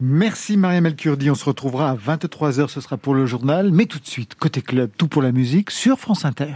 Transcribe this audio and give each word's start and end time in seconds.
Merci 0.00 0.56
Maria 0.56 0.80
Melkurdi, 0.80 1.28
on 1.28 1.34
se 1.34 1.44
retrouvera 1.44 1.90
à 1.90 1.96
23h, 1.96 2.68
ce 2.68 2.80
sera 2.80 2.96
pour 2.96 3.16
le 3.16 3.26
journal, 3.26 3.72
mais 3.72 3.86
tout 3.86 3.98
de 3.98 4.06
suite, 4.06 4.36
côté 4.36 4.62
club, 4.62 4.90
tout 4.96 5.08
pour 5.08 5.22
la 5.22 5.32
musique 5.32 5.72
sur 5.72 5.98
France 5.98 6.24
Inter. 6.24 6.54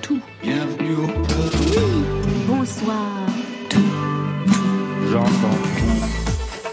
Tout. 0.00 0.22
Bienvenue 0.42 0.94
au 0.94 1.06
Bonsoir. 2.48 3.26
J'entends. 5.10 5.82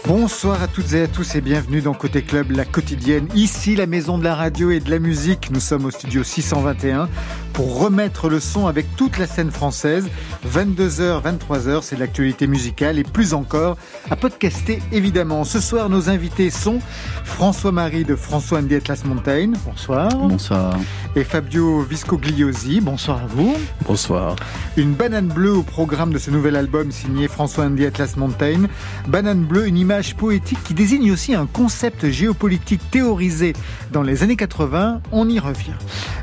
Bonsoir 0.06 0.62
à 0.62 0.68
toutes 0.68 0.94
et 0.94 1.02
à 1.02 1.06
tous 1.06 1.34
et 1.34 1.42
bienvenue 1.42 1.82
dans 1.82 1.92
Côté 1.92 2.22
Club, 2.22 2.50
la 2.50 2.64
quotidienne. 2.64 3.28
Ici, 3.34 3.76
la 3.76 3.86
maison 3.86 4.16
de 4.16 4.24
la 4.24 4.34
radio 4.34 4.70
et 4.70 4.80
de 4.80 4.90
la 4.90 4.98
musique. 4.98 5.50
Nous 5.52 5.60
sommes 5.60 5.84
au 5.84 5.90
studio 5.90 6.24
621 6.24 7.10
pour 7.52 7.78
remettre 7.78 8.28
le 8.28 8.40
son 8.40 8.66
avec 8.66 8.96
toute 8.96 9.18
la 9.18 9.26
scène 9.26 9.50
française. 9.50 10.08
22h, 10.48 11.22
23h, 11.22 11.82
c'est 11.82 11.98
l'actualité 11.98 12.46
musicale 12.46 12.98
et 12.98 13.04
plus 13.04 13.34
encore 13.34 13.76
à 14.10 14.16
podcaster 14.16 14.80
évidemment. 14.92 15.44
Ce 15.44 15.60
soir, 15.60 15.88
nos 15.88 16.08
invités 16.08 16.50
sont 16.50 16.80
François-Marie 17.24 18.04
de 18.04 18.16
François 18.16 18.58
Andy 18.58 18.74
Atlas 18.74 19.04
Mountain. 19.04 19.52
Bonsoir. 19.64 20.08
Bonsoir. 20.16 20.76
Et 21.16 21.24
Fabio 21.24 21.82
Viscogliosi. 21.82 22.80
Bonsoir 22.80 23.22
à 23.24 23.26
vous. 23.26 23.56
Bonsoir. 23.86 24.36
Une 24.76 24.94
banane 24.94 25.28
bleue 25.28 25.52
au 25.52 25.62
programme 25.62 26.12
de 26.12 26.18
ce 26.18 26.30
nouvel 26.30 26.56
album 26.56 26.92
signé 26.92 27.28
François 27.28 27.64
Andy 27.64 27.86
Atlas 27.86 28.16
Mountain. 28.16 28.68
Banane 29.08 29.44
bleue, 29.44 29.66
une 29.66 29.76
image 29.76 30.16
poétique 30.16 30.62
qui 30.64 30.74
désigne 30.74 31.10
aussi 31.12 31.34
un 31.34 31.46
concept 31.46 32.10
géopolitique 32.10 32.90
théorisé 32.90 33.54
dans 33.92 34.02
les 34.02 34.22
années 34.22 34.36
80. 34.36 35.00
On 35.12 35.28
y 35.28 35.38
revient. 35.38 35.74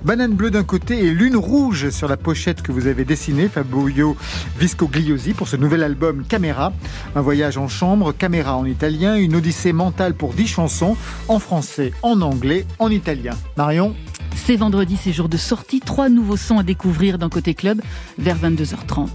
Banane 0.03 0.33
bleue 0.33 0.51
d'un 0.51 0.63
côté 0.63 1.05
et 1.05 1.13
lune 1.17 1.35
rouge 1.35 1.89
sur 1.89 2.07
la 2.07 2.15
pochette 2.15 2.61
que 2.61 2.71
vous 2.71 2.85
avez 2.85 3.03
dessinée, 3.03 3.49
Fabio 3.49 4.15
Viscogliosi, 4.59 5.33
pour 5.33 5.47
ce 5.47 5.55
nouvel 5.55 5.81
album 5.81 6.23
Caméra. 6.23 6.71
Un 7.15 7.21
voyage 7.21 7.57
en 7.57 7.67
chambre, 7.67 8.13
Caméra 8.13 8.55
en 8.55 8.65
italien, 8.65 9.15
une 9.15 9.35
odyssée 9.35 9.73
mentale 9.73 10.13
pour 10.13 10.33
10 10.33 10.47
chansons, 10.47 10.95
en 11.27 11.39
français, 11.39 11.91
en 12.03 12.21
anglais, 12.21 12.65
en 12.77 12.89
italien. 12.89 13.33
Marion 13.57 13.95
c'est 14.35 14.55
vendredi, 14.55 14.97
c'est 15.01 15.11
jour 15.11 15.27
de 15.27 15.35
sortie. 15.35 15.79
Trois 15.81 16.09
nouveaux 16.09 16.37
sons 16.37 16.59
à 16.59 16.63
découvrir 16.63 17.17
dans 17.17 17.27
Côté 17.27 17.53
Club 17.55 17.81
vers 18.17 18.37
22h30. 18.37 19.07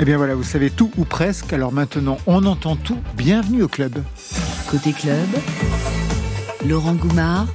Eh 0.00 0.04
bien 0.04 0.16
voilà, 0.16 0.34
vous 0.34 0.42
savez 0.42 0.70
tout 0.70 0.90
ou 0.96 1.04
presque. 1.04 1.52
Alors 1.52 1.70
maintenant, 1.70 2.16
on 2.26 2.44
entend 2.44 2.74
tout. 2.74 2.96
Bienvenue 3.14 3.62
au 3.62 3.68
club. 3.68 4.02
Côté 4.68 4.92
Club, 4.92 5.28
Laurent 6.66 6.94
Goumard 6.94 7.46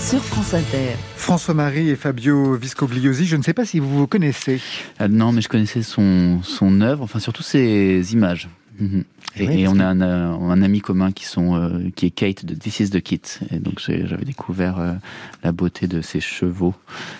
sur 0.00 0.24
France 0.24 0.54
Inter. 0.54 0.96
François-Marie 1.16 1.90
et 1.90 1.96
Fabio 1.96 2.54
Viscogliosi, 2.54 3.26
je 3.26 3.36
ne 3.36 3.42
sais 3.42 3.52
pas 3.52 3.66
si 3.66 3.78
vous 3.78 3.98
vous 3.98 4.06
connaissez. 4.06 4.60
Ah, 4.98 5.08
non, 5.08 5.30
mais 5.30 5.42
je 5.42 5.48
connaissais 5.48 5.82
son, 5.82 6.40
son 6.42 6.80
œuvre, 6.80 7.02
enfin 7.02 7.18
surtout 7.18 7.42
ses 7.42 8.12
images. 8.14 8.48
Mhm. 8.78 9.04
Et, 9.36 9.68
on 9.68 9.78
a 9.78 9.86
un, 9.86 10.00
euh, 10.00 10.32
un, 10.32 10.62
ami 10.62 10.80
commun 10.80 11.12
qui, 11.12 11.24
sont, 11.24 11.54
euh, 11.54 11.90
qui 11.94 12.06
est 12.06 12.10
Kate 12.10 12.44
de 12.44 12.54
This 12.54 12.80
is 12.80 12.90
the 12.90 13.00
Kit. 13.00 13.22
Et 13.50 13.58
donc 13.58 13.74
j'avais 13.78 14.24
découvert 14.24 14.80
euh, 14.80 14.92
la 15.44 15.52
beauté 15.52 15.86
de 15.86 16.00
ces 16.00 16.20
chevaux, 16.20 16.74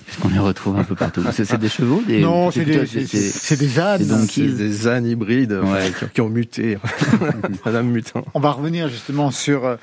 puisqu'on 0.06 0.28
les 0.28 0.38
retrouve 0.38 0.76
un 0.76 0.84
peu 0.84 0.96
partout. 0.96 1.22
C'est 1.32 1.58
des 1.58 1.68
chevaux 1.68 2.02
des, 2.06 2.20
Non, 2.20 2.50
c'est 2.50 2.64
des, 2.64 2.84
des, 2.84 3.78
ânes. 3.78 4.26
C'est 4.28 4.42
des 4.42 4.88
ânes 4.88 5.06
hybrides 5.06 5.60
qui, 6.12 6.20
ont 6.20 6.28
muté. 6.28 6.78
Madame 7.64 7.88
Mutin. 7.88 8.22
On 8.34 8.40
va 8.40 8.50
revenir 8.50 8.88
justement 8.88 9.30
sur, 9.30 9.76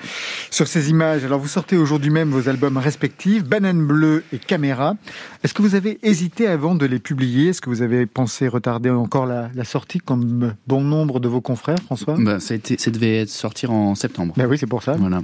sur 0.51 0.67
ces 0.67 0.89
images. 0.89 1.23
Alors 1.23 1.39
vous 1.39 1.47
sortez 1.47 1.77
aujourd'hui 1.77 2.09
même 2.09 2.29
vos 2.29 2.49
albums 2.49 2.77
respectifs, 2.77 3.43
Banane 3.43 3.85
Bleue 3.85 4.23
et 4.33 4.37
Caméra. 4.37 4.95
Est-ce 5.43 5.53
que 5.53 5.61
vous 5.61 5.75
avez 5.75 5.99
hésité 6.03 6.47
avant 6.47 6.75
de 6.75 6.85
les 6.85 6.99
publier? 6.99 7.49
Est-ce 7.49 7.61
que 7.61 7.69
vous 7.69 7.81
avez 7.81 8.05
pensé 8.05 8.47
retarder 8.47 8.89
encore 8.89 9.25
la, 9.25 9.49
la 9.55 9.63
sortie 9.63 9.99
comme 9.99 10.53
bon 10.67 10.81
nombre 10.81 11.19
de 11.19 11.27
vos 11.27 11.41
confrères, 11.41 11.79
François? 11.85 12.16
Bah, 12.17 12.39
ça, 12.39 12.53
a 12.53 12.57
été, 12.57 12.77
ça 12.77 12.91
devait 12.91 13.25
sortir 13.25 13.71
en 13.71 13.95
septembre. 13.95 14.33
Ben 14.37 14.47
oui, 14.47 14.57
c'est 14.57 14.67
pour 14.67 14.83
ça. 14.83 14.93
Voilà. 14.93 15.21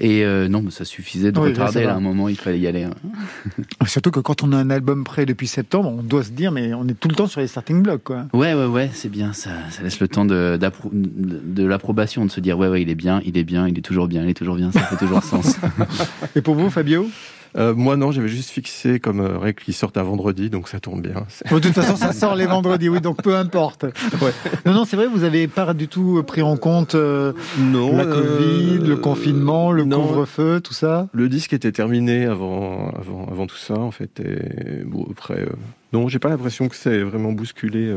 Et 0.00 0.24
euh, 0.24 0.48
non, 0.48 0.64
ça 0.70 0.84
suffisait 0.84 1.32
de 1.32 1.38
retarder. 1.38 1.84
à 1.84 1.94
un 1.94 2.00
moment, 2.00 2.28
il 2.28 2.36
fallait 2.36 2.58
y 2.58 2.66
aller. 2.66 2.84
Hein. 2.84 2.94
Surtout 3.86 4.10
que 4.10 4.20
quand 4.20 4.42
on 4.42 4.52
a 4.52 4.56
un 4.56 4.70
album 4.70 5.04
prêt 5.04 5.26
depuis 5.26 5.46
septembre, 5.46 5.92
on 5.96 6.02
doit 6.02 6.24
se 6.24 6.30
dire, 6.30 6.52
mais 6.52 6.74
on 6.74 6.86
est 6.88 6.98
tout 6.98 7.08
le 7.08 7.14
temps 7.14 7.26
sur 7.26 7.40
les 7.40 7.46
starting 7.46 7.82
blocks. 7.82 8.04
Quoi. 8.04 8.26
Ouais, 8.32 8.54
ouais, 8.54 8.66
ouais, 8.66 8.90
c'est 8.92 9.10
bien. 9.10 9.32
Ça, 9.32 9.50
ça 9.70 9.82
laisse 9.82 10.00
le 10.00 10.08
temps 10.08 10.24
de, 10.24 10.58
de 10.58 11.64
l'approbation, 11.64 12.24
de 12.24 12.30
se 12.30 12.40
dire, 12.40 12.58
ouais, 12.58 12.68
ouais, 12.68 12.82
il 12.82 12.90
est 12.90 12.94
bien, 12.94 13.20
il 13.24 13.36
est 13.36 13.44
bien, 13.44 13.68
il 13.68 13.78
est 13.78 13.82
toujours 13.82 14.08
bien, 14.08 14.22
il 14.22 14.30
est 14.30 14.34
toujours 14.34 14.56
bien, 14.56 14.72
ça 14.72 14.80
fait 14.80 14.96
toujours 14.96 15.22
sens. 15.22 15.56
Et 16.36 16.40
pour 16.40 16.54
vous, 16.54 16.70
Fabio? 16.70 17.08
Euh, 17.56 17.74
moi 17.74 17.96
non, 17.96 18.12
j'avais 18.12 18.28
juste 18.28 18.50
fixé 18.50 18.98
comme 18.98 19.20
euh, 19.20 19.38
règle 19.38 19.62
qu'il 19.62 19.74
sorte 19.74 19.96
un 19.96 20.02
vendredi, 20.02 20.50
donc 20.50 20.68
ça 20.68 20.80
tombe 20.80 21.02
bien. 21.02 21.26
de 21.50 21.58
toute 21.58 21.72
façon, 21.72 21.96
ça 21.96 22.12
sort 22.12 22.34
les 22.34 22.46
vendredis, 22.46 22.88
oui, 22.88 23.00
donc 23.00 23.22
peu 23.22 23.36
importe. 23.36 23.84
Ouais. 24.20 24.32
Non, 24.64 24.72
non, 24.72 24.84
c'est 24.84 24.96
vrai, 24.96 25.06
vous 25.06 25.20
n'avez 25.20 25.48
pas 25.48 25.74
du 25.74 25.88
tout 25.88 26.22
pris 26.26 26.42
en 26.42 26.56
compte 26.56 26.94
euh, 26.94 27.32
non, 27.58 27.96
la 27.96 28.04
Covid, 28.04 28.78
le 28.78 28.96
confinement, 28.96 29.72
le 29.72 29.84
couvre-feu, 29.84 30.60
tout 30.60 30.74
ça? 30.74 31.08
Le 31.12 31.28
disque 31.28 31.52
était 31.52 31.72
terminé 31.72 32.26
avant, 32.26 32.90
avant, 32.90 33.26
avant 33.30 33.46
tout 33.46 33.56
ça, 33.56 33.74
en 33.74 33.90
fait. 33.90 34.20
Et 34.20 34.84
bon, 34.84 35.06
après, 35.10 35.46
non, 35.92 36.08
j'ai 36.08 36.18
pas 36.18 36.28
l'impression 36.28 36.68
que 36.68 36.76
c'est 36.76 37.02
vraiment 37.02 37.32
bousculé 37.32 37.92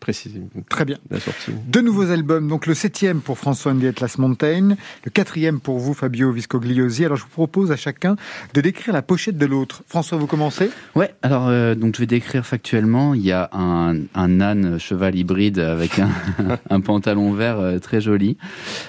précisément. 0.00 0.48
Très 0.68 0.84
bien. 0.84 0.96
La 1.10 1.20
sortie. 1.20 1.52
Deux 1.68 1.82
nouveaux 1.82 2.10
albums. 2.10 2.48
Donc 2.48 2.66
le 2.66 2.74
septième 2.74 3.20
pour 3.20 3.38
François 3.38 3.72
Andy 3.72 3.86
Atlas 3.86 4.18
Montaigne, 4.18 4.76
le 5.04 5.10
quatrième 5.10 5.60
pour 5.60 5.78
vous, 5.78 5.94
Fabio 5.94 6.32
Viscogliosi. 6.32 7.04
Alors 7.04 7.18
je 7.18 7.22
vous 7.22 7.28
propose 7.28 7.70
à 7.70 7.76
chacun 7.76 8.16
de 8.54 8.60
décrire 8.60 8.94
la 8.94 9.02
pochette 9.02 9.36
de 9.36 9.46
l'autre. 9.46 9.82
François, 9.86 10.18
vous 10.18 10.26
commencez? 10.26 10.70
Ouais, 10.94 11.14
alors 11.22 11.48
euh, 11.48 11.74
donc 11.74 11.94
je 11.94 12.00
vais 12.00 12.06
décrire 12.06 12.44
factuellement. 12.46 13.14
Il 13.14 13.22
y 13.22 13.32
a 13.32 13.50
un, 13.52 13.96
un 14.14 14.40
âne 14.40 14.78
cheval 14.78 15.14
hybride 15.16 15.58
avec 15.58 15.98
un, 15.98 16.10
un 16.70 16.80
pantalon 16.80 17.32
vert 17.32 17.60
euh, 17.60 17.78
très 17.78 18.00
joli, 18.00 18.38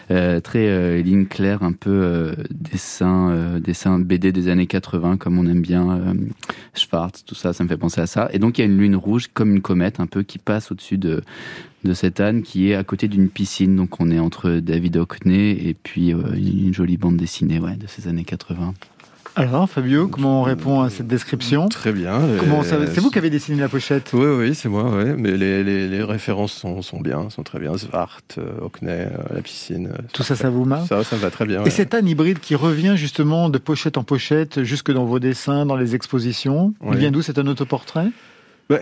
euh, 0.10 0.40
très 0.40 1.02
ligne 1.02 1.26
claire, 1.26 1.64
un 1.64 1.74
peu 1.74 2.34
dessin, 2.50 3.60
dessin 3.60 4.00
BD 4.00 4.32
des 4.32 4.48
années 4.48 4.68
80, 4.68 5.18
comme 5.18 5.38
on 5.38 5.46
aime 5.46 5.62
bien, 5.62 6.16
Schwartz, 6.74 7.26
tout 7.26 7.36
ça, 7.36 7.54
ça 7.54 7.64
me 7.64 7.70
fait 7.70 7.78
penser 7.78 8.00
à 8.00 8.08
ça. 8.08 8.30
Et 8.32 8.40
donc 8.40 8.58
il 8.58 8.62
y 8.62 8.64
a 8.64 8.68
une 8.68 8.78
lune 8.78 8.96
rouge 8.96 9.28
comme 9.34 9.56
une 9.56 9.62
comète, 9.62 10.00
un 10.00 10.08
peu 10.08 10.24
qui 10.24 10.38
passe 10.38 10.72
au-dessus 10.72 10.98
de, 11.02 11.22
de 11.84 11.94
cette 11.94 12.20
âne 12.20 12.44
qui 12.44 12.72
est 12.72 12.76
à 12.76 12.84
côté 12.84 13.08
d'une 13.08 13.30
piscine. 13.30 13.76
Donc 13.76 14.00
on 14.00 14.10
est 14.12 14.20
entre 14.20 14.52
David 14.52 14.98
Hockney 14.98 15.52
et 15.52 15.74
puis 15.74 16.14
euh, 16.14 16.22
une, 16.36 16.74
jolie 16.74 16.98
bande 16.98 17.18
dessinée 17.18 17.60
ouais, 17.60 17.76
de 17.76 17.88
ces 17.88 18.08
années 18.08 18.24
80. 18.24 18.74
Alors, 19.38 19.70
Fabio, 19.70 20.10
comment 20.10 20.42
on 20.42 20.44
répond 20.44 20.82
à 20.82 20.90
cette 20.90 21.08
description? 21.08 21.70
Très 21.70 21.94
bien. 21.94 22.20
C'est 22.66 23.00
vous 23.00 23.10
qui 23.10 23.18
avez 23.18 23.30
dessiné 23.30 23.62
la 23.62 23.70
pochette? 23.70 24.12
Oui, 24.12 24.26
oui, 24.26 24.54
c'est 24.54 24.68
moi. 24.68 24.94
Ouais. 24.94 25.16
Mais 25.18 25.38
les, 25.38 25.64
les, 25.64 26.04
références 26.04 26.52
sont, 26.52 26.82
sont, 26.82 27.00
bien, 27.00 27.30
sont 27.30 27.42
très 27.42 27.58
bien. 27.58 27.78
Svart, 27.78 28.20
euh, 28.38 28.60
Hockney, 28.62 28.92
euh, 28.92 29.34
la 29.34 29.42
piscine. 29.42 29.94
Tout 30.12 30.24
ça, 30.24 30.36
ça 30.36 30.50
vous 30.50 30.66
marque? 30.66 30.88
Ça, 30.88 31.06
ça 31.06 31.16
va 31.16 31.32
très 31.32 31.46
bien. 31.46 31.64
Et 31.64 31.70
cet 31.70 31.94
âne 31.94 32.10
hybride 32.10 32.40
qui 32.40 32.56
revient 32.56 32.96
justement 32.98 33.48
de 33.48 33.58
pochette 33.58 33.98
en 33.98 34.04
pochette, 34.04 34.64
jusque 34.64 34.92
dans 34.92 35.06
vos 35.06 35.20
dessins, 35.20 35.66
dans 35.66 35.78
les 35.78 35.96
expositions, 35.96 36.74
il 36.92 36.98
vient 36.98 37.12
d'où 37.12 37.22
C'est 37.22 37.40
un 37.40 37.48
autoportrait? 37.48 38.10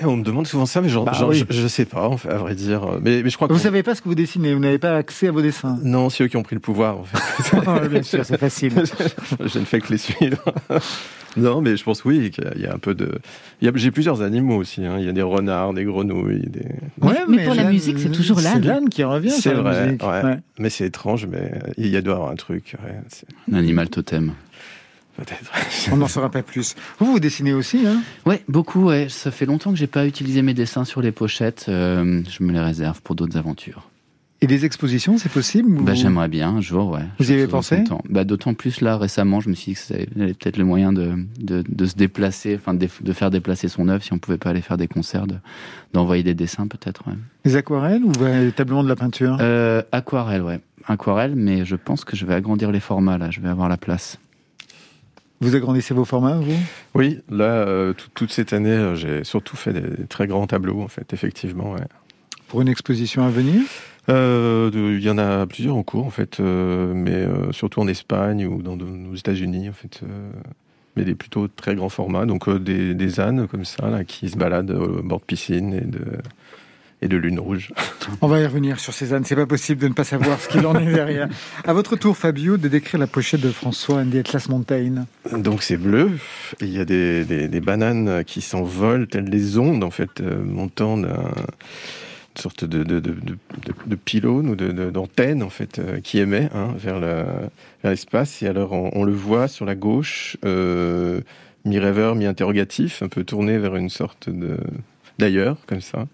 On 0.03 0.17
me 0.17 0.23
demande 0.23 0.47
souvent 0.47 0.66
ça, 0.66 0.81
mais 0.81 0.89
genre, 0.89 1.05
bah 1.05 1.13
je, 1.13 1.61
ne 1.61 1.67
sais 1.67 1.85
pas, 1.85 2.07
en 2.07 2.17
fait, 2.17 2.29
à 2.29 2.38
vrai 2.38 2.55
dire. 2.55 3.00
Mais, 3.01 3.22
mais 3.23 3.29
je 3.29 3.35
crois 3.35 3.47
vous 3.47 3.57
savez 3.57 3.83
pas 3.83 3.95
ce 3.95 4.01
que 4.01 4.09
vous 4.09 4.16
dessinez, 4.16 4.53
vous 4.53 4.59
n'avez 4.59 4.77
pas 4.77 4.95
accès 4.95 5.27
à 5.27 5.31
vos 5.31 5.41
dessins. 5.41 5.77
Non, 5.83 6.09
c'est 6.09 6.23
eux 6.23 6.27
qui 6.27 6.38
ont 6.38 6.44
pris 6.44 6.55
le 6.55 6.61
pouvoir, 6.61 7.00
en 7.00 7.03
fait. 7.03 7.57
Ah, 7.67 7.88
bien 7.88 8.03
sûr, 8.03 8.25
c'est 8.25 8.38
facile. 8.38 8.73
je 9.39 9.59
ne 9.59 9.66
fais 9.66 9.79
que 9.79 9.91
les 9.91 9.97
suivre. 9.97 10.44
non, 11.38 11.61
mais 11.61 11.78
je 11.78 11.83
pense 11.83 12.03
oui 12.05 12.31
qu'il 12.31 12.61
y 12.61 12.66
a 12.66 12.73
un 12.73 12.78
peu 12.78 12.95
de. 12.95 13.19
J'ai 13.61 13.91
plusieurs 13.91 14.22
animaux 14.22 14.57
aussi. 14.57 14.85
Hein. 14.85 14.97
Il 14.99 15.05
y 15.05 15.09
a 15.09 15.11
des 15.11 15.22
renards, 15.22 15.73
des 15.73 15.83
grenouilles. 15.83 16.47
Des... 16.47 16.66
Ouais, 17.01 17.19
mais, 17.28 17.45
pour 17.45 17.55
la 17.55 17.66
musique, 17.66 17.99
c'est 17.99 18.11
toujours 18.11 18.39
l'âne. 18.39 18.61
C'est 18.61 18.67
l'âne 18.67 18.89
qui 18.89 19.03
revient. 19.03 19.31
C'est 19.31 19.53
vrai. 19.53 19.97
Ouais. 20.01 20.38
Mais 20.57 20.69
c'est 20.69 20.85
étrange, 20.85 21.28
mais 21.28 21.51
il 21.78 21.88
y 21.88 21.97
a 21.97 22.01
doit 22.01 22.16
avoir 22.16 22.31
un 22.31 22.35
truc. 22.35 22.75
un 23.51 23.55
animal 23.55 23.89
totem. 23.89 24.33
On 25.91 25.97
n'en 25.97 26.07
saura 26.07 26.30
pas 26.30 26.44
plus. 26.44 26.75
Vous, 27.00 27.06
vous 27.06 27.19
dessinez 27.19 27.53
aussi, 27.53 27.85
hein? 27.85 28.02
Ouais, 28.25 28.44
beaucoup. 28.47 28.85
Ouais. 28.85 29.09
Ça 29.09 29.31
fait 29.31 29.46
longtemps 29.46 29.72
que 29.72 29.78
j'ai 29.78 29.88
pas 29.88 30.06
utilisé 30.06 30.41
mes 30.41 30.53
dessins 30.53 30.85
sur 30.85 31.02
les 31.02 31.12
pochettes. 31.12 31.66
Euh, 31.69 32.22
je 32.30 32.44
me 32.44 32.52
les 32.52 32.59
réserve 32.59 33.02
pour 33.02 33.16
d'autres 33.16 33.38
aventures. 33.38 33.90
Et 34.41 34.47
des 34.47 34.64
expositions, 34.64 35.17
c'est 35.17 35.32
possible 35.32 35.70
bah, 35.84 35.93
J'aimerais 35.96 36.29
bien 36.29 36.49
un 36.49 36.61
jour, 36.61 36.91
ouais. 36.91 37.03
Vous 37.20 37.29
y 37.29 37.34
avez 37.34 37.47
pensé? 37.47 37.84
Bah, 38.08 38.23
D'autant 38.23 38.53
plus 38.53 38.79
là, 38.79 38.97
récemment, 38.97 39.41
je 39.41 39.49
me 39.49 39.53
suis 39.53 39.72
dit 39.72 39.76
que 39.76 39.82
c'était 39.82 40.05
peut-être 40.05 40.55
le 40.55 40.64
moyen 40.64 40.93
de, 40.93 41.16
de, 41.40 41.61
de, 41.67 41.85
se 41.85 41.96
déplacer, 41.96 42.55
enfin 42.55 42.73
de, 42.73 42.88
de, 43.02 43.14
faire 43.14 43.32
déplacer 43.32 43.67
son 43.67 43.90
œuvre 43.90 44.02
si 44.02 44.14
on 44.14 44.17
pouvait 44.17 44.38
pas 44.38 44.52
aller 44.52 44.61
faire 44.61 44.78
des 44.78 44.88
concerts, 44.88 45.26
d'envoyer 45.93 46.23
des 46.23 46.35
dessins 46.35 46.67
peut-être. 46.67 47.05
Ouais. 47.08 47.16
Des 47.43 47.58
aquarelles 47.58 48.03
ou 48.03 48.14
véritablement 48.17 48.84
de 48.84 48.88
la 48.88 48.96
peinture? 48.96 49.38
Euh, 49.41 49.82
Aquarelle, 49.91 50.43
ouais. 50.43 50.61
Aquarelle, 50.88 51.35
mais 51.35 51.66
je 51.66 51.76
pense 51.76 52.05
que 52.05 52.16
je 52.16 52.26
vais 52.26 52.34
agrandir 52.34 52.72
les 52.72 52.79
formats 52.79 53.17
là, 53.17 53.32
je 53.32 53.41
vais 53.41 53.49
avoir 53.49 53.67
la 53.67 53.78
place. 53.78 54.20
Vous 55.41 55.56
agrandissez 55.56 55.94
vos 55.94 56.03
formats, 56.03 56.36
vous? 56.36 56.58
Oui, 56.96 57.20
là, 57.30 57.46
euh, 57.46 57.94
toute 58.14 58.32
cette 58.32 58.52
année, 58.52 58.72
euh, 58.72 58.96
j'ai 58.96 59.24
surtout 59.24 59.56
fait 59.56 59.72
des 59.72 60.06
très 60.08 60.28
grands 60.28 60.47
tableaux, 60.47 60.82
en 60.82 60.90
fait, 60.90 61.14
effectivement. 61.14 61.76
Pour 62.50 62.62
une 62.62 62.68
exposition 62.68 63.24
à 63.24 63.30
venir? 63.30 63.62
Euh, 64.09 64.70
Il 64.74 65.02
y 65.02 65.09
en 65.09 65.18
a 65.18 65.46
plusieurs 65.46 65.78
en 65.78 65.84
cours, 65.84 66.06
en 66.06 66.09
fait, 66.09 66.40
mais 66.40 67.26
surtout 67.52 67.80
en 67.80 67.88
Espagne 67.88 68.46
ou 68.46 68.62
dans, 68.62 68.78
aux 68.78 69.16
États-Unis, 69.16 69.70
en 69.70 69.74
fait. 69.74 70.02
mais 70.97 71.06
des 71.06 71.16
plutôt 71.16 71.47
très 71.47 71.76
grands 71.76 71.90
formats, 71.90 72.26
donc 72.26 72.50
des, 72.50 73.20
ânes 73.22 73.47
comme 73.47 73.64
ça, 73.64 73.90
là, 73.90 74.03
qui 74.03 74.30
se 74.30 74.36
baladent 74.36 74.72
au 74.72 75.02
bord 75.03 75.20
de 75.20 75.26
piscine 75.26 75.74
et 75.74 75.82
de 75.82 76.02
et 77.01 77.07
de 77.07 77.17
lune 77.17 77.40
rouge. 77.40 77.72
On 78.22 78.28
va 78.28 78.40
y 78.40 78.46
revenir 78.46 78.79
sur 78.79 78.93
Cézanne, 78.93 79.23
c'est 79.23 79.35
pas 79.35 79.46
possible 79.46 79.81
de 79.81 79.87
ne 79.87 79.93
pas 79.93 80.03
savoir 80.03 80.40
ce 80.40 80.49
qu'il 80.49 80.66
en 80.66 80.75
est 80.75 80.91
derrière. 80.91 81.29
À 81.63 81.73
votre 81.73 81.96
tour, 81.96 82.17
Fabio, 82.17 82.57
de 82.57 82.67
décrire 82.67 82.99
la 82.99 83.07
pochette 83.07 83.41
de 83.41 83.51
François 83.51 83.99
and 83.99 84.09
the 84.09 84.16
Atlas 84.16 84.49
Mountain. 84.49 85.05
Donc 85.31 85.63
c'est 85.63 85.78
bleu, 85.78 86.11
il 86.59 86.69
y 86.69 86.79
a 86.79 86.85
des, 86.85 87.23
des, 87.25 87.61
bananes 87.61 88.23
qui 88.25 88.41
s'envolent, 88.41 89.07
telles 89.07 89.29
des 89.29 89.57
ondes 89.57 89.84
en 89.84 89.91
fait, 89.91 90.19
euh, 90.19 90.43
montant 90.43 90.97
d'un 90.97 91.34
sorte 92.35 92.66
de, 92.66 92.84
de, 92.84 92.99
de, 92.99 93.16
de, 93.85 93.95
pylône 93.95 94.49
ou 94.49 94.55
d'antenne 94.55 95.43
en 95.43 95.49
fait 95.49 95.79
euh, 95.79 95.99
qui 96.02 96.19
émet 96.19 96.49
hein, 96.53 96.73
vers 96.78 96.99
l'espace. 97.84 98.41
Et 98.41 98.47
alors 98.47 98.73
on, 98.73 99.03
le 99.03 99.13
voit 99.13 99.47
sur 99.47 99.66
la 99.66 99.75
gauche, 99.75 100.37
euh, 100.45 101.22
mi-rêveur, 101.66 102.16
mi-interrogatif, 102.16 103.03
un 103.03 103.07
peu 103.07 103.23
tourné 103.23 103.57
vers 103.57 103.75
une 103.75 103.90
sorte 103.90 104.29
de 104.29 104.57
d'ailleurs, 105.17 105.57
comme 105.67 105.81
ça. 105.81 106.07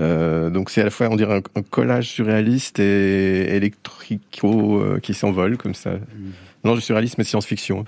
Euh, 0.00 0.50
donc 0.50 0.70
c'est 0.70 0.80
à 0.80 0.84
la 0.84 0.90
fois, 0.90 1.08
on 1.10 1.16
dirait, 1.16 1.42
un, 1.54 1.62
collage 1.62 2.08
surréaliste 2.08 2.78
et 2.78 3.56
électrico 3.56 4.80
euh, 4.80 4.98
qui 5.00 5.14
s'envole 5.14 5.56
comme 5.56 5.74
ça. 5.74 5.90
Mm. 5.90 6.30
Non, 6.62 6.74
je 6.74 6.80
suis 6.80 6.92
réaliste, 6.92 7.16
mais 7.16 7.24
science-fiction. 7.24 7.86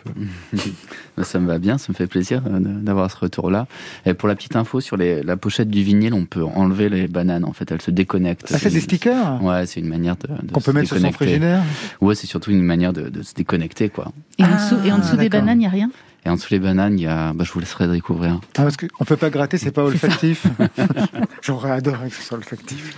ça 1.23 1.38
me 1.38 1.47
va 1.47 1.59
bien, 1.59 1.76
ça 1.76 1.88
me 1.91 1.94
fait 1.94 2.06
plaisir 2.06 2.43
euh, 2.47 2.59
d'avoir 2.59 3.11
ce 3.11 3.19
retour-là. 3.19 3.67
Et 4.06 4.14
pour 4.14 4.29
la 4.29 4.35
petite 4.35 4.56
info, 4.56 4.81
sur 4.81 4.97
les, 4.97 5.23
la 5.23 5.37
pochette 5.37 5.69
du 5.69 5.82
vinyle, 5.82 6.14
on 6.14 6.25
peut 6.25 6.43
enlever 6.43 6.88
les 6.88 7.06
bananes. 7.06 7.44
En 7.44 7.53
fait, 7.53 7.70
elles 7.70 7.82
se 7.82 7.91
déconnectent. 7.91 8.50
Ah, 8.53 8.58
c'est 8.58 8.70
des 8.70 8.81
stickers? 8.81 9.43
Ouais, 9.43 9.67
c'est 9.67 9.81
une 9.81 9.88
manière 9.88 10.17
de. 10.17 10.29
de 10.29 10.53
Qu'on 10.53 10.61
peut 10.61 10.73
mettre 10.73 10.88
sur 10.88 10.99
son 10.99 11.12
frigidaire? 11.12 11.62
Ouais, 12.00 12.15
c'est 12.15 12.26
surtout 12.26 12.50
une 12.50 12.62
manière 12.62 12.94
de, 12.94 13.11
de, 13.11 13.23
se 13.23 13.35
déconnecter, 13.35 13.91
quoi. 13.91 14.11
Et 14.38 14.44
en 14.44 14.55
dessous, 14.55 14.76
et 14.87 14.93
en 14.93 14.99
dessous 14.99 15.17
des 15.17 15.29
bananes, 15.29 15.58
il 15.58 15.61
n'y 15.61 15.67
a 15.67 15.70
rien? 15.70 15.91
Et 16.25 16.29
en 16.29 16.35
dessous 16.35 16.49
les 16.53 16.61
bananes, 16.61 16.99
il 16.99 17.03
y 17.03 17.07
a, 17.07 17.33
bah, 17.33 17.45
je 17.45 17.53
vous 17.53 17.61
laisserai 17.61 17.89
découvrir. 17.89 18.41
Ah, 18.57 18.63
parce 18.63 18.77
qu'on 18.77 19.05
peut 19.05 19.17
pas 19.17 19.31
gratter, 19.31 19.59
c'est 19.59 19.73
pas 19.73 19.85
olfactif. 19.85 20.47
J'aurais 21.43 21.73
adoré 21.73 22.11
que 22.11 22.15
ce 22.15 22.23
soit 22.23 22.39
olfactif. 22.39 22.97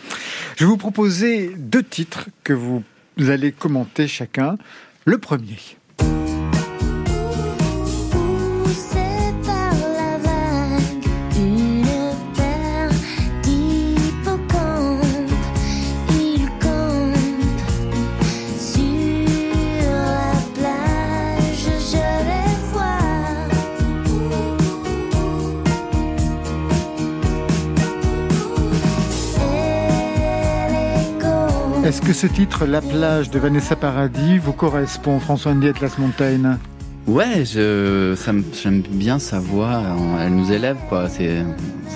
Je 0.57 0.65
vais 0.65 0.69
vous 0.69 0.77
proposer 0.77 1.55
deux 1.57 1.83
titres 1.83 2.29
que 2.43 2.53
vous 2.53 2.83
allez 3.19 3.53
commenter 3.53 4.09
chacun. 4.09 4.57
Le 5.07 5.19
premier. 5.19 5.59
Est-ce 31.85 32.01
que 32.01 32.15
ce 32.15 32.27
titre, 32.27 32.65
La 32.65 32.81
plage 32.81 33.29
de 33.29 33.39
Vanessa 33.39 33.77
Paradis, 33.77 34.39
vous 34.39 34.55
correspond, 34.55 35.21
François 35.21 35.53
Andy 35.53 35.69
Atlas 35.69 35.99
Montaigne? 35.99 36.57
Ouais, 37.07 37.45
je, 37.45 38.17
j'aime 38.63 38.81
bien 38.89 39.19
sa 39.19 39.39
voix. 39.39 39.83
Elle 40.19 40.35
nous 40.35 40.51
élève, 40.51 40.79
quoi. 40.89 41.11
C'est, 41.11 41.41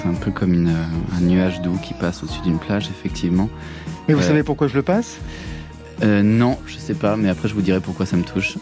un 0.04 0.12
peu 0.20 0.30
comme 0.30 0.52
une, 0.52 0.68
un 1.16 1.20
nuage 1.22 1.62
doux 1.62 1.78
qui 1.82 1.94
passe 1.94 2.22
au-dessus 2.22 2.42
d'une 2.42 2.58
plage, 2.58 2.90
effectivement. 2.90 3.48
Mais 4.06 4.12
vous 4.12 4.20
euh, 4.20 4.26
savez 4.26 4.42
pourquoi 4.42 4.68
je 4.68 4.74
le 4.74 4.82
passe? 4.82 5.16
Euh, 6.02 6.22
non, 6.22 6.58
je 6.66 6.76
sais 6.76 6.94
pas, 6.94 7.16
mais 7.16 7.30
après 7.30 7.48
je 7.48 7.54
vous 7.54 7.62
dirai 7.62 7.80
pourquoi 7.80 8.04
ça 8.04 8.18
me 8.18 8.24
touche. 8.24 8.58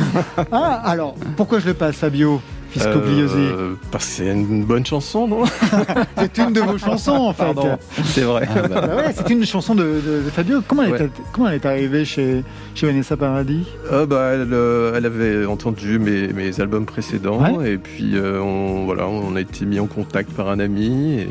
ah, 0.50 0.80
alors, 0.82 1.14
pourquoi 1.36 1.60
je 1.60 1.66
le 1.66 1.74
passe, 1.74 1.96
Fabio? 1.96 2.40
Euh, 2.78 3.74
parce 3.90 4.06
que 4.06 4.10
c'est 4.12 4.30
une 4.30 4.64
bonne 4.64 4.86
chanson, 4.86 5.26
non 5.26 5.44
C'est 6.18 6.38
une 6.38 6.52
de 6.52 6.60
vos 6.60 6.78
chansons, 6.78 7.12
en 7.12 7.32
fait. 7.32 7.56
C'est 8.04 8.22
vrai. 8.22 8.48
Ah, 8.50 8.68
bah. 8.68 8.80
Bah 8.80 8.96
ouais, 8.96 9.14
c'est 9.14 9.28
une 9.30 9.44
chanson 9.44 9.74
de, 9.74 10.00
Fabio. 10.32 10.60
Comment 10.66 10.84
elle, 10.84 10.94
est, 10.94 11.10
comment 11.32 11.48
elle 11.48 11.56
est 11.56 11.66
arrivée 11.66 12.04
chez, 12.04 12.44
chez 12.74 12.86
Vanessa 12.86 13.16
Paradis? 13.16 13.66
Ah, 13.90 14.06
bah, 14.06 14.30
elle, 14.34 14.48
euh, 14.52 14.94
elle, 14.96 15.06
avait 15.06 15.46
entendu 15.46 15.98
mes, 15.98 16.28
mes 16.28 16.60
albums 16.60 16.86
précédents 16.86 17.60
et 17.60 17.78
puis 17.78 18.16
euh, 18.16 18.40
on, 18.40 18.84
voilà, 18.84 19.06
on 19.06 19.36
a 19.36 19.40
été 19.40 19.64
mis 19.64 19.80
en 19.80 19.86
contact 19.86 20.32
par 20.32 20.48
un 20.48 20.60
ami 20.60 21.20
et 21.20 21.28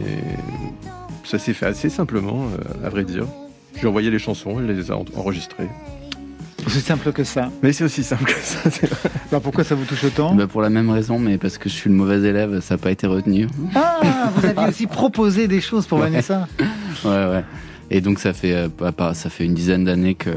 ça 1.24 1.40
s'est 1.40 1.54
fait 1.54 1.68
assez 1.68 1.90
simplement, 1.90 2.46
à 2.84 2.90
vrai 2.90 3.04
dire. 3.04 3.26
J'ai 3.80 3.88
envoyé 3.88 4.10
les 4.12 4.20
chansons, 4.20 4.58
elle 4.60 4.76
les 4.76 4.92
a 4.92 4.98
enregistrées. 5.16 5.70
Aussi 6.66 6.82
simple 6.82 7.12
que 7.12 7.24
ça. 7.24 7.50
Mais 7.64 7.74
c'est 7.74 7.84
aussi 7.84 8.04
simple 8.04 8.26
que 8.26 8.40
ça. 8.40 8.60
Alors 9.32 9.42
pourquoi 9.44 9.64
ça 9.64 9.76
vous 9.76 9.86
touche 9.86 10.04
autant 10.04 10.36
bah 10.36 10.48
Pour 10.48 10.62
la 10.62 10.70
même 10.70 10.90
raison, 10.90 11.20
mais 11.20 11.38
parce 11.38 11.58
que 11.58 11.70
je 11.70 11.74
suis 11.74 11.90
le 11.90 11.96
mauvais 11.96 12.20
élève, 12.28 12.60
ça 12.62 12.76
n'a 12.76 12.78
pas 12.80 12.92
été 12.92 13.08
retenu. 13.08 13.48
Ah, 13.76 14.32
vous 14.36 14.46
aviez 14.46 14.68
aussi 14.68 14.88
proposé 14.88 15.48
des 15.48 15.62
choses 15.62 15.88
pour 15.88 16.00
Vanessa 16.00 16.48
Ouais, 17.04 17.10
ouais. 17.10 17.44
Et 17.92 18.02
donc 18.02 18.20
ça 18.20 18.34
fait 18.34 18.54
euh, 18.54 19.14
ça 19.14 19.30
fait 19.30 19.46
une 19.46 19.56
dizaine 19.56 19.84
d'années 19.84 20.14
que 20.14 20.30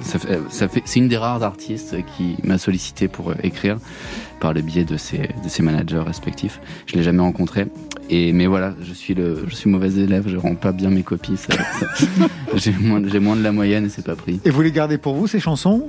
ça 0.00 0.18
fait, 0.18 0.38
ça 0.48 0.68
fait 0.68 0.82
c'est 0.84 1.00
une 1.00 1.08
des 1.08 1.16
rares 1.16 1.42
artistes 1.42 1.96
qui 2.16 2.36
m'a 2.44 2.56
sollicité 2.56 3.08
pour 3.08 3.30
euh, 3.30 3.34
écrire 3.42 3.78
par 4.40 4.52
le 4.52 4.62
biais 4.62 4.84
de 4.84 4.96
ses 4.96 5.18
de 5.18 5.48
ses 5.48 5.62
managers 5.62 6.02
respectifs. 6.06 6.60
Je 6.86 6.94
l'ai 6.94 7.02
jamais 7.02 7.22
rencontré 7.22 7.66
et 8.10 8.32
mais 8.32 8.46
voilà, 8.46 8.74
je 8.82 8.92
suis 8.92 9.14
le 9.14 9.44
je 9.48 9.54
suis 9.54 9.70
mauvais 9.70 9.92
élève, 9.92 10.24
je 10.28 10.36
rends 10.36 10.54
pas 10.54 10.72
bien 10.72 10.90
mes 10.90 11.02
copies. 11.02 11.38
j'ai 12.54 12.72
moins 12.72 13.02
j'ai 13.06 13.18
moins 13.20 13.36
de 13.36 13.42
la 13.42 13.52
moyenne 13.52 13.86
et 13.86 13.88
c'est 13.88 14.04
pas 14.04 14.16
pris. 14.16 14.40
Et 14.44 14.50
vous 14.50 14.62
les 14.62 14.72
gardez 14.72 14.98
pour 14.98 15.14
vous 15.14 15.26
ces 15.26 15.40
chansons? 15.40 15.86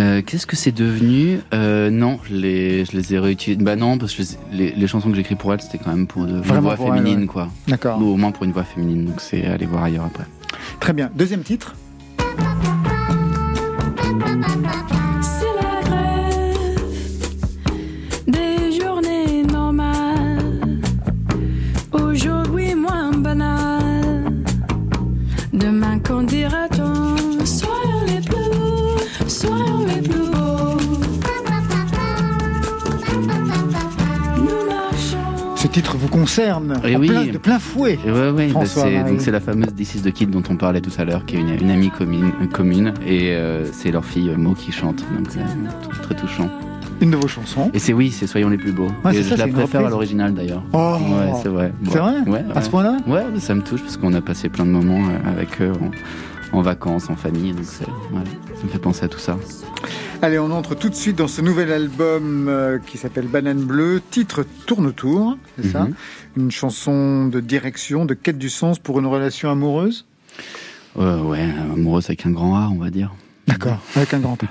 Euh, 0.00 0.22
Qu'est-ce 0.24 0.46
que 0.46 0.56
c'est 0.56 0.72
devenu? 0.72 1.40
Euh, 1.52 1.90
Non, 1.90 2.18
je 2.24 2.34
les, 2.34 2.84
je 2.86 2.92
les 2.92 3.12
ai 3.12 3.18
réutilisées. 3.18 3.62
Bah 3.62 3.76
non, 3.76 3.98
parce 3.98 4.14
que 4.14 4.22
les, 4.50 4.72
les 4.72 4.86
chansons 4.86 5.10
que 5.10 5.16
j'écris 5.16 5.34
pour 5.34 5.52
elle, 5.52 5.60
c'était 5.60 5.76
quand 5.76 5.90
même 5.90 6.06
pour 6.06 6.24
de, 6.24 6.36
une 6.36 6.60
voix 6.60 6.76
féminine, 6.78 7.26
quoi. 7.26 7.48
D'accord. 7.68 8.00
Ou 8.00 8.06
au 8.06 8.16
moins 8.16 8.30
pour 8.30 8.44
une 8.44 8.52
voix 8.52 8.64
féminine, 8.64 9.04
donc 9.04 9.20
c'est 9.20 9.44
aller 9.44 9.66
voir 9.66 9.84
ailleurs 9.84 10.04
après. 10.06 10.24
Très 10.80 10.94
bien. 10.94 11.10
Deuxième 11.14 11.42
titre 11.42 11.74
titre 35.72 35.96
vous 35.96 36.08
concerne 36.08 36.78
et 36.84 36.96
oui. 36.96 37.08
plein, 37.08 37.24
de 37.24 37.38
plein 37.38 37.58
fouet. 37.58 37.98
Ouais, 38.04 38.30
ouais, 38.30 38.52
bah, 38.52 38.60
c'est, 38.66 39.18
c'est 39.18 39.30
la 39.30 39.40
fameuse 39.40 39.74
This 39.74 39.94
is 39.94 40.02
the 40.02 40.12
Kid 40.12 40.30
dont 40.30 40.42
on 40.50 40.56
parlait 40.56 40.82
tout 40.82 40.92
à 40.98 41.04
l'heure, 41.04 41.24
qui 41.24 41.36
est 41.36 41.40
une, 41.40 41.48
une 41.48 41.70
amie 41.70 41.90
commune, 41.90 42.30
commune 42.52 42.92
et 43.06 43.30
euh, 43.32 43.64
c'est 43.72 43.90
leur 43.90 44.04
fille 44.04 44.28
euh, 44.30 44.36
Mo 44.36 44.52
qui 44.54 44.70
chante, 44.70 45.02
donc 45.16 45.28
euh, 45.36 45.42
très 46.02 46.14
touchant. 46.14 46.48
Une 47.00 47.10
de 47.10 47.16
vos 47.16 47.26
chansons. 47.26 47.70
Et 47.74 47.78
c'est 47.78 47.92
oui, 47.94 48.12
c'est 48.12 48.26
Soyons 48.26 48.48
les 48.50 48.58
plus 48.58 48.70
beaux. 48.72 48.88
Ouais, 49.04 49.16
et 49.16 49.22
je 49.22 49.34
la 49.34 49.48
préfère 49.48 49.86
à 49.86 49.90
l'original 49.90 50.34
d'ailleurs. 50.34 50.62
Oh, 50.72 50.96
ouais, 51.00 51.32
c'est 51.42 51.48
vrai. 51.48 51.72
C'est 51.90 51.98
vrai 51.98 52.20
ouais, 52.26 52.44
À 52.54 52.62
ce 52.62 52.70
point-là 52.70 52.98
Ouais, 53.06 53.24
ça 53.38 53.54
me 53.54 53.62
touche 53.62 53.80
parce 53.80 53.96
qu'on 53.96 54.12
a 54.14 54.20
passé 54.20 54.48
plein 54.50 54.66
de 54.66 54.70
moments 54.70 55.08
avec 55.26 55.60
eux 55.60 55.72
en, 56.52 56.58
en 56.58 56.62
vacances, 56.62 57.08
en 57.10 57.16
famille, 57.16 57.52
donc 57.52 57.64
ça 57.64 57.86
me 58.62 58.68
fait 58.68 58.78
penser 58.78 59.04
à 59.04 59.08
tout 59.08 59.18
ça. 59.18 59.36
Allez, 60.24 60.38
on 60.38 60.52
entre 60.52 60.76
tout 60.76 60.88
de 60.88 60.94
suite 60.94 61.16
dans 61.16 61.26
ce 61.26 61.40
nouvel 61.40 61.72
album 61.72 62.46
euh, 62.46 62.78
qui 62.78 62.96
s'appelle 62.96 63.26
Banane 63.26 63.64
Bleue, 63.64 64.00
titre 64.08 64.46
Tourne 64.66 64.86
autour, 64.86 65.36
c'est 65.56 65.66
ça 65.66 65.86
mhm. 65.86 65.94
Une 66.36 66.50
chanson 66.52 67.26
de 67.26 67.40
direction, 67.40 68.04
de 68.04 68.14
quête 68.14 68.38
du 68.38 68.48
sens 68.48 68.78
pour 68.78 69.00
une 69.00 69.06
relation 69.06 69.50
amoureuse? 69.50 70.06
Euh, 70.96 71.20
Ouais, 71.22 71.40
amoureuse 71.40 72.04
avec 72.04 72.24
un 72.24 72.30
grand 72.30 72.54
A, 72.54 72.68
on 72.70 72.76
va 72.78 72.90
dire. 72.90 73.12
D'accord, 73.48 73.80
avec 73.96 74.14
un 74.14 74.20
grand 74.20 74.40
A. 74.44 74.46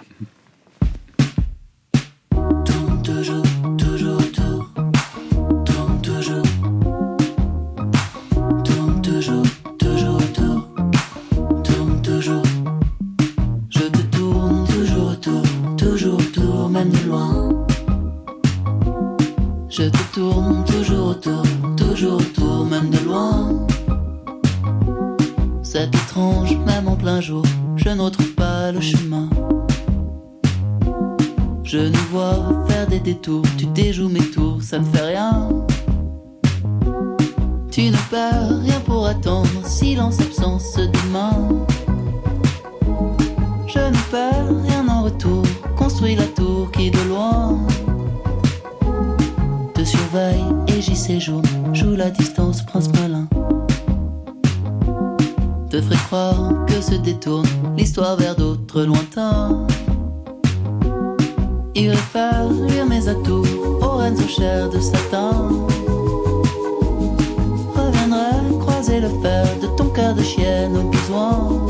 tourne, 20.21 20.63
toujours 20.65 21.07
autour, 21.07 21.43
toujours 21.75 22.17
autour, 22.21 22.65
même 22.65 22.91
de 22.91 22.99
loin. 22.99 23.65
C'est 25.63 25.87
étrange, 25.87 26.55
même 26.67 26.87
en 26.87 26.95
plein 26.95 27.21
jour, 27.21 27.43
je 27.75 27.89
ne 27.89 28.07
pas 28.35 28.71
le 28.71 28.81
chemin. 28.81 29.27
Je 31.63 31.79
nous 31.93 32.07
vois 32.11 32.37
faire 32.67 32.85
des 32.85 32.99
détours, 32.99 33.45
tu 33.57 33.65
déjoues 33.65 34.09
mes 34.09 34.27
tours, 34.35 34.61
ça 34.61 34.77
ne 34.77 34.85
fait 34.85 35.07
rien. 35.13 35.49
Tu 37.71 37.89
ne 37.89 38.01
perds 38.11 38.61
rien 38.61 38.79
pour 38.85 39.07
attendre, 39.07 39.65
silence, 39.65 40.19
absence 40.19 40.77
d'humain. 40.93 41.35
Je 43.73 43.79
ne 43.79 44.01
perds 44.11 44.53
rien 44.67 44.87
en 44.87 45.01
retour, 45.03 45.43
construis 45.75 46.15
la 46.15 46.27
tour 46.27 46.69
qui 46.71 46.91
de 46.91 47.01
loin 47.09 47.57
surveille 49.83 50.43
et 50.67 50.81
j'y 50.81 50.95
séjourne. 50.95 51.45
Joue 51.73 51.95
la 51.95 52.09
distance, 52.09 52.61
prince 52.63 52.89
malin. 52.93 53.27
Te 55.69 55.81
ferait 55.81 55.95
croire 56.07 56.65
que 56.67 56.81
se 56.81 56.95
détourne 56.95 57.47
l'histoire 57.77 58.17
vers 58.17 58.35
d'autres 58.35 58.83
lointains. 58.83 59.67
Il 61.73 61.95
faire 61.95 62.45
mes 62.87 63.07
atouts 63.07 63.45
aux 63.81 63.97
reines 63.97 64.17
aux 64.21 64.27
chairs 64.27 64.69
de 64.69 64.79
Satan. 64.79 65.67
Reviendrai 67.75 68.59
croiser 68.59 68.99
le 68.99 69.09
fer 69.21 69.45
de 69.61 69.67
ton 69.77 69.85
cœur 69.85 70.13
de 70.13 70.21
chienne 70.21 70.75
au 70.77 70.83
besoin. 70.89 71.65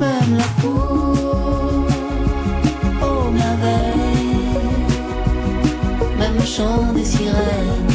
Même 0.00 0.38
la 0.38 0.44
peau 0.62 0.75
le 6.38 6.44
chant 6.44 6.92
des 6.94 7.04
sirènes, 7.04 7.86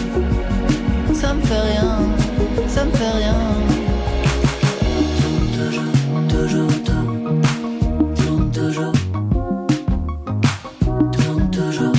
ça 1.13 1.33
me 1.33 1.41
fait 1.41 1.59
rien, 1.59 1.97
ça 2.67 2.85
me 2.85 2.91
fait 2.91 3.11
rien. 3.19 3.35
Toujours, 5.57 5.93
toujours, 6.27 6.83
tourne 8.15 8.51
toujours, 8.51 8.93
tourne 11.11 11.49
toujours. 11.51 11.93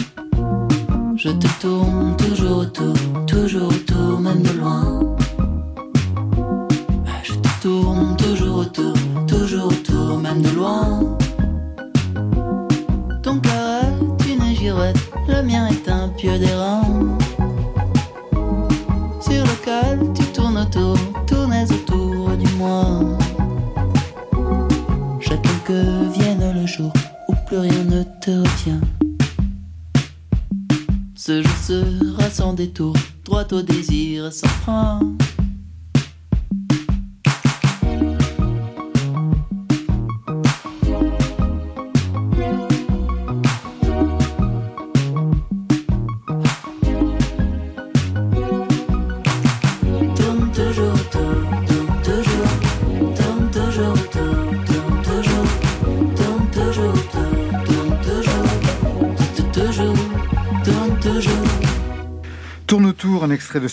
Je 1.16 1.28
te 1.30 1.46
tourne 1.60 2.16
toujours 2.16 2.58
autour, 2.58 2.94
toujours 3.26 3.68
autour, 3.68 4.20
même 4.20 4.42
de 4.42 4.58
loin. 4.58 5.11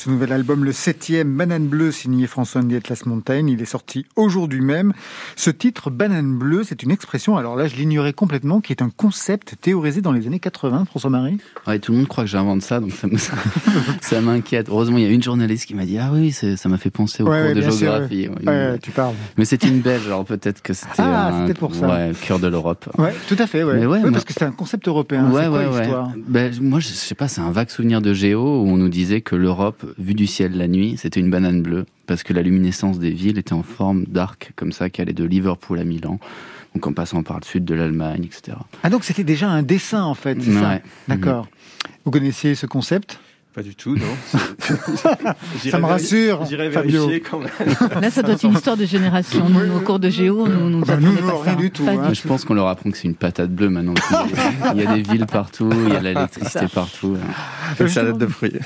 Ce 0.10 0.14
nouvel 0.14 0.34
album, 0.34 0.66
le 0.66 0.72
septième, 0.72 1.36
Banane 1.38 1.68
Bleue, 1.68 1.92
signé 1.92 2.26
François 2.26 2.62
Atlas 2.62 3.06
Montaigne. 3.06 3.48
Il 3.50 3.62
est 3.62 3.66
sorti 3.66 4.08
aujourd'hui 4.16 4.60
même. 4.62 4.92
Ce 5.36 5.52
titre, 5.52 5.92
Banane 5.92 6.36
Bleue, 6.36 6.64
c'est 6.64 6.82
une 6.82 6.90
expression, 6.90 7.38
alors 7.38 7.56
là, 7.56 7.68
je 7.68 7.76
l'ignorais 7.76 8.14
complètement, 8.14 8.60
qui 8.60 8.74
est 8.74 8.82
un 8.82 8.90
concept 8.90 9.54
théorisé 9.62 10.02
dans 10.02 10.12
les 10.12 10.26
années 10.26 10.40
80, 10.40 10.86
François-Marie. 10.86 11.38
Ouais, 11.68 11.78
tout 11.78 11.92
le 11.92 12.00
monde 12.00 12.08
croit 12.08 12.24
que 12.24 12.30
j'invente 12.32 12.64
ça, 12.64 12.80
donc 12.80 12.92
ça 14.02 14.22
m'inquiète. 14.22 14.68
Heureusement, 14.70 14.98
il 14.98 15.04
y 15.04 15.08
a 15.08 15.12
une 15.12 15.22
journaliste 15.22 15.66
qui 15.68 15.76
m'a 15.76 15.86
dit 15.86 16.00
Ah 16.00 16.10
oui, 16.12 16.32
ça 16.32 16.70
m'a 16.70 16.78
fait 16.80 16.90
penser 16.90 17.22
au 17.22 17.28
Ouais, 17.30 17.38
cours 17.40 17.48
ouais, 17.50 17.54
de 17.56 17.62
sûr, 17.62 17.72
géographie. 17.74 18.28
Ouais, 18.30 18.48
Ouais, 18.48 18.80
tu 18.80 18.90
parles. 18.90 19.14
Mais 19.38 19.46
c'était 19.46 19.68
une 19.68 19.82
belge, 19.82 20.08
alors 20.08 20.26
peut-être 20.26 20.64
que 20.64 20.74
c'était 20.74 20.90
Ah, 20.98 21.44
un 21.48 21.54
pour 21.54 21.76
ça. 21.76 22.08
Cœur 22.26 22.40
de 22.40 22.48
l'Europe. 22.48 22.90
Ouais, 22.98 23.14
tout 23.28 23.36
à 23.38 23.46
fait, 23.46 23.64
ouais. 23.64 23.76
Mais 23.78 23.86
moi- 23.86 24.00
parce 24.12 24.26
que 24.26 24.34
c'est 24.34 24.46
un 24.46 24.52
concept 24.52 24.88
européen. 24.88 25.26
Ouais, 25.30 25.48
quoi 25.48 25.60
ouais, 25.60 25.68
ouais. 25.68 25.80
l'histoire? 25.82 26.12
Ben, 26.28 26.52
moi, 26.62 26.80
je 26.80 26.88
sais 26.88 27.16
pas, 27.16 27.28
c'est 27.28 27.42
un 27.42 27.52
vague 27.52 27.70
souvenir 27.70 28.02
de 28.02 28.14
Géo 28.14 28.40
où 28.64 28.68
on 28.68 28.78
nous 28.78 28.90
disait 28.90 29.22
que 29.22 29.36
l'Europe, 29.36 29.86
vue 30.00 30.14
du 30.14 30.28
ciel 30.28 30.58
la 30.58 30.68
nuit, 30.68 30.96
c'était 30.98 31.20
une 31.20 31.30
banane 31.30 31.62
bleue 31.62 31.86
parce 32.08 32.24
que 32.24 32.34
la 32.34 32.42
luminescence 32.42 33.00
des 33.00 33.12
villes 33.12 33.38
était 33.38 33.54
en 33.54 33.64
forme 33.64 34.06
d'arc 34.08 34.52
comme 34.56 34.72
ça 34.72 34.90
qui 34.90 35.02
allait 35.02 35.14
de 35.14 35.24
Liverpool 35.26 35.80
à 35.80 35.84
Milan, 35.84 36.20
donc 36.74 36.88
en 36.88 36.94
passant 36.94 37.22
par 37.24 37.40
le 37.40 37.46
sud 37.46 37.66
de 37.66 37.76
l'Allemagne, 37.76 38.24
etc. 38.26 38.58
Ah, 38.84 38.90
donc 38.90 39.04
c'était 39.04 39.24
déjà 39.24 39.50
un 39.50 39.62
dessin, 39.64 40.04
en 40.04 40.16
fait, 40.16 40.42
c'est 40.42 40.54
ça. 40.54 40.80
D'accord. 41.08 41.48
Vous 42.06 42.12
connaissiez 42.12 42.56
ce 42.56 42.66
concept? 42.66 43.20
Pas 43.52 43.64
du 43.64 43.74
tout, 43.76 43.96
non. 43.96 44.40
Ça 45.58 45.80
me 45.80 45.86
rassure, 45.86 46.46
J'irai 46.46 46.70
Fabio. 46.70 47.08
vérifier 47.08 47.20
quand 47.20 47.40
même. 47.40 47.50
Là, 48.00 48.12
ça 48.12 48.22
doit 48.22 48.36
être 48.36 48.44
une 48.44 48.54
histoire 48.54 48.78
de 48.78 48.86
génération. 48.86 49.50
Nous, 49.50 49.76
au 49.76 49.80
cours 49.80 49.98
de 50.00 50.08
Géo, 50.10 50.48
nous, 50.48 50.70
nous 50.70 50.86
Bah, 50.86 50.94
apprenait 50.94 51.10
nous, 51.10 51.16
pas 51.18 51.34
non, 51.34 51.40
rien 51.40 51.54
ça. 51.54 51.58
du 51.60 51.72
tout, 51.72 51.84
Pas 51.84 51.92
hein. 51.94 52.14
Je 52.14 52.28
pense 52.28 52.46
qu'on 52.46 52.54
leur 52.54 52.68
apprend 52.68 52.92
que 52.92 52.98
c'est 52.98 53.08
une 53.08 53.16
patate 53.16 53.50
bleue 53.50 53.70
maintenant. 53.70 53.96
Il 54.76 54.82
y 54.82 54.86
a 54.86 54.94
des 54.94 55.02
villes 55.02 55.26
partout, 55.26 55.70
il 55.88 55.94
y 55.94 55.96
a 55.96 56.00
l'électricité 56.00 56.68
partout. 56.72 57.18
Une 57.80 57.88
salade 57.90 58.20
de 58.20 58.28
fruits. 58.28 58.54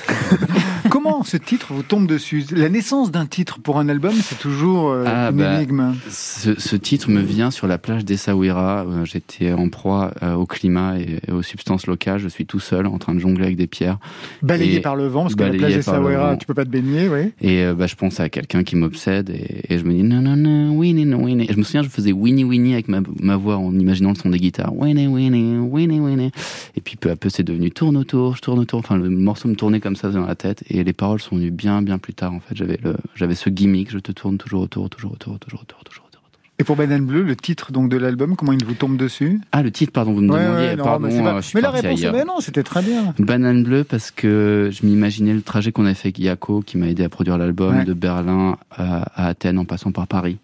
Comment 0.94 1.24
ce 1.24 1.36
titre 1.36 1.72
vous 1.72 1.82
tombe 1.82 2.06
dessus 2.06 2.44
La 2.52 2.68
naissance 2.68 3.10
d'un 3.10 3.26
titre 3.26 3.58
pour 3.58 3.80
un 3.80 3.88
album, 3.88 4.12
c'est 4.14 4.38
toujours 4.38 4.92
euh, 4.92 5.02
Ah, 5.04 5.30
une 5.32 5.38
bah, 5.38 5.56
énigme. 5.60 5.92
Ce, 6.08 6.54
ce 6.56 6.76
titre 6.76 7.10
me 7.10 7.20
vient 7.20 7.50
sur 7.50 7.66
la 7.66 7.78
plage 7.78 8.04
d'Essaouira. 8.04 8.84
Euh, 8.86 9.04
J'étais 9.04 9.50
en 9.50 9.68
proie 9.70 10.12
euh, 10.22 10.34
au 10.34 10.46
climat 10.46 10.96
et, 11.00 11.18
et 11.26 11.32
aux 11.32 11.42
substances 11.42 11.88
locales. 11.88 12.20
Je 12.20 12.28
suis 12.28 12.46
tout 12.46 12.60
seul 12.60 12.86
en 12.86 12.98
train 12.98 13.12
de 13.12 13.18
jongler 13.18 13.46
avec 13.46 13.56
des 13.56 13.66
pierres. 13.66 13.98
Balayé 14.40 14.76
et 14.76 14.80
par 14.80 14.94
le 14.94 15.08
vent, 15.08 15.22
parce 15.22 15.34
que 15.34 15.42
la 15.42 15.50
plage 15.50 15.74
des 15.74 15.82
par 15.82 15.98
le 15.98 16.06
Sawera, 16.10 16.30
vent. 16.30 16.36
tu 16.36 16.46
peux 16.46 16.54
pas 16.54 16.64
te 16.64 16.70
baigner, 16.70 17.08
oui. 17.08 17.32
Et 17.40 17.64
euh, 17.64 17.74
bah, 17.74 17.88
je 17.88 17.96
pense 17.96 18.20
à 18.20 18.28
quelqu'un 18.28 18.62
qui 18.62 18.76
m'obsède 18.76 19.30
et, 19.30 19.74
et 19.74 19.78
je 19.80 19.84
me 19.84 19.92
dis 19.94 20.04
non, 20.04 20.22
non, 20.22 20.36
non, 20.36 20.76
Winnie, 20.76 21.06
non, 21.06 21.24
Winnie. 21.24 21.46
Et 21.50 21.52
je 21.54 21.58
me 21.58 21.64
souviens, 21.64 21.82
je 21.82 21.88
faisais 21.88 22.12
Winnie, 22.12 22.44
Winnie 22.44 22.74
avec 22.74 22.86
ma, 22.86 23.00
ma 23.20 23.34
voix 23.34 23.56
en 23.56 23.76
imaginant 23.76 24.10
le 24.10 24.14
son 24.14 24.30
des 24.30 24.38
guitares. 24.38 24.72
Winnie, 24.72 25.08
Winnie, 25.08 25.58
Winnie, 25.58 25.98
Winnie. 25.98 26.30
Et 26.76 26.80
puis 26.80 26.94
peu 26.94 27.10
à 27.10 27.16
peu, 27.16 27.30
c'est 27.30 27.42
devenu 27.42 27.72
tourne 27.72 27.96
autour, 27.96 28.36
je 28.36 28.42
tourne 28.42 28.60
autour. 28.60 28.78
Enfin, 28.78 28.96
le 28.96 29.10
morceau 29.10 29.48
me 29.48 29.56
tournait 29.56 29.80
comme 29.80 29.96
ça 29.96 30.10
dans 30.10 30.24
la 30.24 30.36
tête 30.36 30.62
et 30.70 30.83
les 30.84 30.92
paroles 30.92 31.20
sont 31.20 31.36
venues 31.36 31.50
bien, 31.50 31.82
bien 31.82 31.98
plus 31.98 32.14
tard. 32.14 32.32
En 32.32 32.40
fait, 32.40 32.54
j'avais 32.56 32.78
le, 32.82 32.96
j'avais 33.14 33.34
ce 33.34 33.50
gimmick, 33.50 33.90
je 33.90 33.98
te 33.98 34.12
tourne 34.12 34.38
toujours 34.38 34.62
autour, 34.62 34.88
toujours 34.90 35.12
autour, 35.12 35.38
toujours 35.38 35.62
autour, 35.62 35.82
toujours 35.84 36.04
autour. 36.06 36.20
Et 36.60 36.62
pour 36.62 36.76
Banane 36.76 37.04
Bleue, 37.04 37.22
le 37.24 37.34
titre 37.34 37.72
donc 37.72 37.88
de 37.90 37.96
l'album, 37.96 38.36
comment 38.36 38.52
il 38.52 38.64
vous 38.64 38.74
tombe 38.74 38.96
dessus? 38.96 39.40
Ah, 39.50 39.64
le 39.64 39.72
titre, 39.72 39.90
pardon, 39.92 40.12
vous 40.12 40.20
me 40.20 40.32
Ouais, 40.32 40.38
demandiez. 40.44 40.66
ouais, 40.68 40.76
non, 40.76 40.84
pardon, 40.84 41.06
mais, 41.08 41.10
c'est 41.16 41.22
pas- 41.24 41.34
euh, 41.34 41.40
je 41.40 41.46
suis 41.48 41.56
mais 41.56 41.62
la 41.62 41.70
réponse, 41.70 41.98
ailleurs. 41.98 42.12
mais 42.12 42.24
non, 42.24 42.38
c'était 42.38 42.62
très 42.62 42.80
bien. 42.80 43.12
Banane 43.18 43.64
bleue 43.64 43.82
parce 43.82 44.12
que 44.12 44.70
je 44.72 44.86
m'imaginais 44.86 45.32
le 45.34 45.42
trajet 45.42 45.72
qu'on 45.72 45.84
avait 45.84 45.94
fait 45.94 46.08
avec 46.08 46.20
Yako, 46.20 46.60
qui 46.64 46.78
m'a 46.78 46.86
aidé 46.86 47.02
à 47.02 47.08
produire 47.08 47.38
l'album, 47.38 47.78
Ouais. 47.78 47.84
de 47.84 47.92
Berlin 47.92 48.56
à, 48.70 49.02
à 49.24 49.26
Athènes 49.26 49.58
en 49.58 49.64
passant 49.64 49.90
par 49.90 50.06
Paris. 50.06 50.38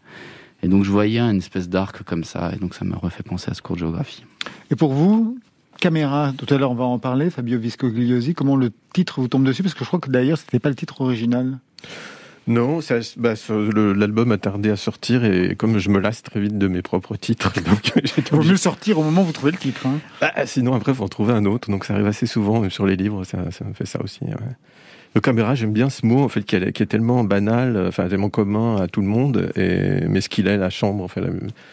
Et 0.64 0.68
donc 0.68 0.82
je 0.84 0.90
voyais 0.90 1.20
une 1.20 1.38
espèce 1.38 1.68
d'arc 1.68 2.02
comme 2.02 2.24
ça, 2.24 2.52
et 2.54 2.58
donc 2.58 2.74
ça 2.74 2.84
me 2.84 2.96
refait 2.96 3.22
penser 3.22 3.48
à 3.50 3.54
ce 3.54 3.62
cours 3.62 3.76
de 3.76 3.80
géographie. 3.80 4.24
Et 4.72 4.74
pour 4.76 4.92
vous, 4.92 5.38
caméra, 5.80 6.32
tout 6.36 6.46
à 6.54 6.58
l'heure 6.58 6.70
on 6.70 6.74
va 6.76 6.84
en 6.84 6.98
parler, 6.98 7.30
Fabio 7.30 7.58
Viscogliosi, 7.58 8.34
comment 8.34 8.56
le 8.56 8.70
titre 8.92 9.20
vous 9.20 9.28
tombe 9.28 9.44
dessus? 9.44 9.62
Parce 9.62 9.74
que 9.74 9.80
je 9.84 9.88
crois 9.88 9.98
que 10.00 10.10
d'ailleurs, 10.10 10.38
c'était 10.38 10.58
pas 10.60 10.68
le 10.68 10.74
titre 10.76 11.00
original. 11.00 11.58
Non, 12.46 12.80
bah, 13.16 13.34
l'album 13.96 14.32
a 14.32 14.38
tardé 14.38 14.70
à 14.70 14.76
sortir 14.76 15.24
et 15.24 15.54
comme 15.56 15.78
je 15.78 15.88
me 15.90 16.00
lasse 16.00 16.22
très 16.22 16.40
vite 16.40 16.58
de 16.58 16.68
mes 16.68 16.82
propres 16.82 17.16
titres, 17.16 17.52
donc 17.64 17.92
vaut 18.32 18.42
mieux 18.42 18.56
sortir 18.56 18.98
au 18.98 19.02
moment 19.04 19.22
où 19.22 19.26
vous 19.26 19.32
trouvez 19.32 19.52
le 19.52 19.58
titre. 19.58 19.86
hein. 19.86 19.98
Ah, 20.20 20.46
sinon 20.46 20.74
après 20.74 20.92
faut 20.94 21.04
en 21.04 21.08
trouver 21.08 21.32
un 21.32 21.44
autre, 21.44 21.70
donc 21.70 21.84
ça 21.84 21.94
arrive 21.94 22.06
assez 22.06 22.26
souvent 22.26 22.60
même 22.60 22.70
sur 22.70 22.86
les 22.86 22.96
livres, 22.96 23.24
ça, 23.24 23.50
ça 23.50 23.64
me 23.64 23.72
fait 23.74 23.86
ça 23.86 24.00
aussi. 24.02 24.24
ouais. 24.24 24.34
Le 25.12 25.20
caméra, 25.20 25.56
j'aime 25.56 25.72
bien 25.72 25.90
ce 25.90 26.06
mot 26.06 26.20
en 26.22 26.28
fait 26.28 26.42
qui 26.44 26.54
est, 26.54 26.70
qui 26.70 26.84
est 26.84 26.86
tellement 26.86 27.24
banal, 27.24 27.74
euh, 27.76 27.88
enfin 27.88 28.06
tellement 28.08 28.30
commun 28.30 28.76
à 28.80 28.86
tout 28.86 29.00
le 29.00 29.08
monde, 29.08 29.50
et 29.56 30.02
mais 30.08 30.20
ce 30.20 30.28
qu'il 30.28 30.46
est 30.46 30.56
la 30.56 30.70
chambre, 30.70 31.02
en 31.02 31.08
fait. 31.08 31.20
La... 31.20 31.30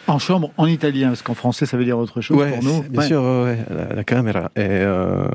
En 0.08 0.18
chambre, 0.18 0.50
en 0.58 0.66
italien, 0.66 1.10
parce 1.10 1.22
qu'en 1.22 1.36
français, 1.36 1.68
ça 1.68 1.78
veut 1.78 1.86
dire 1.86 2.00
autre 2.00 2.20
chose 2.22 2.36
Ouais, 2.36 2.50
pour 2.54 2.64
nous. 2.64 2.82
bien 2.90 3.02
Ouais. 3.02 3.08
sûr, 3.08 3.22
ouais, 3.22 3.60
la, 3.70 3.94
la 3.96 4.04
caméra 4.04 4.52
et, 4.56 4.62
euh, 4.66 5.28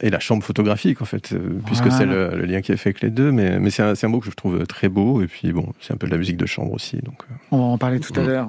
et 0.00 0.10
la 0.10 0.20
chambre 0.20 0.44
photographique 0.44 1.02
en 1.02 1.04
fait, 1.04 1.32
euh, 1.32 1.38
puisque 1.66 1.86
Voilà. 1.86 1.98
c'est 1.98 2.06
le, 2.06 2.36
le 2.36 2.44
lien 2.44 2.60
qui 2.60 2.70
est 2.70 2.76
fait 2.76 2.90
avec 2.90 3.00
les 3.00 3.10
deux. 3.10 3.32
Mais, 3.32 3.58
mais 3.58 3.70
c'est 3.70 3.82
un, 3.82 3.94
un 4.00 4.08
mot 4.08 4.20
que 4.20 4.26
je 4.26 4.30
trouve 4.36 4.64
très 4.68 4.88
beau 4.88 5.20
et 5.20 5.26
puis 5.26 5.52
bon, 5.52 5.66
c'est 5.80 5.92
un 5.92 5.96
peu 5.96 6.06
de 6.06 6.12
la 6.12 6.18
musique 6.18 6.36
de 6.36 6.46
chambre 6.46 6.72
aussi. 6.72 6.98
Donc. 7.02 7.22
On 7.50 7.58
va 7.58 7.64
en 7.64 7.78
parler 7.78 7.98
tout 7.98 8.12
à 8.14 8.20
Mhm. 8.22 8.28
l'heure. 8.28 8.48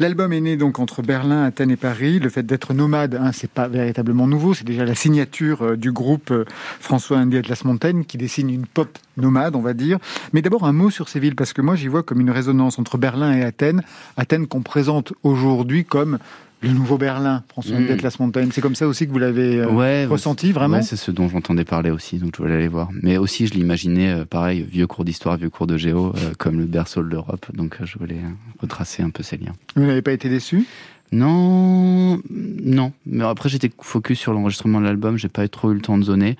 L'album 0.00 0.32
est 0.32 0.40
né 0.40 0.56
donc 0.56 0.80
entre 0.80 1.02
Berlin, 1.02 1.44
Athènes 1.44 1.70
et 1.70 1.76
Paris. 1.76 2.18
Le 2.18 2.28
fait 2.28 2.42
d'être 2.42 2.74
nomade, 2.74 3.14
hein, 3.14 3.30
c'est 3.32 3.50
pas 3.52 3.68
véritablement 3.68 4.26
nouveau. 4.26 4.52
C'est 4.52 4.66
déjà 4.66 4.84
la 4.84 4.96
signature 4.96 5.76
du 5.76 5.92
groupe 5.92 6.32
François 6.80 7.18
Indy 7.18 7.36
Atlas 7.36 7.64
Montaigne 7.64 8.02
qui 8.02 8.18
dessine 8.32 8.50
une 8.50 8.66
pop 8.66 8.98
nomade, 9.18 9.54
on 9.56 9.60
va 9.60 9.74
dire. 9.74 9.98
Mais 10.32 10.40
d'abord 10.42 10.64
un 10.64 10.72
mot 10.72 10.90
sur 10.90 11.08
ces 11.08 11.20
villes 11.20 11.36
parce 11.36 11.52
que 11.52 11.60
moi 11.60 11.76
j'y 11.76 11.88
vois 11.88 12.02
comme 12.02 12.20
une 12.20 12.30
résonance 12.30 12.78
entre 12.78 12.96
Berlin 12.96 13.36
et 13.36 13.42
Athènes. 13.42 13.82
Athènes 14.16 14.46
qu'on 14.46 14.62
présente 14.62 15.12
aujourd'hui 15.22 15.84
comme 15.84 16.18
le 16.62 16.70
nouveau 16.70 16.96
Berlin, 16.96 17.42
François 17.48 17.78
Mhm. 17.78 17.90
Atlas 17.90 18.18
Montaigne. 18.20 18.48
C'est 18.52 18.60
comme 18.60 18.76
ça 18.76 18.86
aussi 18.86 19.06
que 19.06 19.12
vous 19.12 19.18
l'avez 19.18 19.58
euh, 19.60 19.66
ouais, 19.68 20.06
ressenti 20.06 20.52
vraiment. 20.52 20.76
Ouais, 20.76 20.82
c'est 20.82 20.96
ce 20.96 21.10
dont 21.10 21.28
j'entendais 21.28 21.64
parler 21.64 21.90
aussi, 21.90 22.18
donc 22.18 22.34
je 22.36 22.42
voulais 22.42 22.54
aller 22.54 22.68
voir. 22.68 22.88
Mais 23.02 23.18
aussi, 23.18 23.48
je 23.48 23.54
l'imaginais, 23.54 24.12
euh, 24.12 24.24
pareil, 24.24 24.62
vieux 24.70 24.86
cours 24.86 25.04
d'histoire, 25.04 25.36
vieux 25.36 25.50
cours 25.50 25.66
de 25.66 25.76
géo, 25.76 26.12
euh, 26.16 26.32
comme 26.38 26.58
le 26.60 26.66
berceau 26.66 27.02
de 27.02 27.08
l'Europe. 27.08 27.46
Donc 27.52 27.78
je 27.84 27.98
voulais 27.98 28.20
retracer 28.60 29.02
un 29.02 29.10
peu 29.10 29.24
ces 29.24 29.36
liens. 29.38 29.54
Vous 29.74 29.82
n'avez 29.84 30.02
pas 30.02 30.12
été 30.12 30.28
déçu? 30.28 30.64
Non, 31.12 32.20
non. 32.30 32.92
Mais 33.06 33.24
après, 33.24 33.48
j'étais 33.48 33.70
focus 33.80 34.18
sur 34.18 34.32
l'enregistrement 34.32 34.80
de 34.80 34.86
l'album. 34.86 35.18
J'ai 35.18 35.28
pas 35.28 35.46
trop 35.48 35.70
eu 35.70 35.74
le 35.74 35.80
temps 35.80 35.98
de 35.98 36.04
zoner. 36.04 36.36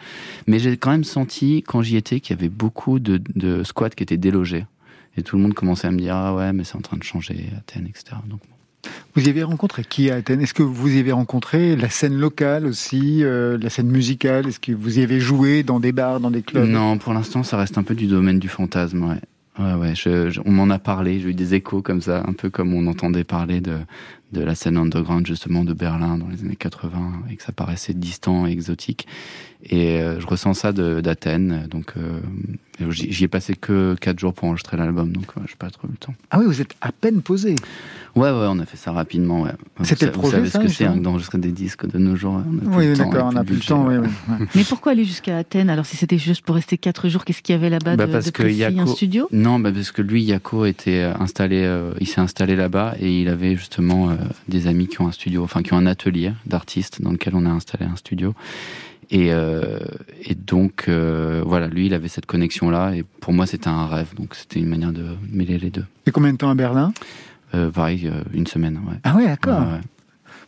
Mais 0.47 0.59
j'ai 0.59 0.77
quand 0.77 0.91
même 0.91 1.05
senti, 1.05 1.63
quand 1.67 1.83
j'y 1.83 1.97
étais, 1.97 2.21
qu'il 2.21 2.35
y 2.35 2.39
avait 2.39 2.49
beaucoup 2.49 2.99
de, 2.99 3.21
de 3.35 3.63
squats 3.63 3.91
qui 3.91 4.03
étaient 4.03 4.17
délogés. 4.17 4.65
Et 5.17 5.23
tout 5.23 5.37
le 5.37 5.43
monde 5.43 5.55
commençait 5.55 5.87
à 5.87 5.91
me 5.91 5.99
dire 5.99 6.17
ah 6.17 6.35
ouais, 6.35 6.53
mais 6.53 6.65
c'est 6.65 6.77
en 6.77 6.81
train 6.81 6.97
de 6.97 7.03
changer 7.03 7.51
Athènes, 7.59 7.87
etc. 7.87 8.17
Donc 8.27 8.41
Vous 9.15 9.27
y 9.27 9.29
avez 9.29 9.43
rencontré 9.43 9.85
qui 9.85 10.11
à 10.11 10.15
Athènes? 10.17 10.41
Est-ce 10.41 10.55
que 10.55 10.63
vous 10.63 10.97
y 10.97 10.99
avez 10.99 11.13
rencontré 11.13 11.77
la 11.77 11.91
scène 11.91 12.17
locale 12.19 12.65
aussi, 12.65 13.23
euh, 13.23 13.59
la 13.59 13.69
scène 13.69 13.89
musicale? 13.89 14.49
Est-ce 14.49 14.59
que 14.59 14.73
vous 14.73 14.99
y 14.99 15.03
avez 15.03 15.21
joué 15.21 15.63
dans 15.63 15.81
des 15.81 15.93
bars, 15.93 16.19
dans 16.19 16.31
des 16.31 16.43
clubs? 16.43 16.67
Non, 16.67 16.97
pour 16.97 17.13
l'instant, 17.13 17.43
ça 17.43 17.59
reste 17.59 17.77
un 17.77 17.83
peu 17.83 17.95
du 17.95 18.07
domaine 18.07 18.39
du 18.39 18.49
fantasme. 18.49 19.05
Ouais. 19.05 19.21
Ouais, 19.59 19.75
ouais, 19.75 19.95
je- 19.95 20.41
on 20.47 20.51
m'en 20.51 20.71
a 20.71 20.79
parlé, 20.79 21.21
j'ai 21.21 21.29
eu 21.31 21.35
des 21.35 21.53
échos 21.55 21.83
comme 21.83 22.01
ça, 22.01 22.23
un 22.27 22.33
peu 22.33 22.49
comme 22.49 22.73
on 22.73 22.87
entendait 22.87 23.23
parler 23.25 23.61
de, 23.61 23.81
de 24.33 24.41
la 24.43 24.55
scène 24.55 24.79
underground 24.79 25.27
justement 25.27 25.63
de 25.63 25.75
Berlin 25.75 26.17
dans 26.17 26.29
les 26.29 26.41
années 26.43 26.57
80, 26.57 27.23
et 27.31 27.37
que 27.37 27.43
ça 27.43 27.53
paraissait 27.53 27.93
distant 27.93 28.47
et 28.47 28.51
exotique. 28.51 29.07
Et 29.65 30.01
euh, 30.01 30.19
je 30.21 30.27
ressens 30.27 30.55
ça 30.55 30.73
d'Athènes, 30.73 31.69
donc 31.71 31.93
euh, 31.97 32.19
j'y 32.91 33.23
ai 33.23 33.29
passé 33.29 33.55
que 33.55 33.95
quatre 34.01 34.19
jours 34.19 34.35
pour 34.35 34.49
enregistrer 34.49 34.77
l'album, 34.77 35.13
donc 35.13 35.37
ouais, 35.37 35.43
j'ai 35.49 35.55
pas 35.57 35.71
trop 35.71 35.87
eu 35.87 35.93
le 35.93 35.97
temps. 35.99 36.15
Ah 36.33 36.41
oui, 36.41 36.47
vous 36.47 36.61
êtes 36.61 36.75
à 36.81 36.91
peine 36.91 37.23
posé. 37.23 37.55
Ouais, 38.17 38.29
ouais, 38.31 38.47
on 38.49 38.59
a 38.59 38.67
fait 38.67 38.77
ça 38.77 38.91
rapidement. 38.91 39.43
Ouais. 39.43 39.53
C'était 39.85 40.07
le 40.07 40.13
projet, 40.13 40.41
Vous 40.41 40.47
savez 40.47 40.51
ça, 40.51 40.59
ce 40.59 40.65
que 40.65 40.71
c'est 40.71 40.85
hein, 40.85 40.97
d'enregistrer 40.97 41.39
des 41.39 41.53
disques 41.53 41.87
de 41.89 41.97
nos 41.99 42.17
jours. 42.17 42.35
On 42.45 42.59
a 42.59 42.61
plus 42.77 42.89
Oui, 42.91 42.97
d'accord, 42.99 43.31
on 43.33 43.37
a 43.37 43.45
plus 43.45 43.55
plus 43.55 43.63
le 43.63 43.69
temps. 43.69 43.87
ouais. 43.87 43.99
ouais. 43.99 44.09
Mais 44.57 44.65
pourquoi 44.65 44.93
aller 44.93 45.05
jusqu'à 45.05 45.39
Athènes 45.39 45.71
Alors, 45.71 45.87
si 45.87 45.97
c'était 45.97 46.19
juste 46.19 46.45
pour 46.45 46.57
rester 46.57 46.77
quatre 46.77 47.09
jours, 47.09 47.25
qu'est-ce 47.25 47.41
qu'il 47.41 47.55
y 47.55 47.57
avait 47.59 47.71
là-bas 47.71 47.95
Bah, 47.95 48.07
de, 48.09 48.13
parce 48.13 48.27
de 48.27 48.31
que 48.33 48.43
précis 48.43 48.65
Un 48.65 48.71
Yako- 48.71 48.95
studio? 48.97 49.29
Non, 49.31 49.61
bah 49.61 49.71
parce 49.73 49.93
que 49.93 50.03
lui, 50.03 50.25
Yako 50.25 50.65
était 50.67 51.03
euh, 51.05 51.15
installé, 51.21 51.63
euh, 51.63 51.93
il 52.01 52.09
s'est 52.09 52.21
installé 52.21 52.57
là-bas 52.57 52.97
et 53.01 53.21
il 53.23 53.29
avait 53.29 53.55
justement 53.57 54.11
euh, 54.11 54.15
des 54.49 54.67
amis 54.67 54.89
qui 54.89 55.01
ont 55.01 55.07
un 55.07 55.13
studio, 55.13 55.45
enfin 55.45 55.63
qui 55.63 55.73
ont 55.73 55.79
un 55.79 55.87
atelier 55.87 56.33
d'artistes 56.47 57.01
dans 57.01 57.13
lequel 57.13 57.35
on 57.37 57.47
a 57.47 57.51
installé 57.51 57.87
un 57.87 57.97
studio. 57.97 58.35
Et, 59.11 59.33
euh, 59.33 59.79
et 60.25 60.35
donc 60.35 60.85
euh, 60.89 61.43
voilà, 61.45 61.67
lui, 61.69 61.87
il 61.87 61.95
avait 61.95 62.09
cette 62.09 62.27
connexion-là 62.27 62.95
et 62.95 63.05
pour 63.21 63.33
moi, 63.33 63.47
c'était 63.47 63.69
un 63.69 63.87
rêve. 63.87 64.15
Donc 64.17 64.35
c'était 64.35 64.61
une 64.61 64.69
manière 64.69 64.93
de 64.93 65.05
mêler 65.31 65.59
les 65.59 65.71
deux. 65.71 65.85
Et 66.07 66.11
combien 66.11 66.33
de 66.33 66.39
temps 66.39 66.51
à 66.51 66.55
Berlin? 66.55 66.93
Euh, 67.55 67.71
pareil, 67.71 68.07
euh, 68.07 68.23
une 68.33 68.47
semaine. 68.47 68.81
Ouais. 68.89 68.97
Ah 69.05 69.15
ouais, 69.15 69.27
d'accord. 69.27 69.61
Ouais, 69.61 69.73
ouais. 69.75 69.81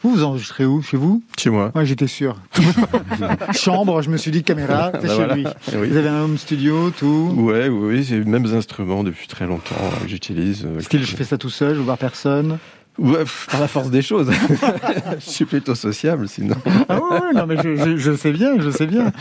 Vous, 0.03 0.11
vous 0.15 0.23
enregistrez 0.25 0.65
où? 0.67 0.83
Chez 0.83 0.97
vous? 0.99 1.23
Chez 1.39 1.51
moi. 1.51 1.73
Ouais, 1.75 1.85
j'étais 1.87 2.07
sûr. 2.07 2.37
Chambre, 3.53 4.03
je 4.03 4.11
me 4.11 4.17
suis 4.17 4.31
dit 4.31 4.43
caméra, 4.43 4.91
c'est 4.95 5.01
Bah 5.03 5.09
chez 5.09 5.15
voilà. 5.15 5.35
lui. 5.35 5.45
Oui. 5.77 5.89
Vous 5.89 5.97
avez 5.97 6.09
un 6.09 6.23
home 6.23 6.39
studio, 6.39 6.91
tout? 6.91 7.33
Ouais, 7.37 7.69
oui, 7.69 7.97
oui, 7.97 8.05
c'est 8.05 8.19
les 8.19 8.25
mêmes 8.25 8.47
instruments 8.55 9.03
depuis 9.03 9.27
très 9.27 9.47
longtemps 9.47 9.75
euh, 9.81 10.03
que 10.03 10.09
j'utilise. 10.09 10.67
Style, 10.81 11.01
que- 11.01 11.07
je 11.07 11.17
fais 11.17 11.25
ça 11.25 11.39
tout 11.39 11.49
seul, 11.51 11.77
je 11.77 11.81
vois 11.81 11.97
personne? 11.97 12.59
Ouais, 12.97 13.25
par 13.51 13.61
la 13.61 13.67
force 13.67 13.91
des 13.91 14.03
choses. 14.03 14.31
je 15.19 15.31
suis 15.31 15.45
plutôt 15.45 15.75
sociable, 15.75 16.29
sinon. 16.29 16.55
Ah 16.89 17.01
oui, 17.03 17.19
oui, 17.23 17.35
non, 17.37 17.45
mais 17.47 17.57
je, 17.63 17.75
je- 17.77 17.97
je 17.97 18.15
sais 18.15 18.31
bien, 18.33 18.61
je 18.61 18.71
sais 18.71 18.87
bien. 18.87 19.13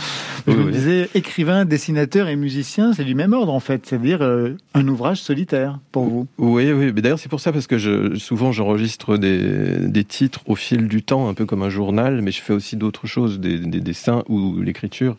Je 0.45 0.51
Oui, 0.51 0.57
me 0.59 0.65
oui. 0.65 0.71
disais, 0.71 1.09
écrivain, 1.15 1.65
dessinateur 1.65 2.27
et 2.27 2.35
musicien, 2.35 2.93
c'est 2.93 3.03
du 3.03 3.15
même 3.15 3.33
ordre 3.33 3.51
en 3.51 3.59
fait, 3.59 3.85
c'est-à-dire 3.87 4.21
euh, 4.21 4.55
un 4.75 4.87
ouvrage 4.87 5.21
solitaire 5.21 5.79
pour 5.91 6.03
vous. 6.05 6.27
Oui, 6.37 6.71
oui, 6.71 6.91
mais 6.93 7.01
d'ailleurs 7.01 7.17
c'est 7.17 7.29
pour 7.29 7.39
ça 7.39 7.51
parce 7.51 7.65
que 7.65 7.79
je, 7.79 8.13
souvent 8.15 8.51
j'enregistre 8.51 9.17
des, 9.17 9.77
des 9.87 10.03
titres 10.03 10.41
au 10.45 10.55
fil 10.55 10.87
du 10.87 11.01
temps, 11.01 11.27
un 11.27 11.33
peu 11.33 11.45
comme 11.47 11.63
un 11.63 11.69
journal, 11.69 12.21
mais 12.21 12.29
je 12.31 12.41
fais 12.41 12.53
aussi 12.53 12.75
d'autres 12.75 13.07
choses, 13.07 13.39
des, 13.39 13.57
des 13.57 13.79
dessins 13.79 14.23
ou 14.29 14.61
l'écriture. 14.61 15.17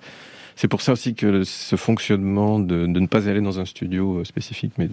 C'est 0.55 0.69
pour 0.69 0.81
ça 0.83 0.93
aussi 0.93 1.17
que 1.17 1.43
ce 1.43 1.75
fonctionnement 1.75 2.61
de, 2.61 2.87
de 2.87 3.01
ne 3.01 3.07
pas 3.09 3.29
aller 3.29 3.41
dans 3.41 3.59
un 3.59 3.65
studio 3.65 4.19
euh, 4.21 4.25
spécifique, 4.25 4.75
mais 4.79 4.89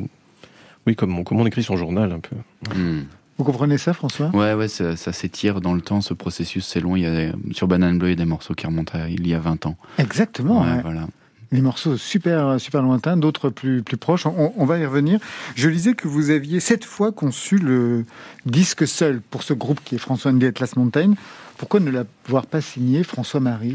oui, 0.88 0.96
comme 0.96 1.16
on, 1.20 1.24
comme 1.24 1.40
on 1.40 1.46
écrit 1.46 1.62
son 1.62 1.78
journal 1.78 2.12
un 2.12 2.20
peu. 2.20 2.36
Hmm. 2.76 3.02
Vous 3.42 3.46
comprenez 3.46 3.80
ça, 3.80 3.94
François? 3.94 4.30
Ouais, 4.36 4.54
ouais, 4.54 4.68
ça, 4.68 4.96
ça 4.96 5.12
s'étire 5.12 5.62
dans 5.62 5.74
le 5.74 5.82
temps, 5.82 6.02
ce 6.02 6.14
processus, 6.14 6.64
c'est 6.64 6.80
long. 6.80 6.96
Il 6.96 7.02
y 7.02 7.08
a 7.08 7.32
sur 7.54 7.68
Banane 7.68 7.98
Bleu, 7.98 8.10
il 8.10 8.12
y 8.12 8.14
a 8.14 8.18
des 8.18 8.26
morceaux 8.26 8.54
qui 8.54 8.68
remontent 8.68 8.96
à 8.96 9.10
il 9.10 9.28
y 9.28 9.34
a 9.34 9.40
20 9.40 9.66
ans. 9.66 9.78
Exactement. 9.98 10.62
Ouais, 10.62 10.74
ouais. 10.74 10.82
voilà. 10.84 11.08
Des 11.52 11.62
morceaux 11.62 11.98
super, 11.98 12.62
super 12.62 12.84
lointains, 12.84 13.18
d'autres 13.18 13.50
plus, 13.50 13.82
plus 13.82 13.98
proches. 13.98 14.28
On, 14.28 14.54
on 14.56 14.66
va 14.66 14.78
y 14.78 14.86
revenir. 14.86 15.20
Je 15.56 15.70
lisais 15.70 15.96
que 15.96 16.08
vous 16.08 16.30
aviez 16.30 16.60
cette 16.60 16.86
fois 16.86 17.12
conçu 17.12 17.58
le 17.58 18.06
disque 18.46 18.88
seul 18.88 19.22
pour 19.22 19.42
ce 19.42 19.56
groupe 19.56 19.80
qui 19.84 19.96
est 19.96 19.98
François 19.98 20.30
Andy 20.30 20.46
Atlas 20.46 20.76
Montaigne. 20.76 21.16
Pourquoi 21.58 21.80
ne 21.80 21.90
l'avoir 21.90 22.46
pas 22.46 22.62
signé 22.62 23.04
François-Marie? 23.04 23.74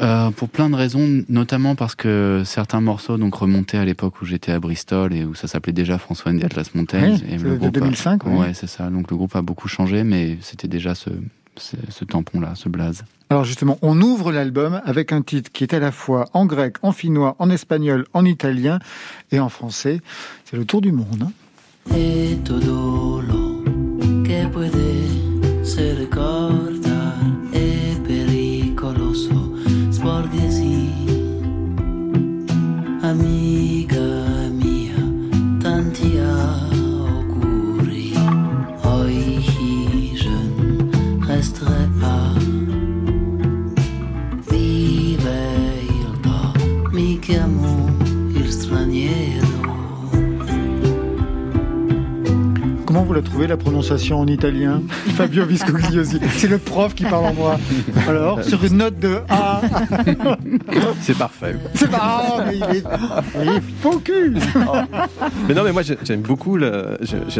Euh, 0.00 0.30
pour 0.32 0.48
plein 0.48 0.68
de 0.70 0.74
raisons, 0.74 1.24
notamment 1.28 1.76
parce 1.76 1.94
que 1.94 2.42
certains 2.44 2.80
morceaux 2.80 3.16
donc 3.16 3.34
remontaient 3.36 3.78
à 3.78 3.84
l'époque 3.84 4.20
où 4.20 4.24
j'étais 4.24 4.50
à 4.50 4.58
Bristol 4.58 5.14
et 5.14 5.24
où 5.24 5.34
ça 5.36 5.46
s'appelait 5.46 5.72
déjà 5.72 5.98
François 5.98 6.32
Andy 6.32 6.42
Atlas 6.44 6.74
Montaigne. 6.74 7.12
Ouais, 7.14 7.34
et 7.34 7.38
le 7.38 7.50
de 7.50 7.56
groupe 7.56 7.68
a- 7.76 7.80
2005, 7.80 8.24
ouais. 8.26 8.36
Ouais, 8.36 8.54
c'est 8.54 8.66
ça. 8.66 8.90
Donc 8.90 9.08
le 9.10 9.16
groupe 9.16 9.36
a 9.36 9.42
beaucoup 9.42 9.68
changé, 9.68 10.02
mais 10.02 10.36
c'était 10.40 10.66
déjà 10.66 10.96
ce, 10.96 11.10
ce, 11.56 11.76
ce 11.90 12.04
tampon-là, 12.04 12.54
ce 12.56 12.68
blaze. 12.68 13.04
Alors 13.30 13.44
justement, 13.44 13.78
on 13.82 14.00
ouvre 14.00 14.32
l'album 14.32 14.80
avec 14.84 15.12
un 15.12 15.22
titre 15.22 15.50
qui 15.52 15.62
est 15.64 15.72
à 15.74 15.78
la 15.78 15.92
fois 15.92 16.26
en 16.32 16.44
grec, 16.46 16.76
en 16.82 16.90
finnois, 16.92 17.36
en 17.38 17.48
espagnol, 17.48 18.04
en 18.14 18.24
italien 18.24 18.80
et 19.30 19.38
en 19.38 19.48
français. 19.48 20.00
C'est 20.44 20.56
le 20.56 20.64
tour 20.64 20.80
du 20.80 20.90
monde. 20.92 21.22
hein. 21.22 21.32
e 21.94 22.36
todo 22.44 23.20
lo 23.20 23.62
che 24.24 24.48
puede 24.50 25.62
se 25.64 25.94
vous 53.14 53.20
la 53.20 53.26
trouvez 53.30 53.46
la 53.46 53.56
prononciation 53.56 54.18
en 54.18 54.26
italien 54.26 54.82
Fabio 55.16 55.44
Viscogliosi. 55.46 56.18
C'est 56.36 56.48
le 56.48 56.58
prof 56.58 56.94
qui 56.96 57.04
parle 57.04 57.26
en 57.26 57.34
moi. 57.34 57.60
Alors, 58.08 58.42
sur 58.42 58.64
une 58.64 58.78
note 58.78 58.98
de 58.98 59.18
A, 59.28 59.60
C'est 61.00 61.16
parfait. 61.16 61.54
c'est 61.74 61.88
mais 61.92 62.56
il 62.56 62.76
est, 62.76 62.84
il 63.40 63.48
est 63.50 63.62
faux 63.80 63.98
cul. 64.04 64.34
Mais 65.46 65.54
non, 65.54 65.62
mais 65.62 65.70
moi 65.72 65.82
j'ai- 65.82 65.98
j'aime 66.02 66.22
beaucoup, 66.22 66.56
la- 66.56 66.96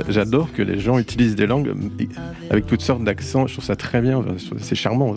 j'adore 0.09 0.53
que 0.53 0.63
les 0.63 0.79
gens 0.79 0.97
utilisent 0.99 1.35
des 1.35 1.47
langues 1.49 1.73
avec 2.51 2.67
toutes 2.69 2.83
sortes 2.83 3.03
d'accents. 3.03 3.49
Je 3.49 3.55
trouve 3.55 3.65
ça 3.65 3.75
très 3.77 4.01
bien, 4.01 4.23
c'est 4.61 4.77
charmant. 4.77 5.17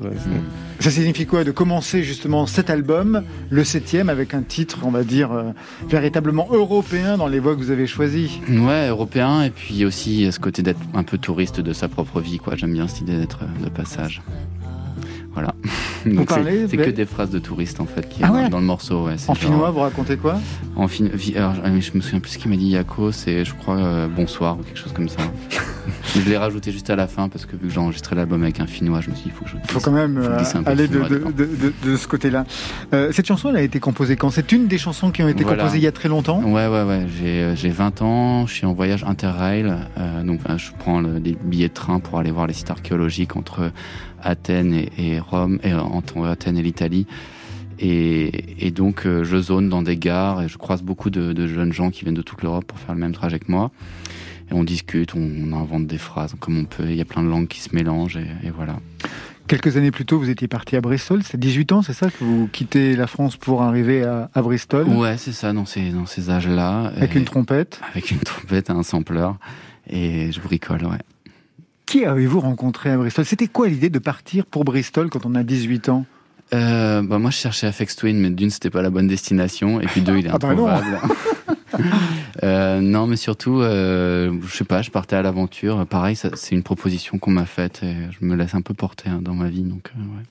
Ça 0.79 0.91
signifie 0.91 1.25
quoi 1.25 1.43
de 1.43 1.51
commencer 1.51 2.03
justement 2.03 2.45
cet 2.45 2.69
album, 2.69 3.23
le 3.49 3.63
septième, 3.63 4.09
avec 4.09 4.33
un 4.33 4.43
titre, 4.43 4.79
on 4.83 4.91
va 4.91 5.03
dire, 5.03 5.31
euh, 5.31 5.51
véritablement 5.89 6.47
européen 6.51 7.17
dans 7.17 7.27
les 7.27 7.39
voix 7.39 7.55
que 7.55 7.61
vous 7.61 7.71
avez 7.71 7.87
choisies? 7.87 8.39
Ouais, 8.47 8.87
européen, 8.87 9.41
et 9.41 9.49
puis 9.49 9.85
aussi 9.85 10.31
ce 10.31 10.39
côté 10.39 10.61
d'être 10.61 10.79
un 10.93 11.03
peu 11.03 11.17
touriste 11.17 11.59
de 11.61 11.73
sa 11.73 11.87
propre 11.87 12.21
vie, 12.21 12.37
quoi. 12.37 12.55
J'aime 12.55 12.73
bien 12.73 12.87
cette 12.87 13.01
idée 13.01 13.17
d'être 13.17 13.39
euh, 13.41 13.65
de 13.65 13.69
passage. 13.69 14.21
Voilà. 15.33 15.55
C'est- 16.03 16.77
mais- 16.77 16.85
que 16.85 16.89
des 16.91 17.05
phrases 17.05 17.29
de 17.29 17.39
touristes 17.39 17.79
en 17.79 17.85
fait 17.85 18.07
qui 18.07 18.19
Ah 18.23 18.27
dans- 18.27 18.33
ouais 18.35 18.49
dans 18.49 18.59
le 18.59 18.65
morceau. 18.65 19.05
Ouais, 19.05 19.13
En 19.27 19.33
genre- 19.33 19.37
finnois, 19.37 19.71
vous 19.71 19.79
racontez 19.79 20.17
quoi? 20.17 20.39
En 20.75 20.87
fin... 20.87 21.05
alors, 21.35 21.53
je 21.79 21.91
me 21.95 22.01
souviens 22.01 22.19
plus 22.19 22.31
ce 22.31 22.37
qu'il 22.37 22.49
m'a 22.51 22.57
dit 22.57 22.67
Yako, 22.69 23.11
c'est 23.11 23.43
je 23.45 23.53
crois 23.55 23.77
euh, 23.77 24.07
bonsoir 24.07 24.57
ou 24.59 24.63
quelque 24.63 24.77
chose 24.79 24.93
comme 24.93 25.09
ça. 25.09 25.19
je 26.15 26.21
l'ai 26.29 26.37
rajouté 26.37 26.71
juste 26.71 26.89
à 26.89 26.95
la 26.95 27.07
fin 27.07 27.29
parce 27.29 27.45
que 27.45 27.55
vu 27.55 27.67
que 27.67 27.73
j'ai 27.73 27.79
enregistré 27.79 28.15
l'album 28.15 28.43
avec 28.43 28.59
un 28.59 28.67
finnois, 28.67 29.01
je 29.01 29.09
me 29.09 29.15
suis 29.15 29.25
dit 29.25 29.31
il 29.33 29.37
faut 29.37 29.45
que 29.45 29.51
je. 29.51 29.55
Il 29.63 29.71
faut 29.71 29.79
quand 29.79 29.91
même 29.91 30.17
euh, 30.17 30.39
aller 30.65 30.87
de, 30.87 30.93
finnois 30.93 31.09
de, 31.09 31.15
dedans. 31.17 31.29
de- 31.31 31.45
de- 31.45 31.73
de 31.91 31.95
ce 31.97 32.07
côté-là. 32.07 32.45
Euh, 32.93 33.11
cette 33.11 33.25
chanson, 33.27 33.49
elle 33.49 33.57
a 33.57 33.61
été 33.61 33.79
composée 33.79 34.15
quand? 34.15 34.29
C'est 34.29 34.51
une 34.51 34.67
des 34.67 34.77
chansons 34.77 35.11
qui 35.11 35.23
ont 35.23 35.27
été 35.27 35.43
Voilà. 35.43 35.63
composées 35.63 35.79
il 35.79 35.83
y 35.83 35.87
a 35.87 35.91
très 35.91 36.09
longtemps? 36.09 36.41
Ouais, 36.43 36.67
ouais, 36.67 36.83
ouais. 36.83 37.05
J'ai, 37.19 37.41
euh, 37.43 37.55
j'ai 37.55 37.69
20 37.69 38.01
ans, 38.01 38.45
je 38.47 38.53
suis 38.53 38.65
en 38.65 38.73
voyage 38.73 39.03
interrail. 39.03 39.65
donc, 40.25 40.39
je 40.57 40.69
prends 40.77 41.01
le- 41.01 41.19
des 41.19 41.37
billets 41.43 41.69
de 41.69 41.73
train 41.73 41.99
pour 41.99 42.19
aller 42.19 42.31
voir 42.31 42.47
les 42.47 42.53
sites 42.53 42.69
archéologiques 42.71 43.35
entre 43.35 43.71
Athènes 44.23 44.73
et, 44.73 44.89
et 44.97 45.19
Rome, 45.19 45.59
et 45.63 45.73
entre 45.93 46.25
Athènes 46.25 46.57
et 46.57 46.63
l'Italie. 46.63 47.05
Et, 47.79 48.65
et 48.65 48.71
donc, 48.71 49.05
euh, 49.05 49.23
je 49.23 49.37
zone 49.37 49.69
dans 49.69 49.81
des 49.83 49.97
gares 49.97 50.41
et 50.41 50.47
je 50.49 50.57
croise 50.57 50.81
beaucoup 50.81 51.09
de, 51.09 51.31
de 51.33 51.47
jeunes 51.47 51.73
gens 51.73 51.91
qui 51.91 52.03
viennent 52.03 52.15
de 52.15 52.21
toute 52.23 52.41
l'Europe 52.41 52.65
pour 52.65 52.79
faire 52.79 52.95
le 52.95 52.99
même 53.01 53.11
trajet 53.13 53.37
que 53.39 53.51
moi. 53.51 53.71
Et 54.49 54.53
on 54.53 54.63
discute, 54.63 55.13
on, 55.13 55.19
on 55.19 55.53
invente 55.53 55.85
des 55.87 55.97
phrases 55.99 56.33
comme 56.39 56.57
on 56.57 56.65
peut. 56.65 56.85
Il 56.89 56.95
y 56.95 57.01
a 57.01 57.05
plein 57.05 57.21
de 57.23 57.27
langues 57.29 57.47
qui 57.47 57.59
se 57.61 57.75
mélangent 57.75 58.17
et, 58.17 58.27
et 58.47 58.49
voilà. 58.49 58.77
Quelques 59.47 59.77
années 59.77 59.91
plus 59.91 60.05
tôt, 60.05 60.17
vous 60.19 60.29
étiez 60.29 60.47
parti 60.47 60.75
à 60.75 60.81
Bristol. 60.81 61.21
C'est 61.23 61.39
18 61.39 61.71
ans, 61.71 61.81
c'est 61.81 61.93
ça, 61.93 62.09
que 62.09 62.23
vous 62.23 62.49
quittez 62.51 62.95
la 62.95 63.07
France 63.07 63.37
pour 63.37 63.61
arriver 63.61 64.03
à, 64.03 64.29
à 64.33 64.41
Bristol? 64.41 64.87
Ouais, 64.87 65.15
c'est 65.17 65.31
ça, 65.31 65.53
dans 65.53 65.65
ces, 65.65 65.91
dans 65.91 66.05
ces 66.05 66.29
âges-là. 66.29 66.91
avec 66.95 67.15
Et- 67.15 67.19
une 67.19 67.25
trompette. 67.25 67.79
avec 67.93 68.09
une 68.11 68.19
trompette 68.19 68.69
et 68.69 68.73
un 68.73 68.83
sampler. 68.83 69.29
Et 69.89 70.31
je 70.33 70.41
bricole, 70.41 70.83
ouais. 70.85 70.97
Qui 71.87 72.03
avez-vous 72.03 72.41
rencontré 72.41 72.91
à 72.91 72.97
Bristol? 72.97 73.23
C'était 73.25 73.47
quoi 73.47 73.69
l'idée 73.69 73.89
de 73.89 73.97
partir 73.97 74.45
pour 74.45 74.65
Bristol 74.65 75.09
quand 75.09 75.25
on 75.25 75.33
a 75.35 75.43
18 75.43 75.87
ans? 75.87 76.05
Euh, 76.53 77.01
bah 77.01 77.17
moi, 77.17 77.31
je 77.31 77.37
cherchais 77.37 77.65
Afex 77.65 77.95
Twin, 77.95 78.17
mais 78.19 78.29
d'une, 78.29 78.49
c'était 78.49 78.69
pas 78.69 78.81
la 78.81 78.89
bonne 78.89 79.07
destination, 79.07 79.79
et 79.79 79.85
puis 79.85 80.01
deux, 80.01 80.17
il 80.17 80.27
est 80.27 80.29
Ah 80.33 80.37
bah 80.37 80.53
non. 80.53 80.67
introuvable. 80.67 80.99
Euh, 82.43 82.81
non, 82.81 83.07
mais 83.07 83.15
surtout, 83.17 83.61
euh, 83.61 84.31
je 84.43 84.55
sais 84.55 84.63
pas, 84.63 84.81
je 84.83 84.91
partais 84.91 85.15
à 85.15 85.21
l'aventure. 85.23 85.85
Pareil, 85.87 86.15
c'est 86.15 86.51
une 86.55 86.61
proposition 86.61 87.17
qu'on 87.17 87.31
m'a 87.31 87.45
faite, 87.45 87.81
et 87.83 87.95
je 88.11 88.25
me 88.25 88.35
laisse 88.35 88.53
un 88.53 88.61
peu 88.61 88.73
porter 88.75 89.09
hein, 89.09 89.19
dans 89.21 89.33
ma 89.33 89.49
vie, 89.49 89.63
donc 89.63 89.91
euh, 89.95 89.99
ouais. 89.99 90.23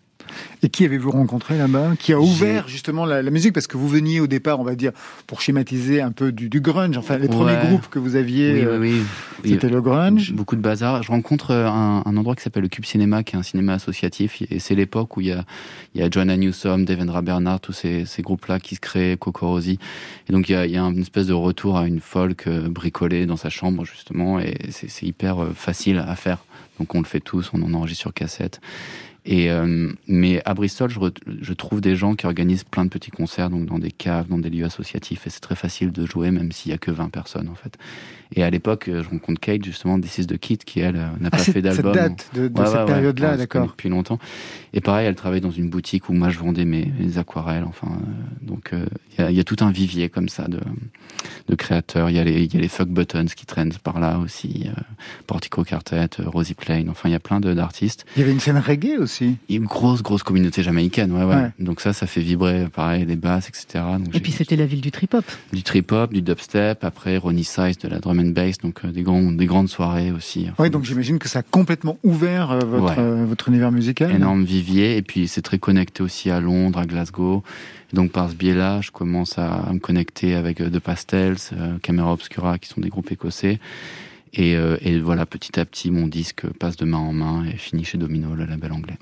Et 0.62 0.68
qui 0.68 0.84
avez-vous 0.84 1.10
rencontré 1.10 1.56
là-bas 1.58 1.92
Qui 1.98 2.12
a 2.12 2.20
ouvert 2.20 2.68
justement 2.68 3.04
la, 3.04 3.22
la 3.22 3.30
musique? 3.30 3.52
Parce 3.52 3.66
que 3.66 3.76
vous 3.76 3.88
veniez 3.88 4.20
au 4.20 4.26
départ, 4.26 4.60
on 4.60 4.64
va 4.64 4.74
dire, 4.74 4.92
pour 5.26 5.40
schématiser 5.40 6.00
un 6.00 6.12
peu 6.12 6.32
du, 6.32 6.48
du 6.48 6.60
grunge. 6.60 6.96
Enfin, 6.96 7.18
les 7.18 7.28
premiers 7.28 7.56
groupes 7.66 7.88
que 7.88 7.98
vous 7.98 8.16
aviez, 8.16 8.52
Oui, 8.52 8.60
euh, 8.60 8.78
oui, 8.78 8.92
oui. 8.92 9.02
Oui, 9.44 9.50
c'était 9.50 9.68
le 9.68 9.80
grunge. 9.80 10.32
Beaucoup 10.32 10.56
de 10.56 10.60
bazar. 10.60 11.02
Je 11.02 11.10
rencontre 11.10 11.50
euh, 11.50 11.68
un, 11.68 12.02
un 12.04 12.16
endroit 12.16 12.34
qui 12.34 12.42
s'appelle 12.42 12.62
le 12.62 12.68
Cube 12.68 12.84
Cinéma, 12.84 13.22
qui 13.22 13.36
est 13.36 13.38
un 13.38 13.42
cinéma 13.42 13.74
associatif. 13.74 14.42
Et 14.50 14.58
c'est 14.58 14.74
l'époque 14.74 15.16
où 15.16 15.20
il 15.20 15.28
y 15.28 15.32
a, 15.32 15.44
il 15.94 16.00
y 16.00 16.04
a 16.04 16.10
Joanna 16.10 16.36
Newsom, 16.36 16.84
Devendra 16.84 17.22
Bernard, 17.22 17.60
tous 17.60 17.72
ces, 17.72 18.04
ces 18.06 18.22
groupes-là 18.22 18.60
qui 18.60 18.74
se 18.76 18.80
créent, 18.80 19.16
Coco 19.16 19.48
Rosie. 19.48 19.78
Et 20.28 20.32
donc 20.32 20.48
il 20.48 20.52
y 20.52 20.54
a, 20.54 20.66
il 20.66 20.72
y 20.72 20.76
a 20.76 20.82
une 20.82 21.00
espèce 21.00 21.26
de 21.26 21.32
retour 21.34 21.76
à 21.76 21.86
une 21.86 22.00
folk 22.00 22.46
euh, 22.46 22.68
bricolée 22.68 23.26
dans 23.26 23.36
sa 23.36 23.50
chambre, 23.50 23.84
justement. 23.84 24.40
Et 24.40 24.56
c'est 24.70 25.06
hyper 25.06 25.42
euh, 25.42 25.52
facile 25.54 25.98
à 25.98 26.16
faire. 26.16 26.38
Donc 26.78 26.94
on 26.94 26.98
le 27.00 27.06
fait 27.06 27.20
tous, 27.20 27.50
on 27.54 27.62
en 27.62 27.72
enregistre 27.74 28.02
sur 28.02 28.12
cassette. 28.14 28.60
Et 29.28 29.50
euh, 29.50 29.92
mais 30.06 30.40
à 30.44 30.54
Bristol, 30.54 30.88
je, 30.88 31.00
je 31.42 31.52
trouve 31.52 31.80
des 31.80 31.96
gens 31.96 32.14
qui 32.14 32.26
organisent 32.26 32.62
plein 32.62 32.84
de 32.84 32.90
petits 32.90 33.10
concerts, 33.10 33.50
donc 33.50 33.66
dans 33.66 33.80
des 33.80 33.90
caves, 33.90 34.28
dans 34.28 34.38
des 34.38 34.50
lieux 34.50 34.64
associatifs, 34.64 35.26
et 35.26 35.30
c'est 35.30 35.40
très 35.40 35.56
facile 35.56 35.90
de 35.90 36.06
jouer, 36.06 36.30
même 36.30 36.52
s'il 36.52 36.70
y 36.70 36.74
a 36.74 36.78
que 36.78 36.92
20 36.92 37.08
personnes 37.10 37.48
en 37.48 37.56
fait. 37.56 37.76
Et 38.34 38.42
à 38.42 38.50
l'époque, 38.50 38.88
euh, 38.88 39.02
je 39.02 39.08
rencontre 39.08 39.40
Kate 39.40 39.64
justement, 39.64 40.00
This 40.00 40.18
is 40.18 40.26
the 40.26 40.36
Kid, 40.38 40.64
qui 40.64 40.80
elle 40.80 40.96
euh, 40.96 41.06
n'a 41.20 41.28
Ah, 41.28 41.30
pas 41.30 41.38
fait 41.38 41.52
cette 41.52 41.62
d'album. 41.62 41.92
date 41.94 42.30
de, 42.34 42.48
de 42.48 42.58
Ouais, 42.60 42.66
cette 42.66 42.74
ouais, 42.76 42.84
période-là, 42.86 43.30
Ouais, 43.32 43.36
d'accord. 43.36 43.66
Depuis 43.68 43.88
longtemps. 43.88 44.18
Et 44.74 44.80
pareil, 44.80 45.06
elle 45.06 45.14
travaille 45.14 45.40
dans 45.40 45.50
une 45.50 45.70
boutique 45.70 46.08
où 46.08 46.12
moi 46.12 46.28
je 46.30 46.38
vendais 46.38 46.64
mes, 46.64 46.90
mes 46.98 47.18
aquarelles. 47.18 47.64
Enfin, 47.64 47.88
euh, 47.92 48.46
donc 48.46 48.72
euh, 48.72 48.84
il 49.16 49.22
y, 49.22 49.24
a, 49.26 49.30
il 49.30 49.36
y 49.36 49.40
a 49.40 49.44
tout 49.44 49.56
un 49.60 49.70
vivier 49.70 50.08
comme 50.08 50.28
ça 50.28 50.48
de, 50.48 50.60
de 51.48 51.54
créateurs. 51.54 52.10
Il 52.10 52.16
y 52.16 52.18
a 52.18 52.24
les, 52.24 52.44
y 52.52 52.56
a 52.56 52.60
les 52.60 52.68
fuck 52.68 52.88
buttons 52.88 53.24
qui 53.26 53.46
traînent 53.46 53.72
par 53.82 54.00
là 54.00 54.18
aussi. 54.18 54.64
Euh, 54.66 54.80
Portico 55.26 55.64
Quartet, 55.64 56.08
euh, 56.20 56.28
Rosie 56.28 56.54
Plain. 56.54 56.86
Enfin, 56.90 57.08
il 57.08 57.12
y 57.12 57.16
a 57.16 57.20
plein 57.20 57.40
de- 57.40 57.54
d'artistes. 57.54 58.04
Il 58.16 58.20
y 58.20 58.22
avait 58.22 58.32
une 58.32 58.40
scène 58.40 58.58
reggae 58.58 58.98
aussi. 58.98 59.36
Une 59.48 59.64
grosse, 59.64 60.02
grosse 60.02 60.22
communauté 60.24 60.62
jamaïcaine. 60.62 61.12
Ouais, 61.12 61.24
ouais. 61.24 61.34
Ouais. 61.36 61.50
Donc 61.58 61.80
ça, 61.80 61.92
ça 61.92 62.06
fait 62.06 62.20
vibrer, 62.20 62.66
pareil, 62.68 63.04
les 63.06 63.16
basses, 63.16 63.48
etc. 63.48 63.84
Donc 63.98 64.14
Et 64.14 64.20
puis 64.20 64.32
c'était 64.32 64.56
la 64.56 64.66
ville 64.66 64.80
du 64.80 64.90
trip-hop. 64.90 65.24
du 65.52 65.62
trip-hop, 65.62 66.12
du 66.12 66.22
dubstep, 66.22 66.84
après 66.84 67.16
Ronnie 67.16 67.44
Size 67.44 67.78
de 67.78 67.88
la 67.88 67.98
drum 68.00 68.15
and 68.18 68.30
bass, 68.32 68.58
donc 68.58 68.84
euh, 68.84 68.90
des, 68.92 69.02
grands, 69.02 69.32
des 69.32 69.46
grandes 69.46 69.68
soirées 69.68 70.10
aussi. 70.12 70.46
Enfin, 70.50 70.64
Oui, 70.64 70.70
donc 70.70 70.84
j'imagine 70.84 71.18
que 71.18 71.28
ça 71.28 71.40
a 71.40 71.42
complètement 71.42 71.98
ouvert 72.02 72.50
euh, 72.50 72.58
votre, 72.60 72.84
Ouais. 72.84 72.94
euh, 72.98 73.24
votre 73.26 73.48
univers 73.48 73.72
musical. 73.72 74.10
énorme 74.10 74.44
vivier 74.44 74.96
et 74.96 75.02
puis 75.02 75.28
c'est 75.28 75.42
très 75.42 75.58
connecté 75.58 76.02
aussi 76.02 76.30
à 76.30 76.40
Londres, 76.40 76.78
à 76.78 76.86
Glasgow. 76.86 77.42
Et 77.92 77.96
donc 77.96 78.12
par 78.12 78.28
ce 78.30 78.34
biais-là, 78.34 78.80
je 78.80 78.90
commence 78.90 79.38
à, 79.38 79.54
à 79.54 79.72
me 79.72 79.78
connecter 79.78 80.34
avec 80.34 80.58
The 80.58 80.78
Pastels, 80.78 81.36
Camera 81.82 82.12
Obscura, 82.12 82.58
qui 82.58 82.68
sont 82.68 82.80
des 82.80 82.88
groupes 82.88 83.10
écossais. 83.12 83.60
Et, 84.32 84.52
et 84.52 84.98
voilà, 85.00 85.24
petit 85.24 85.58
à 85.58 85.64
petit, 85.64 85.90
mon 85.90 86.06
disque 86.08 86.46
passe 86.58 86.76
de 86.76 86.84
main 86.84 86.98
en 86.98 87.12
main 87.12 87.44
et 87.46 87.56
finit 87.56 87.84
chez 87.84 87.96
Domino, 87.96 88.34
le 88.34 88.44
label 88.44 88.72
anglais. 88.72 88.98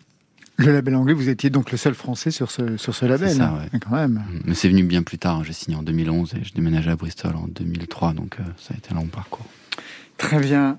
Le 0.56 0.72
label 0.72 0.94
anglais, 0.94 1.14
vous 1.14 1.28
étiez 1.28 1.50
donc 1.50 1.72
le 1.72 1.76
seul 1.78 1.94
français 1.94 2.30
sur 2.30 2.50
ce, 2.50 2.76
sur 2.76 2.94
ce 2.94 3.04
label. 3.06 3.28
C'est 3.30 3.36
ça, 3.38 3.48
hein, 3.48 3.68
ouais. 3.72 3.80
Quand 3.80 3.96
même. 3.96 4.22
Mais 4.44 4.54
c'est 4.54 4.68
venu 4.68 4.84
bien 4.84 5.02
plus 5.02 5.18
tard. 5.18 5.38
hein. 5.38 5.42
J'ai 5.44 5.52
signé 5.52 5.76
en 5.76 5.82
2011 5.82 6.34
et 6.34 6.44
je 6.44 6.52
déménageais 6.54 6.90
à 6.92 6.96
Bristol 6.96 7.34
en 7.34 7.48
2003, 7.48 8.12
donc 8.12 8.36
euh, 8.38 8.44
ça 8.56 8.72
a 8.74 8.76
été 8.76 8.92
un 8.92 8.96
long 8.96 9.06
parcours. 9.06 9.46
Très 10.16 10.38
bien. 10.38 10.78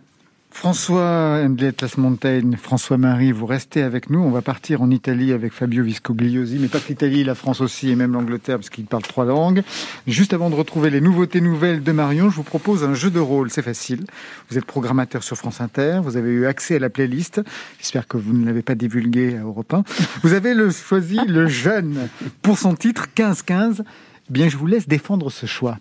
François 0.56 1.42
Endlet 1.44 1.74
Las 1.82 1.98
Mountain, 1.98 2.52
François-Marie, 2.58 3.34
vous 3.34 3.46
restez 3.46 3.84
avec 3.84 4.10
nous. 4.10 4.20
On 4.20 4.32
va 4.32 4.42
partir 4.42 4.82
en 4.82 4.90
Italie 4.90 5.34
avec 5.34 5.52
Fabio 5.52 5.84
Viscogliosi, 5.84 6.58
mais 6.60 6.70
pas 6.70 6.80
que 6.80 6.88
l'Italie, 6.88 7.26
la 7.26 7.36
France 7.36 7.60
aussi, 7.60 7.90
et 7.90 7.96
même 7.96 8.14
l'Angleterre, 8.14 8.56
parce 8.56 8.70
qu'il 8.70 8.86
parle 8.86 9.04
trois 9.04 9.26
langues. 9.26 9.64
Juste 10.08 10.34
avant 10.34 10.50
de 10.50 10.56
retrouver 10.56 10.90
les 10.90 11.02
nouveautés 11.02 11.42
nouvelles 11.42 11.84
de 11.84 11.92
Marion, 11.92 12.30
je 12.30 12.38
vous 12.38 12.44
propose 12.44 12.86
un 12.86 12.94
jeu 12.94 13.12
de 13.12 13.20
rôle. 13.20 13.52
C'est 13.52 13.62
facile. 13.62 14.06
Vous 14.50 14.58
êtes 14.58 14.66
programmateur 14.66 15.24
sur 15.24 15.36
France 15.36 15.60
Inter. 15.60 16.00
Vous 16.02 16.16
avez 16.16 16.32
eu 16.32 16.46
accès 16.46 16.78
à 16.78 16.80
la 16.80 16.90
playlist. 16.90 17.42
J'espère 17.78 18.08
que 18.08 18.16
vous 18.16 18.32
ne 18.32 18.46
l'avez 18.46 18.62
pas 18.62 18.76
divulguée 18.76 19.36
à 19.36 19.42
Europe 19.42 19.74
1. 19.74 19.84
Vous 20.24 20.32
avez 20.32 20.54
le, 20.54 20.72
choisi 20.72 21.20
le 21.28 21.48
jeune 21.48 22.08
pour 22.42 22.58
son 22.58 22.76
titre 22.76 23.08
15-15. 23.14 23.82
Bien, 24.30 24.48
je 24.48 24.56
vous 24.56 24.68
laisse 24.68 24.88
défendre 24.88 25.30
ce 25.30 25.48
choix. 25.48 25.78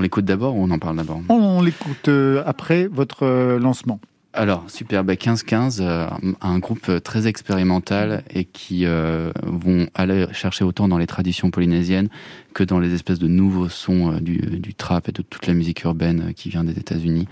On 0.00 0.02
l'écoute 0.02 0.24
d'abord 0.24 0.56
ou 0.56 0.64
on 0.64 0.70
en 0.70 0.78
parle 0.78 0.96
d'abord? 0.96 1.20
On 1.28 1.60
l'écoute 1.60 2.08
euh, 2.08 2.42
après 2.46 2.86
votre 2.86 3.26
euh, 3.26 3.58
lancement. 3.58 4.00
Alors, 4.32 4.64
super, 4.68 5.02
bah 5.02 5.14
15-15, 5.14 5.78
euh, 5.80 6.06
un 6.40 6.58
groupe 6.60 6.88
euh, 6.88 7.00
très 7.00 7.26
expérimental 7.26 8.22
et 8.32 8.44
qui 8.44 8.86
euh, 8.86 9.32
vont 9.42 9.88
aller 9.96 10.26
chercher 10.30 10.62
autant 10.62 10.86
dans 10.86 10.98
les 10.98 11.08
traditions 11.08 11.50
polynésiennes 11.50 12.08
que 12.54 12.62
dans 12.62 12.78
les 12.78 12.94
espèces 12.94 13.18
de 13.18 13.26
nouveaux 13.26 13.68
sons 13.68 14.12
euh, 14.12 14.20
du, 14.20 14.36
du 14.38 14.72
trap 14.72 15.08
et 15.08 15.12
de 15.12 15.22
toute 15.22 15.48
la 15.48 15.52
musique 15.54 15.82
urbaine 15.82 16.32
qui 16.36 16.48
vient 16.48 16.62
des 16.62 16.78
États-Unis. 16.78 17.26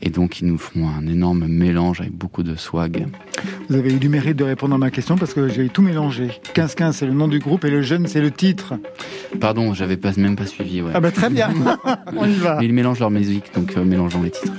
Et 0.00 0.10
donc, 0.10 0.40
ils 0.40 0.46
nous 0.46 0.58
font 0.58 0.88
un 0.88 1.08
énorme 1.08 1.48
mélange 1.48 2.00
avec 2.02 2.12
beaucoup 2.12 2.44
de 2.44 2.54
swag. 2.54 3.08
Vous 3.68 3.74
avez 3.74 3.92
eu 3.92 3.98
du 3.98 4.08
mérite 4.08 4.36
de 4.36 4.44
répondre 4.44 4.76
à 4.76 4.78
ma 4.78 4.92
question 4.92 5.16
parce 5.16 5.34
que 5.34 5.48
j'ai 5.48 5.68
tout 5.68 5.82
mélangé. 5.82 6.28
15-15, 6.54 6.92
c'est 6.92 7.06
le 7.06 7.14
nom 7.14 7.26
du 7.26 7.40
groupe 7.40 7.64
et 7.64 7.70
le 7.70 7.82
jeune, 7.82 8.06
c'est 8.06 8.20
le 8.20 8.30
titre. 8.30 8.74
Pardon, 9.40 9.74
j'avais 9.74 9.96
pas, 9.96 10.12
même 10.16 10.36
pas 10.36 10.46
suivi, 10.46 10.82
ouais. 10.82 10.92
Ah 10.94 11.00
bah 11.00 11.10
très 11.10 11.30
bien, 11.30 11.52
on 12.16 12.26
y 12.26 12.34
va. 12.34 12.58
Mais 12.60 12.66
ils 12.66 12.72
mélangent 12.72 13.00
leur 13.00 13.10
musique, 13.10 13.52
donc 13.56 13.76
mélangeons 13.76 14.22
les 14.22 14.30
titres. 14.30 14.52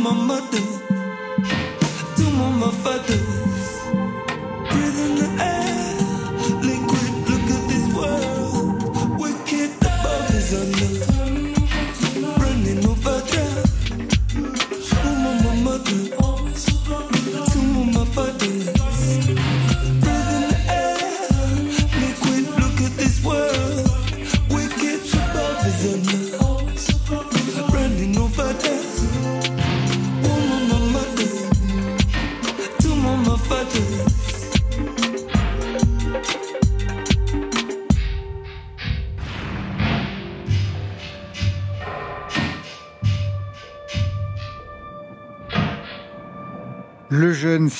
mama 0.00 0.40
do, 0.50 0.60
do 2.16 2.30
mama 2.30 2.72
fa. 2.72 3.19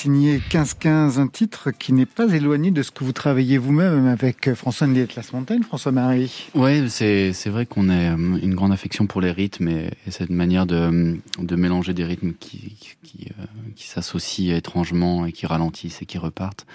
Signé 0.01 0.39
15-15, 0.49 1.19
un 1.19 1.27
titre 1.27 1.69
qui 1.69 1.93
n'est 1.93 2.07
pas 2.07 2.27
éloigné 2.33 2.71
de 2.71 2.81
ce 2.81 2.89
que 2.89 3.03
vous 3.03 3.11
travaillez 3.11 3.59
vous-même 3.59 4.07
avec 4.07 4.51
François 4.55 4.87
Henriette 4.87 5.15
Montagne, 5.31 5.61
François-Marie. 5.61 6.49
Oui, 6.55 6.89
c'est, 6.89 7.33
c'est 7.33 7.51
vrai 7.51 7.67
qu'on 7.67 7.87
a 7.87 7.93
euh, 7.93 8.39
une 8.41 8.55
grande 8.55 8.71
affection 8.71 9.05
pour 9.05 9.21
les 9.21 9.29
rythmes 9.29 9.67
et, 9.67 9.91
cette 10.09 10.31
manière 10.31 10.65
de, 10.65 11.19
de 11.37 11.55
mélanger 11.55 11.93
des 11.93 12.03
rythmes 12.03 12.33
qui, 12.33 12.77
qui, 13.03 13.27
euh, 13.39 13.45
qui 13.75 13.87
s'associent 13.87 14.55
étrangement 14.55 15.27
et 15.27 15.31
qui 15.31 15.45
ralentissent 15.45 16.01
et 16.01 16.07
qui 16.07 16.17
repartent. 16.17 16.65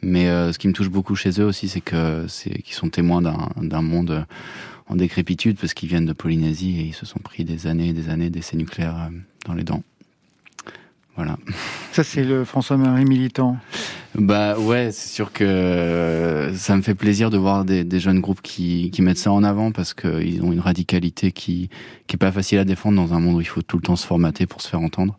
Mais 0.00 0.28
euh, 0.28 0.52
ce 0.52 0.58
qui 0.60 0.68
me 0.68 0.72
touche 0.72 0.90
beaucoup 0.90 1.16
chez 1.16 1.40
eux 1.40 1.46
aussi, 1.46 1.68
c'est 1.68 1.80
que 1.80 2.26
c'est 2.28 2.62
qu'ils 2.62 2.76
sont 2.76 2.88
témoins 2.88 3.20
d'un, 3.20 3.48
d'un 3.56 3.82
monde 3.82 4.26
en 4.86 4.94
décrépitude 4.94 5.58
parce 5.58 5.74
qu'ils 5.74 5.88
viennent 5.88 6.06
de 6.06 6.12
Polynésie 6.12 6.78
et 6.78 6.84
ils 6.84 6.94
se 6.94 7.04
sont 7.04 7.18
pris 7.18 7.44
des 7.44 7.66
années 7.66 7.88
et 7.88 7.92
des 7.92 8.10
années 8.10 8.30
d'essais 8.30 8.56
nucléaires 8.56 9.10
dans 9.44 9.54
les 9.54 9.64
dents. 9.64 9.82
Voilà. 11.16 11.36
Ça, 11.92 12.04
c'est 12.04 12.24
le 12.24 12.44
François-Marie 12.44 13.04
militant. 13.04 13.56
Bah 14.14 14.58
ouais, 14.58 14.90
c'est 14.92 15.08
sûr 15.08 15.32
que 15.32 16.50
ça 16.54 16.76
me 16.76 16.82
fait 16.82 16.94
plaisir 16.94 17.30
de 17.30 17.38
voir 17.38 17.64
des, 17.64 17.84
des 17.84 18.00
jeunes 18.00 18.20
groupes 18.20 18.42
qui, 18.42 18.90
qui, 18.90 19.02
mettent 19.02 19.18
ça 19.18 19.30
en 19.30 19.44
avant 19.44 19.70
parce 19.70 19.94
qu'ils 19.94 20.42
ont 20.42 20.52
une 20.52 20.60
radicalité 20.60 21.30
qui, 21.30 21.70
qui 22.06 22.16
est 22.16 22.18
pas 22.18 22.32
facile 22.32 22.58
à 22.58 22.64
défendre 22.64 22.96
dans 22.96 23.14
un 23.14 23.20
monde 23.20 23.36
où 23.36 23.40
il 23.40 23.46
faut 23.46 23.62
tout 23.62 23.76
le 23.76 23.82
temps 23.82 23.96
se 23.96 24.06
formater 24.06 24.46
pour 24.46 24.62
se 24.62 24.68
faire 24.68 24.80
entendre. 24.80 25.16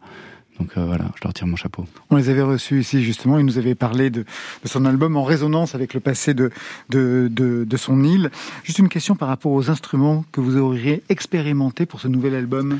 Donc 0.59 0.77
euh, 0.77 0.85
voilà, 0.85 1.05
je 1.15 1.21
leur 1.23 1.33
tire 1.33 1.47
mon 1.47 1.55
chapeau. 1.55 1.85
On 2.09 2.17
les 2.17 2.29
avait 2.29 2.41
reçus 2.41 2.81
ici 2.81 3.01
justement, 3.01 3.39
ils 3.39 3.45
nous 3.45 3.57
avaient 3.57 3.75
parlé 3.75 4.09
de, 4.09 4.25
de 4.63 4.67
son 4.67 4.85
album 4.85 5.15
en 5.17 5.23
résonance 5.23 5.73
avec 5.73 5.93
le 5.93 5.99
passé 5.99 6.33
de, 6.33 6.51
de, 6.89 7.29
de, 7.31 7.63
de, 7.63 7.77
son 7.77 8.03
île. 8.03 8.29
Juste 8.63 8.79
une 8.79 8.89
question 8.89 9.15
par 9.15 9.29
rapport 9.29 9.53
aux 9.53 9.69
instruments 9.69 10.25
que 10.31 10.41
vous 10.41 10.57
auriez 10.57 11.01
expérimentés 11.09 11.85
pour 11.85 12.01
ce 12.01 12.07
nouvel 12.07 12.35
album 12.35 12.79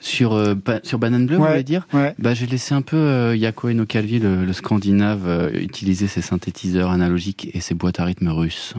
sur 0.00 0.32
euh, 0.32 0.54
sur 0.82 0.98
Banane 0.98 1.26
Bleue, 1.26 1.36
vous 1.36 1.44
voulez 1.44 1.62
dire? 1.62 1.86
ouais. 1.92 2.14
Bah 2.18 2.34
j'ai 2.34 2.46
laissé 2.46 2.74
un 2.74 2.82
peu 2.82 2.96
euh, 2.96 3.36
Yako 3.36 3.68
Eno 3.68 3.86
Calvi, 3.86 4.18
le, 4.18 4.44
le 4.44 4.52
scandinave, 4.52 5.28
euh, 5.28 5.50
utiliser 5.52 6.06
ses 6.08 6.22
synthétiseurs 6.22 6.90
analogiques 6.90 7.48
et 7.54 7.60
ses 7.60 7.74
boîtes 7.74 8.00
à 8.00 8.04
rythme 8.04 8.28
russes. 8.28 8.74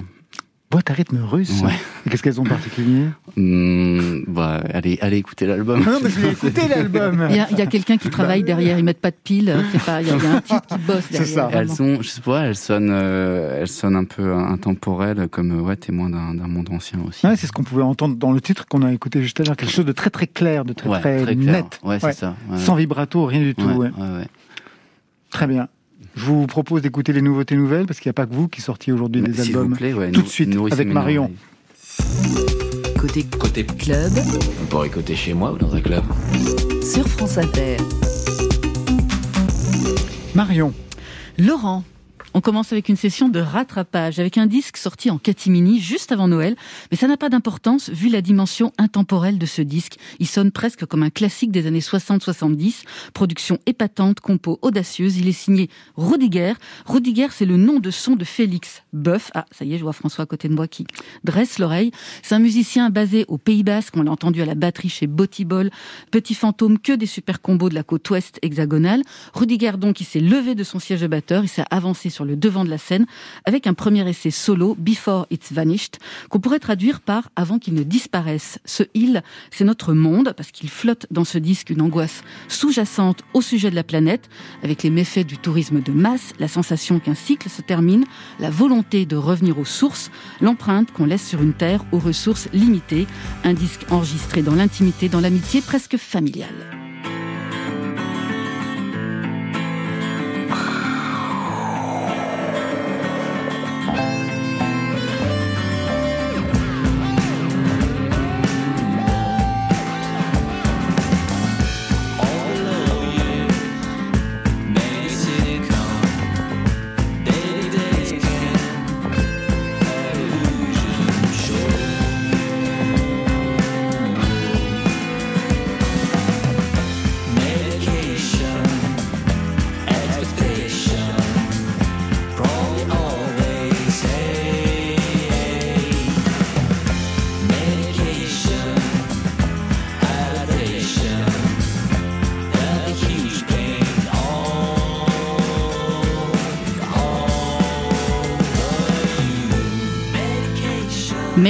Boîte 0.72 0.90
à 0.90 0.94
rythme 0.94 1.20
russe 1.22 1.62
Ouais. 1.62 1.74
Qu'est-ce 2.10 2.24
qu'elles 2.24 2.40
ont 2.40 2.44
en 2.44 2.48
particulier 2.48 3.06
Mmh, 3.36 4.24
bah, 4.28 4.64
allez, 4.74 4.98
allez 5.02 5.18
écouter 5.18 5.46
l'album. 5.46 5.84
Non, 5.84 6.00
mais 6.02 6.10
je 6.10 6.20
l'ai 6.22 6.30
écouté 6.32 6.68
l'album 6.70 7.28
Il 7.30 7.36
y 7.36 7.40
a, 7.40 7.48
il 7.52 7.58
y 7.58 7.62
a 7.62 7.66
quelqu'un 7.66 7.98
qui 7.98 8.10
travaille 8.10 8.44
derrière, 8.44 8.80
ils 8.80 8.84
mettent 8.86 9.02
pas 9.02 9.12
de 9.12 9.18
piles, 9.22 9.54
c'est 9.74 9.84
pas, 9.84 10.02
il 10.02 10.08
y, 10.08 10.12
y 10.12 10.14
a 10.14 10.32
un 10.36 10.42
type 10.42 10.66
qui 10.68 10.78
bosse 10.80 11.04
C'est 11.12 11.18
derrière. 11.20 11.28
ça. 11.28 11.50
Elles 11.52 11.70
sont, 11.70 12.02
je 12.02 12.08
sais 12.08 12.22
pas, 12.22 12.46
elles 12.46 12.56
sonnent, 12.56 12.90
euh, 12.90 13.60
elles 13.62 13.68
sonnent 13.68 13.96
un 13.98 14.06
peu 14.06 14.34
intemporelles, 14.34 15.28
comme 15.30 15.52
euh, 15.60 15.62
ouais, 15.62 15.76
témoins 15.76 16.10
d'un 16.10 16.34
d'un 16.36 16.48
monde 16.48 16.70
ancien 16.72 17.00
aussi. 17.08 17.28
Ouais, 17.28 17.36
c'est 17.36 17.48
ce 17.48 17.52
qu'on 17.52 17.64
pouvait 17.64 17.84
entendre 17.84 18.16
dans 18.16 18.32
le 18.32 18.40
titre 18.42 18.66
qu'on 18.68 18.82
a 18.84 18.94
écouté 18.94 19.22
juste 19.22 19.40
à 19.42 19.44
l'heure, 19.44 19.58
quelque 19.58 19.72
chose 19.74 19.86
de 19.86 19.92
très 19.92 20.10
très 20.10 20.28
clair, 20.28 20.64
de 20.64 20.72
très 20.74 20.88
Ouais, 20.90 21.00
très, 21.02 21.36
net, 21.36 21.80
Ouais, 21.84 22.00
c'est 22.00 22.06
Ouais. 22.08 22.14
ça. 22.14 22.36
ouais. 22.50 22.58
sans 22.58 22.76
vibrato, 22.76 23.26
rien 23.26 23.42
du 23.42 23.56
tout. 23.56 23.66
Ouais, 23.68 23.76
ouais. 23.76 23.92
ouais, 23.98 24.18
ouais. 24.20 24.28
Très 25.32 25.48
bien. 25.48 25.68
Je 26.16 26.26
vous 26.26 26.46
propose 26.48 26.82
d'écouter 26.82 27.14
les 27.14 27.22
nouveautés 27.22 27.56
nouvelles 27.56 27.86
parce 27.86 28.00
qu'il 28.00 28.10
n'y 28.10 28.12
a 28.12 28.14
pas 28.14 28.26
que 28.26 28.34
vous 28.34 28.48
qui 28.48 28.62
sortiez 28.62 28.92
aujourd'hui 28.94 29.22
des 29.22 29.32
vous 29.32 29.42
albums. 29.42 29.76
plaît, 29.76 29.94
ouais, 29.94 30.12
Tout 30.12 30.22
de 30.22 30.28
suite, 30.28 30.56
avec 30.72 30.88
Marion. 30.90 31.32
Côté 33.00 33.66
club 33.66 34.12
On 34.62 34.66
pourrait 34.66 34.88
écouter 34.88 35.16
chez 35.16 35.34
moi 35.34 35.52
ou 35.54 35.58
dans 35.58 35.74
un 35.74 35.82
club. 35.82 36.04
sur 36.84 37.08
France 37.08 37.38
Inter. 37.38 37.78
Marion, 40.36 40.74
Laurent. 41.38 41.84
On 42.34 42.40
commence 42.40 42.72
avec 42.72 42.88
une 42.88 42.96
session 42.96 43.28
de 43.28 43.42
rattrapage, 43.42 44.18
avec 44.18 44.38
un 44.38 44.46
disque 44.46 44.78
sorti 44.78 45.10
en 45.10 45.18
catimini 45.18 45.82
juste 45.82 46.14
avant 46.14 46.30
Noël, 46.30 46.56
mais 46.90 46.96
ça 46.96 47.08
n'a 47.08 47.18
pas 47.18 47.28
d'importance 47.28 47.90
vu 47.90 48.08
la 48.08 48.22
dimension 48.22 48.72
intemporelle 48.78 49.38
de 49.38 49.46
ce 49.46 49.62
disque. 49.62 49.98
Il 50.20 50.28
sonne 50.28 50.50
presque 50.50 50.86
comme 50.86 51.04
un 51.04 51.10
classique 51.10 51.52
des 51.52 51.68
années 51.68 51.80
60-70, 51.80 52.84
production 53.14 53.60
épatante, 53.66 54.22
compo 54.22 54.60
audacieuse, 54.62 55.18
il 55.18 55.28
est 55.28 55.34
signé 55.34 55.70
Rudiger. 55.98 56.54
Rudiger, 56.86 57.28
c'est 57.32 57.46
le 57.46 57.58
nom 57.58 57.80
de 57.80 57.92
son 57.92 58.16
de 58.16 58.24
Félix 58.24 58.84
Boeuf. 58.94 59.30
Ah, 59.34 59.46
ça 59.52 59.66
y 59.66 59.74
est, 59.74 59.78
je 59.78 59.84
vois 59.84 59.92
François 59.92 60.24
à 60.24 60.26
côté 60.26 60.48
de 60.48 60.54
moi 60.54 60.70
qui 60.70 60.88
dresse 61.26 61.60
l'oreille. 61.60 61.92
C'est 62.24 62.36
un 62.36 62.40
musicien 62.40 62.90
basé 62.90 63.26
au 63.28 63.38
Pays 63.38 63.64
Basque, 63.64 63.98
on 63.98 64.04
l'a 64.04 64.12
entendu 64.12 64.42
à 64.42 64.46
la 64.46 64.56
batterie 64.56 64.88
chez 64.88 65.06
Botibol, 65.06 65.70
Petit 66.12 66.36
Fantôme, 66.36 66.80
que 66.80 66.94
des 66.94 67.08
super 67.08 67.42
combos 67.42 67.68
de 67.68 67.76
la 67.76 67.84
côte 67.84 68.10
ouest 68.10 68.40
hexagonale. 68.42 69.02
Rudiger, 69.34 69.74
donc, 69.78 70.00
il 70.00 70.06
s'est 70.06 70.22
levé 70.22 70.56
de 70.56 70.64
son 70.64 70.80
siège 70.80 71.02
de 71.02 71.08
batteur, 71.08 71.44
il 71.44 71.50
s'est 71.50 71.66
avancé 71.72 72.10
sur 72.10 72.21
le 72.26 72.36
devant 72.36 72.64
de 72.64 72.70
la 72.70 72.78
scène 72.78 73.06
avec 73.46 73.68
un 73.68 73.74
premier 73.74 74.08
essai 74.10 74.32
solo, 74.32 74.76
Before 74.78 75.28
It's 75.30 75.52
Vanished, 75.52 75.98
qu'on 76.30 76.40
pourrait 76.40 76.60
traduire 76.60 77.02
par 77.02 77.30
Avant 77.36 77.60
qu'il 77.60 77.74
ne 77.74 77.84
disparaisse. 77.84 78.60
Ce 78.66 78.84
il, 78.94 79.24
c'est 79.52 79.64
notre 79.64 79.94
monde, 79.94 80.34
parce 80.36 80.52
qu'il 80.52 80.70
flotte 80.70 81.08
dans 81.12 81.24
ce 81.24 81.38
disque 81.38 81.70
une 81.70 81.82
angoisse 81.82 82.24
sous-jacente 82.48 83.24
au 83.34 83.42
sujet 83.42 83.70
de 83.70 83.76
la 83.76 83.84
planète, 83.84 84.30
avec 84.64 84.84
les 84.84 84.90
méfaits 84.90 85.26
du 85.26 85.38
tourisme 85.38 85.82
de 85.82 85.92
masse, 85.92 86.34
la 86.40 86.48
sensation 86.48 87.00
qu'un 87.00 87.16
cycle 87.16 87.50
se 87.50 87.62
termine, 87.62 88.06
la 88.40 88.50
volonté 88.50 89.06
de 89.06 89.16
revenir 89.16 89.60
aux 89.60 89.66
sources, 89.66 90.12
l'empreinte 90.42 90.92
qu'on 90.92 91.06
laisse 91.06 91.28
sur 91.28 91.42
une 91.42 91.54
terre 91.54 91.86
aux 91.92 92.00
ressources 92.00 92.50
limitées, 92.54 93.08
un 93.44 93.54
disque 93.54 93.86
enregistré 93.90 94.42
dans 94.42 94.56
l'intimité, 94.56 95.10
dans 95.10 95.22
l'amitié 95.22 95.62
presque 95.62 95.98
familiale. 95.98 96.81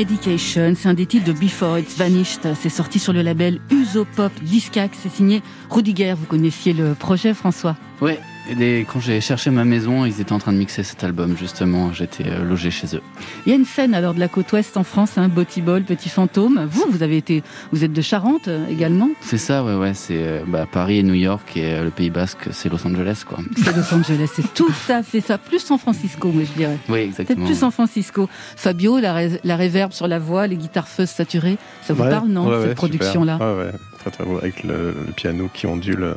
Medication, 0.01 0.73
c'est 0.75 0.89
un 0.89 0.95
des 0.95 1.05
titres 1.05 1.25
de 1.25 1.31
Before 1.31 1.77
It's 1.77 1.95
Vanished. 1.95 2.55
C'est 2.59 2.69
sorti 2.69 2.97
sur 2.97 3.13
le 3.13 3.21
label 3.21 3.59
Usopop 3.69 4.31
Discac. 4.41 4.89
C'est 4.93 5.11
signé 5.11 5.43
Rudiger. 5.69 6.15
Vous 6.17 6.25
connaissiez 6.25 6.73
le 6.73 6.95
projet, 6.95 7.35
François? 7.35 7.77
Ouais, 8.01 8.19
des- 8.57 8.85
quand 8.91 8.99
j'ai 8.99 9.21
cherché 9.21 9.49
ma 9.51 9.63
maison, 9.65 10.05
ils 10.05 10.19
étaient 10.21 10.33
en 10.33 10.39
train 10.39 10.51
de 10.51 10.57
mixer 10.57 10.83
cet 10.83 11.03
album, 11.03 11.35
justement. 11.37 11.93
J'étais 11.93 12.25
euh, 12.27 12.43
logé 12.43 12.71
chez 12.71 12.87
eux. 12.95 13.01
Il 13.45 13.49
y 13.49 13.53
a 13.53 13.55
une 13.55 13.65
scène 13.65 13.93
alors 13.93 14.13
de 14.13 14.19
la 14.19 14.27
côte 14.27 14.51
ouest 14.51 14.77
en 14.77 14.83
France, 14.83 15.17
hein, 15.17 15.27
Botibol, 15.27 15.83
Petit 15.83 16.09
Fantôme. 16.09 16.67
Vous, 16.69 16.85
vous 16.89 17.03
avez 17.03 17.17
été, 17.17 17.43
vous 17.71 17.83
êtes 17.83 17.93
de 17.93 18.01
Charente 18.01 18.47
euh, 18.47 18.67
également. 18.67 19.09
C'est 19.21 19.37
ça, 19.37 19.63
ouais, 19.63 19.75
ouais. 19.75 19.93
C'est 19.93 20.17
euh, 20.17 20.41
bah, 20.47 20.65
Paris 20.71 20.99
et 20.99 21.03
New 21.03 21.13
York 21.13 21.55
et 21.55 21.65
euh, 21.73 21.83
le 21.85 21.89
Pays 21.91 22.09
Basque, 22.09 22.49
c'est 22.51 22.69
Los 22.69 22.85
Angeles, 22.85 23.23
quoi. 23.27 23.39
C'est 23.57 23.75
Los 23.75 23.93
Angeles, 23.93 24.29
c'est 24.35 24.53
tout 24.53 24.73
à 24.89 25.03
fait 25.03 25.21
ça. 25.21 25.37
Plus 25.37 25.59
San 25.59 25.77
Francisco, 25.77 26.29
moi 26.31 26.43
je 26.43 26.57
dirais. 26.57 26.77
Oui, 26.89 26.93
Peut-être 27.05 27.07
exactement. 27.21 27.45
plus 27.45 27.55
San 27.55 27.71
Francisco. 27.71 28.27
Fabio, 28.55 28.99
la, 28.99 29.13
ré- 29.13 29.39
la 29.43 29.55
réverb 29.55 29.91
sur 29.91 30.07
la 30.07 30.19
voix, 30.19 30.47
les 30.47 30.57
guitares 30.57 30.87
fuzz 30.87 31.09
saturées, 31.09 31.57
ça 31.83 31.93
vous 31.93 32.03
Ouais, 32.03 32.09
parle, 32.09 32.27
non, 32.29 32.47
ouais, 32.47 32.57
cette 32.59 32.67
ouais, 32.69 32.75
production-là? 32.75 33.33
Super. 33.33 33.47
Ouais, 33.47 33.63
ouais, 33.65 33.71
très 34.01 34.11
très 34.11 34.25
beau, 34.25 34.37
avec 34.37 34.63
le, 34.63 34.95
le 35.07 35.13
piano 35.13 35.49
qui 35.53 35.67
ondule 35.67 36.03
euh, 36.03 36.13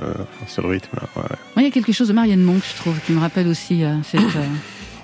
sur 0.47 0.62
le 0.62 0.68
rythme. 0.68 0.97
Là. 0.97 1.03
Ouais. 1.16 1.29
Moi, 1.55 1.62
il 1.62 1.64
y 1.64 1.68
a 1.68 1.70
quelque 1.70 1.92
chose 1.92 2.09
de 2.09 2.12
Marianne 2.14 2.42
Monk, 2.42 2.62
je 2.68 2.77
trouve, 2.77 2.99
qui 3.07 3.12
me 3.12 3.20
rappelle 3.20 3.47
aussi 3.49 3.85
euh, 3.85 3.94
cette, 4.03 4.20
euh, 4.20 4.44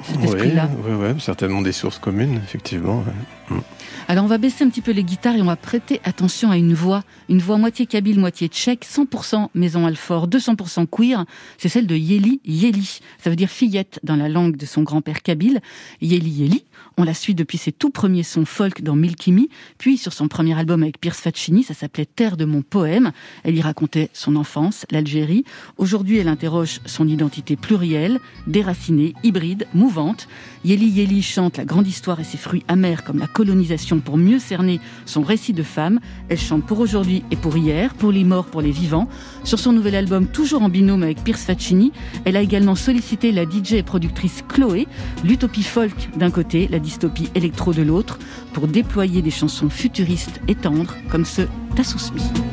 cet 0.03 0.25
esprit-là. 0.25 0.69
ouais, 0.87 0.95
ouais, 0.95 1.15
certainement 1.21 1.63
des 1.63 1.73
sources 1.73 1.99
communes, 1.99 2.41
effectivement. 2.45 3.05
ouais. 3.51 3.57
Alors 4.11 4.25
on 4.25 4.27
va 4.27 4.39
baisser 4.39 4.65
un 4.65 4.71
petit 4.71 4.81
peu 4.81 4.91
les 4.91 5.05
guitares 5.05 5.37
et 5.37 5.41
on 5.41 5.45
va 5.45 5.55
prêter 5.55 6.01
attention 6.03 6.51
à 6.51 6.57
une 6.57 6.75
voix, 6.75 7.05
une 7.29 7.39
voix 7.39 7.59
moitié 7.59 7.87
kabyle, 7.87 8.19
moitié 8.19 8.49
tchèque, 8.49 8.85
100% 8.85 9.51
maison 9.55 9.87
Alfort, 9.87 10.27
200% 10.27 10.89
queer. 10.89 11.25
C'est 11.59 11.69
celle 11.69 11.87
de 11.87 11.95
Yeli 11.95 12.41
Yeli. 12.45 13.03
Ça 13.23 13.31
veut 13.31 13.37
dire 13.37 13.49
fillette 13.49 14.01
dans 14.03 14.17
la 14.17 14.29
langue 14.29 14.57
de 14.57 14.67
son 14.67 14.83
grand-père 14.83 15.23
kabyle. 15.23 15.61
Yeli 16.01 16.29
Yeli. 16.29 16.65
On 16.97 17.05
la 17.05 17.15
suit 17.15 17.37
depuis 17.37 17.57
ses 17.57 17.71
tout 17.71 17.91
premiers 17.91 18.25
sons 18.25 18.45
folk 18.45 18.83
dans 18.83 18.97
Milky 18.97 19.49
puis 19.79 19.97
sur 19.97 20.13
son 20.13 20.27
premier 20.27 20.59
album 20.59 20.83
avec 20.83 21.01
Pierce 21.01 21.21
Faccini, 21.21 21.63
ça 21.63 21.73
s'appelait 21.73 22.05
Terre 22.05 22.37
de 22.37 22.45
mon 22.45 22.63
poème. 22.63 23.13
Elle 23.45 23.57
y 23.57 23.61
racontait 23.61 24.11
son 24.13 24.35
enfance, 24.35 24.87
l'Algérie. 24.91 25.45
Aujourd'hui, 25.79 26.19
elle 26.19 26.29
interroge 26.29 26.81
son 26.85 27.07
identité 27.07 27.55
plurielle, 27.55 28.19
déracinée, 28.49 29.15
hybride, 29.23 29.69
mouvante 29.73 29.91
mouvante. 29.91 30.29
Yeli 30.65 30.89
Yeli 30.89 31.23
chante 31.23 31.57
la 31.57 31.65
grande 31.65 31.87
histoire 31.87 32.21
et 32.21 32.25
ses 32.25 32.39
fruits 32.39 32.65
amers 32.69 33.05
comme 33.05 33.19
la 33.19 33.27
colonisation 33.27 34.00
pour 34.01 34.17
mieux 34.17 34.39
cerner 34.39 34.81
son 35.07 35.23
récit 35.23 35.53
de 35.53 35.63
femme. 35.63 36.01
Elle 36.29 36.39
chante 36.39 36.65
pour 36.65 36.81
aujourd'hui 36.81 37.23
et 37.31 37.37
pour 37.37 37.57
hier, 37.57 37.95
pour 37.95 38.13
les 38.13 38.25
morts, 38.25 38.47
pour 38.47 38.63
les 38.63 38.71
vivants. 38.71 39.09
Sur 39.45 39.59
son 39.59 39.73
nouvel 39.73 39.95
album, 39.95 40.27
toujours 40.27 40.63
en 40.63 40.69
binôme 40.69 41.03
avec 41.03 41.23
Pierce 41.23 41.43
Faccini, 41.43 41.93
elle 42.25 42.37
a 42.37 42.43
également 42.43 42.75
sollicité 42.75 43.33
la 43.33 43.45
DJ 43.45 43.75
et 43.75 43.83
productrice 43.83 44.43
Chloé, 44.49 44.87
l'utopie 45.25 45.63
folk 45.63 46.11
d'un 46.17 46.31
côté, 46.31 46.69
la 46.69 46.79
dystopie 46.79 47.29
électro 47.35 47.73
de 47.73 47.83
l'autre, 47.83 48.19
pour 48.53 48.67
déployer 48.67 49.23
des 49.23 49.31
chansons 49.31 49.71
futuristes 49.71 50.41
et 50.49 50.55
tendres 50.55 50.97
comme 51.11 51.25
ce 51.25 51.43
Tassousmi. 51.77 52.50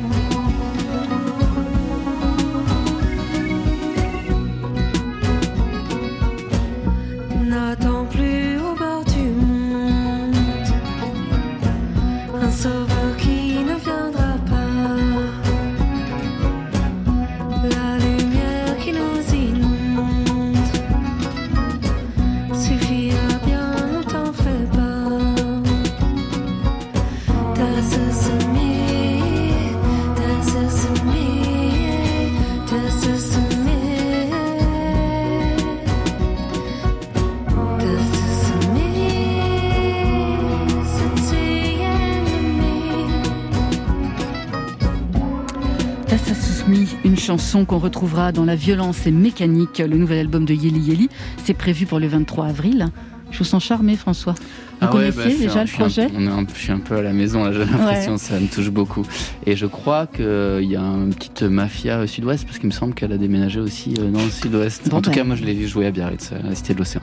Chanson 47.28 47.66
qu'on 47.66 47.76
retrouvera 47.78 48.32
dans 48.32 48.46
La 48.46 48.56
violence 48.56 49.06
et 49.06 49.10
mécanique, 49.10 49.80
le 49.86 49.98
nouvel 49.98 50.18
album 50.20 50.46
de 50.46 50.54
Yeli 50.54 50.80
Yeli. 50.80 51.08
C'est 51.44 51.52
prévu 51.52 51.84
pour 51.84 51.98
le 52.00 52.06
23 52.06 52.46
avril. 52.46 52.86
Je 53.30 53.36
vous 53.36 53.44
sens 53.44 53.62
charmé, 53.62 53.96
François. 53.96 54.32
Vous 54.32 54.38
Ah 54.80 54.86
ouais, 54.86 54.92
connaissez 55.12 55.16
bah, 55.18 55.22
je 55.24 55.28
suis 55.28 55.38
déjà 55.40 55.60
un- 55.60 55.64
le 55.64 55.68
un- 55.70 55.72
projet? 55.78 56.08
on 56.16 56.22
est 56.24 56.30
un- 56.30 56.46
Je 56.54 56.58
suis 56.58 56.72
un 56.72 56.78
peu 56.78 56.96
à 56.96 57.02
la 57.02 57.12
maison, 57.12 57.44
là, 57.44 57.52
j'ai 57.52 57.58
l'impression, 57.58 58.16
ça 58.16 58.40
me 58.40 58.46
touche 58.46 58.70
beaucoup. 58.70 59.04
Et 59.44 59.56
je 59.56 59.66
crois 59.66 60.06
qu'il 60.06 60.24
y 60.70 60.76
a 60.76 60.80
une 60.80 61.12
petite 61.14 61.42
mafia 61.42 62.00
au 62.00 62.06
sud-ouest, 62.06 62.46
parce 62.46 62.56
qu'il 62.58 62.68
me 62.68 62.72
semble 62.72 62.94
qu'elle 62.94 63.12
a 63.12 63.18
déménagé 63.18 63.60
aussi 63.60 63.92
euh, 63.98 64.10
dans 64.10 64.24
le 64.24 64.30
sud-ouest. 64.30 64.88
Bon, 64.88 64.96
en 64.96 65.02
tout 65.02 65.10
ben. 65.10 65.16
cas, 65.16 65.24
moi, 65.24 65.36
je 65.36 65.44
l'ai 65.44 65.52
vu 65.52 65.68
jouer 65.68 65.84
à 65.84 65.90
Biarritz, 65.90 66.32
à 66.32 66.48
la 66.48 66.54
Cité 66.54 66.72
de 66.72 66.78
l'Océan. 66.78 67.02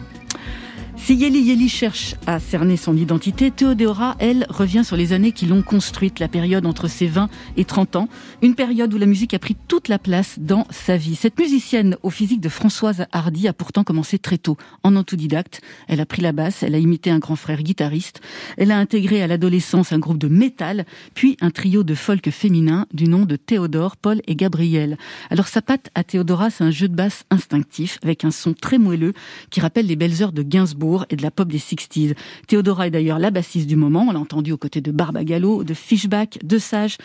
Si 0.98 1.14
Yeli 1.14 1.42
Yeli 1.42 1.70
cherche 1.70 2.16
à 2.26 2.40
cerner 2.40 2.78
son 2.78 2.96
identité, 2.96 3.52
Théodora, 3.52 4.16
elle, 4.18 4.48
revient 4.50 4.84
sur 4.84 4.96
les 4.96 5.14
années 5.14 5.34
qui 5.34 5.46
l'ont 5.46 5.62
construite, 5.62 6.20
la 6.20 6.28
période 6.28 6.66
entre 6.66 6.88
ses 6.88 7.06
20 7.06 7.30
et 7.58 7.66
30 7.66 7.98
ans, 7.98 8.10
une 8.42 8.56
période 8.56 8.92
où 8.94 8.98
la 8.98 9.06
musique 9.06 9.34
a 9.34 9.40
pris 9.40 9.56
toute 9.68 9.88
la 9.88 10.00
place 10.00 10.40
dans 10.40 10.66
sa 10.72 10.98
vie. 10.98 11.16
Cette 11.16 11.38
musicienne 11.38 11.98
au 12.02 12.10
physique 12.10 12.42
de 12.42 12.50
Françoise 12.50 13.06
Hardy 13.12 13.48
a 13.48 13.54
pourtant 13.54 13.84
commencé 13.84 14.18
très 14.18 14.40
tôt, 14.40 14.58
en 14.84 14.96
autodidacte. 14.96 15.62
Elle 15.88 16.00
a 16.00 16.08
pris 16.08 16.22
la 16.22 16.32
basse, 16.32 16.64
elle 16.64 16.74
a 16.74 16.80
imité 16.80 17.12
un 17.12 17.20
grand 17.20 17.36
frère 17.36 17.62
guitariste, 17.62 18.22
elle 18.58 18.72
a 18.72 18.78
intégré 18.78 19.22
à 19.22 19.28
l'adolescence 19.28 19.92
un 19.92 20.00
groupe 20.00 20.18
de 20.18 20.30
métal, 20.30 20.86
puis 21.14 21.38
un 21.42 21.52
trio 21.52 21.84
de 21.84 21.94
folk 21.94 22.32
féminin 22.32 22.88
du 22.94 23.08
nom 23.08 23.26
de 23.26 23.36
Théodore, 23.36 23.98
Paul 23.98 24.22
et 24.28 24.36
Gabriel. 24.36 24.98
Alors 25.30 25.50
sa 25.50 25.62
patte 25.62 25.92
à 25.94 26.04
Théodora, 26.04 26.50
c'est 26.50 26.64
un 26.64 26.72
jeu 26.72 26.88
de 26.88 26.96
basse 26.96 27.26
instinctif, 27.30 28.00
avec 28.02 28.26
un 28.26 28.32
son 28.32 28.54
très 28.54 28.80
moelleux 28.80 29.14
qui 29.52 29.60
rappelle 29.60 29.86
les 29.86 29.96
belles 29.96 30.24
heures 30.24 30.32
de 30.32 30.42
Gainsbourg 30.42 30.85
et 31.10 31.16
de 31.16 31.22
la 31.22 31.32
pop 31.32 31.48
des 31.48 31.60
60s. 31.60 32.14
Théodora 32.48 32.88
est 32.88 32.92
d'ailleurs 32.92 33.20
la 33.20 33.32
bassiste 33.32 33.68
du 33.68 33.76
moment, 33.76 34.06
on 34.08 34.12
l'a 34.12 34.20
entendu 34.20 34.52
aux 34.52 34.58
côtés 34.58 34.82
de 34.82 34.92
Barbagallo, 34.92 35.64
de 35.64 35.74
Fishback, 35.74 36.40
de 36.44 36.58
Sage. 36.58 36.98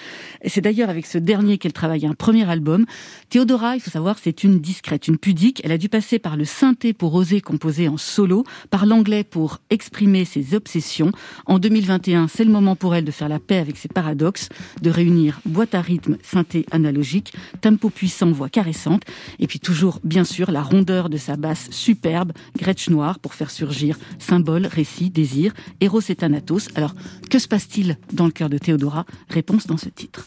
C'est 0.46 0.60
d'ailleurs 0.60 0.90
avec 0.90 1.06
ce 1.06 1.18
dernier 1.18 1.58
qu'elle 1.58 1.72
travaille 1.72 2.06
un 2.06 2.14
premier 2.14 2.48
album. 2.48 2.84
Théodora, 3.30 3.76
il 3.76 3.80
faut 3.80 3.90
savoir, 3.90 4.16
c'est 4.18 4.44
une 4.44 4.60
discrète, 4.60 5.08
une 5.08 5.18
pudique. 5.18 5.60
Elle 5.64 5.72
a 5.72 5.78
dû 5.78 5.88
passer 5.88 6.18
par 6.18 6.36
le 6.36 6.44
synthé 6.44 6.92
pour 6.92 7.14
oser 7.14 7.40
composer 7.40 7.88
en 7.88 7.96
solo, 7.96 8.44
par 8.70 8.86
l'anglais 8.86 9.24
pour 9.24 9.58
exprimer 9.70 10.24
ses 10.24 10.54
obsessions. 10.54 11.12
En 11.46 11.58
2021, 11.58 12.28
c'est 12.28 12.44
le 12.44 12.50
moment 12.50 12.76
pour 12.76 12.94
elle 12.94 13.04
de 13.04 13.10
faire 13.10 13.28
la 13.28 13.38
paix 13.38 13.58
avec 13.58 13.76
ses 13.76 13.88
paradoxes, 13.88 14.48
de 14.82 14.90
réunir 14.90 15.40
boîte 15.46 15.74
à 15.74 15.80
rythme, 15.80 16.16
synthé 16.22 16.66
analogique, 16.70 17.32
tempo 17.60 17.90
puissant, 17.90 18.30
voix 18.30 18.48
caressante, 18.48 19.02
et 19.38 19.46
puis 19.46 19.60
toujours, 19.60 20.00
bien 20.04 20.24
sûr, 20.24 20.50
la 20.50 20.62
rondeur 20.62 21.08
de 21.08 21.16
sa 21.16 21.36
basse 21.36 21.70
superbe, 21.70 22.32
Gretsch 22.58 22.88
noire, 22.90 23.18
pour 23.18 23.34
faire 23.34 23.50
surgir 23.70 23.96
symbole, 24.18 24.66
récit, 24.66 25.10
désir, 25.10 25.52
Eros 25.80 26.00
et 26.08 26.16
Thanatos. 26.16 26.68
Alors, 26.74 26.94
que 27.30 27.38
se 27.38 27.46
passe-t-il 27.46 27.98
dans 28.12 28.26
le 28.26 28.32
cœur 28.32 28.48
de 28.48 28.58
Théodora? 28.58 29.06
Réponse 29.28 29.66
dans 29.66 29.76
ce 29.76 29.88
titre. 29.88 30.26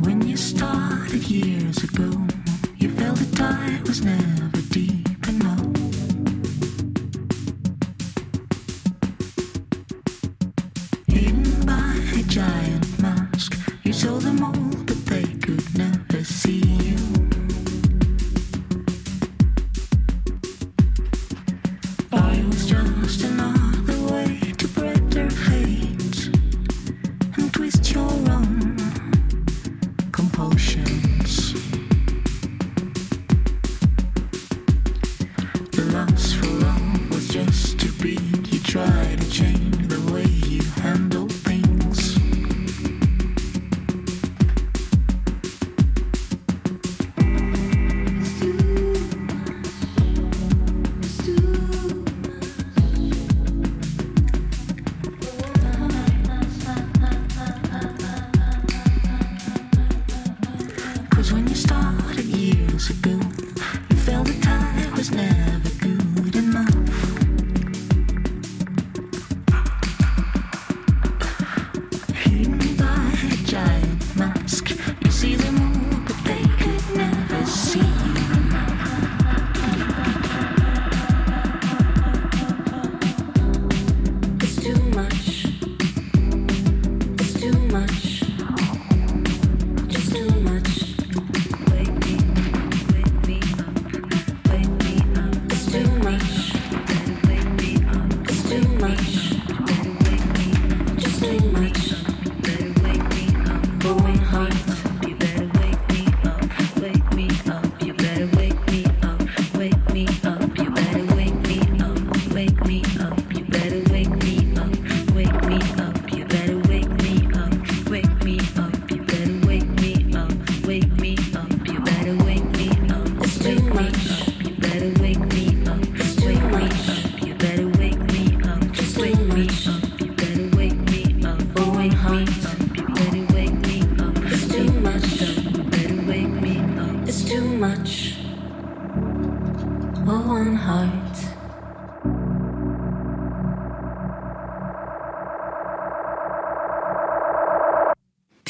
When 0.00 0.26
you 0.26 0.36
started 0.36 1.28
years 1.28 1.84
ago, 1.84 2.10
you 2.80 2.88
felt 2.96 3.16
the 3.16 3.36
tide 3.36 3.86
was 3.86 4.02
never 4.02 4.50
deep 4.70 5.06
enough. 5.28 5.60
Hidden 11.06 11.66
by 11.66 12.18
a 12.18 12.22
giant 12.26 13.00
mask, 13.00 13.56
you 13.84 13.92
saw 13.92 14.18
them 14.18 14.42
all, 14.42 14.63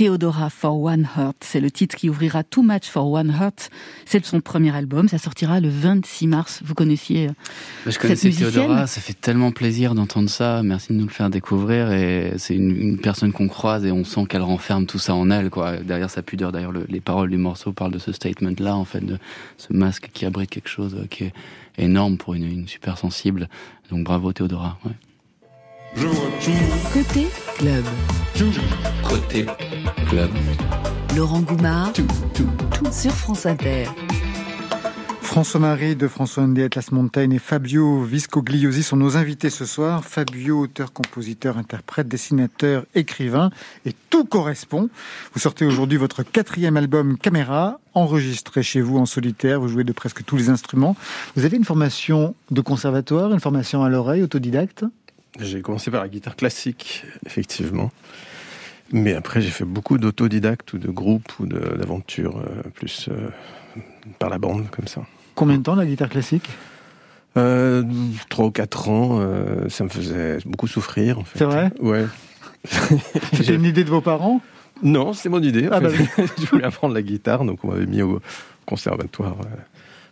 Theodora 0.09 0.51
for 0.51 0.79
One 0.83 1.09
Heart, 1.17 1.37
c'est 1.41 1.61
le 1.61 1.71
titre 1.71 1.97
qui 1.97 2.11
ouvrira 2.11 2.45
Too 2.45 2.63
Much 2.63 2.85
for 2.91 3.11
One 3.11 3.31
Heart. 3.31 3.71
C'est 4.05 4.23
son 4.27 4.43
premier 4.43 4.75
album, 4.77 5.09
ça 5.09 5.17
sortira 5.17 5.61
le 5.61 5.71
26 5.71 6.27
mars. 6.27 6.61
Vous 6.63 6.75
connaissiez 6.75 7.29
euh, 7.29 7.33
Je 7.87 7.93
cette 7.93 8.03
connaissais 8.03 8.29
musicienne 8.29 8.51
Théodora, 8.53 8.87
ça 8.87 9.01
fait 9.01 9.19
tellement 9.19 9.51
plaisir 9.51 9.95
d'entendre 9.95 10.29
ça. 10.29 10.63
Merci 10.63 10.93
de 10.93 10.99
nous 10.99 11.05
le 11.07 11.11
faire 11.11 11.31
découvrir. 11.31 11.91
Et 11.91 12.35
c'est 12.37 12.55
une, 12.55 12.77
une 12.77 12.99
personne 12.99 13.33
qu'on 13.33 13.49
croise 13.49 13.87
et 13.87 13.93
on 13.93 14.05
sent 14.05 14.27
qu'elle 14.29 14.43
renferme 14.43 14.85
tout 14.85 14.99
ça 14.99 15.15
en 15.15 15.31
elle, 15.31 15.49
quoi. 15.49 15.79
Derrière 15.79 16.11
sa 16.11 16.21
pudeur, 16.21 16.53
d'ailleurs, 16.53 16.73
le- 16.73 16.85
les 16.91 17.01
paroles 17.01 17.31
du 17.31 17.39
morceau 17.39 17.73
parlent 17.73 17.93
de 17.93 17.99
ce 17.99 18.13
statement-là, 18.13 18.77
en 18.77 18.85
fait, 18.85 19.01
de 19.01 19.17
ce 19.57 19.73
masque 19.73 20.11
qui 20.13 20.27
abrite 20.27 20.51
quelque 20.51 20.69
chose 20.69 20.97
euh, 21.01 21.07
qui 21.07 21.25
est 21.25 21.33
énorme 21.79 22.19
pour 22.19 22.35
une, 22.35 22.45
une 22.45 22.69
super 22.69 22.99
sensible. 22.99 23.49
Donc 23.91 24.05
bravo 24.05 24.35
Théodora. 24.35 24.79
Ouais. 24.85 24.93
Côté 25.97 27.29
club. 27.57 27.85
Côté 29.09 29.47
club. 30.09 30.31
Laurent 31.17 31.41
Goumard. 31.41 31.93
Sur 32.91 33.13
France 33.13 33.47
Inter. 33.47 33.85
François-Marie 35.23 35.97
de 35.97 36.09
François 36.09 36.47
Ndé 36.47 36.65
Atlas 36.65 36.91
Montaigne 36.93 37.33
et 37.33 37.39
Fabio 37.39 38.03
Viscogliosi 38.03 38.83
sont 38.83 38.97
nos 38.97 39.17
invités 39.17 39.51
ce 39.51 39.67
soir. 39.67 40.05
Fabio, 40.05 40.61
auteur, 40.61 40.93
compositeur, 40.93 41.59
interprète, 41.59 42.09
dessinateur, 42.09 42.85
écrivain, 42.95 43.51
et 43.85 43.95
tout 44.11 44.25
correspond. 44.25 44.91
Vous 45.33 45.41
sortez 45.41 45.65
aujourd'hui 45.65 45.99
votre 45.99 46.23
quatrième 46.23 46.77
album 46.77 47.19
Caméra, 47.19 47.81
enregistré 47.95 48.63
chez 48.63 48.81
vous 48.81 48.99
en 48.99 49.07
solitaire. 49.07 49.61
Vous 49.61 49.69
jouez 49.69 49.85
de 49.85 49.93
presque 49.93 50.25
tous 50.25 50.37
les 50.37 50.51
instruments. 50.51 50.97
Vous 51.37 51.45
avez 51.45 51.57
une 51.57 51.65
formation 51.65 52.35
de 52.51 52.61
conservatoire, 52.61 53.33
une 53.33 53.41
formation 53.41 53.83
à 53.83 53.89
l'oreille, 53.89 54.23
autodidacte? 54.23 54.85
J'ai 55.41 55.63
commencé 55.63 55.91
par 55.91 56.03
la 56.03 56.09
guitare 56.09 56.37
classique, 56.37 57.05
effectivement. 57.27 57.91
Mais 58.93 59.15
après, 59.15 59.41
j'ai 59.41 59.51
fait 59.51 59.65
beaucoup 59.65 59.99
d'autodidactes 59.99 60.73
ou 60.75 60.79
de 60.79 60.89
groupes 60.91 61.33
ou 61.41 61.47
d'aventures 61.47 62.39
euh, 62.39 62.63
plus 62.75 63.09
euh, 63.11 63.29
par 64.19 64.31
la 64.31 64.39
bande, 64.39 64.71
comme 64.71 64.87
ça. 64.87 65.03
Combien 65.35 65.59
de 65.59 65.63
temps 65.65 65.75
la 65.75 65.87
guitare 65.87 66.09
classique? 66.09 66.49
Euh, 67.37 67.83
Trois 68.29 68.47
ou 68.47 68.51
quatre 68.53 68.89
ans, 68.89 69.19
euh, 69.21 69.69
ça 69.69 69.83
me 69.85 69.89
faisait 69.89 70.39
beaucoup 70.47 70.69
souffrir, 70.69 71.19
en 71.19 71.25
fait. 71.25 71.39
C'est 71.41 71.45
vrai? 71.47 71.73
Ouais. 71.81 72.05
C'était 72.65 73.43
J'ai- 73.43 73.55
une 73.55 73.65
idée 73.65 73.83
de 73.83 73.91
vos 73.91 74.01
parents? 74.01 74.41
Non, 74.83 75.13
c'est 75.13 75.29
mon 75.29 75.43
idée. 75.43 75.69
Ah 75.73 75.81
bah 75.81 75.91
je 76.39 76.47
voulais 76.47 76.65
apprendre 76.65 76.95
la 76.95 77.03
guitare, 77.03 77.45
donc 77.45 77.65
on 77.65 77.69
m'avait 77.69 77.87
mis 77.87 78.03
au 78.03 78.21
conservatoire. 78.67 79.37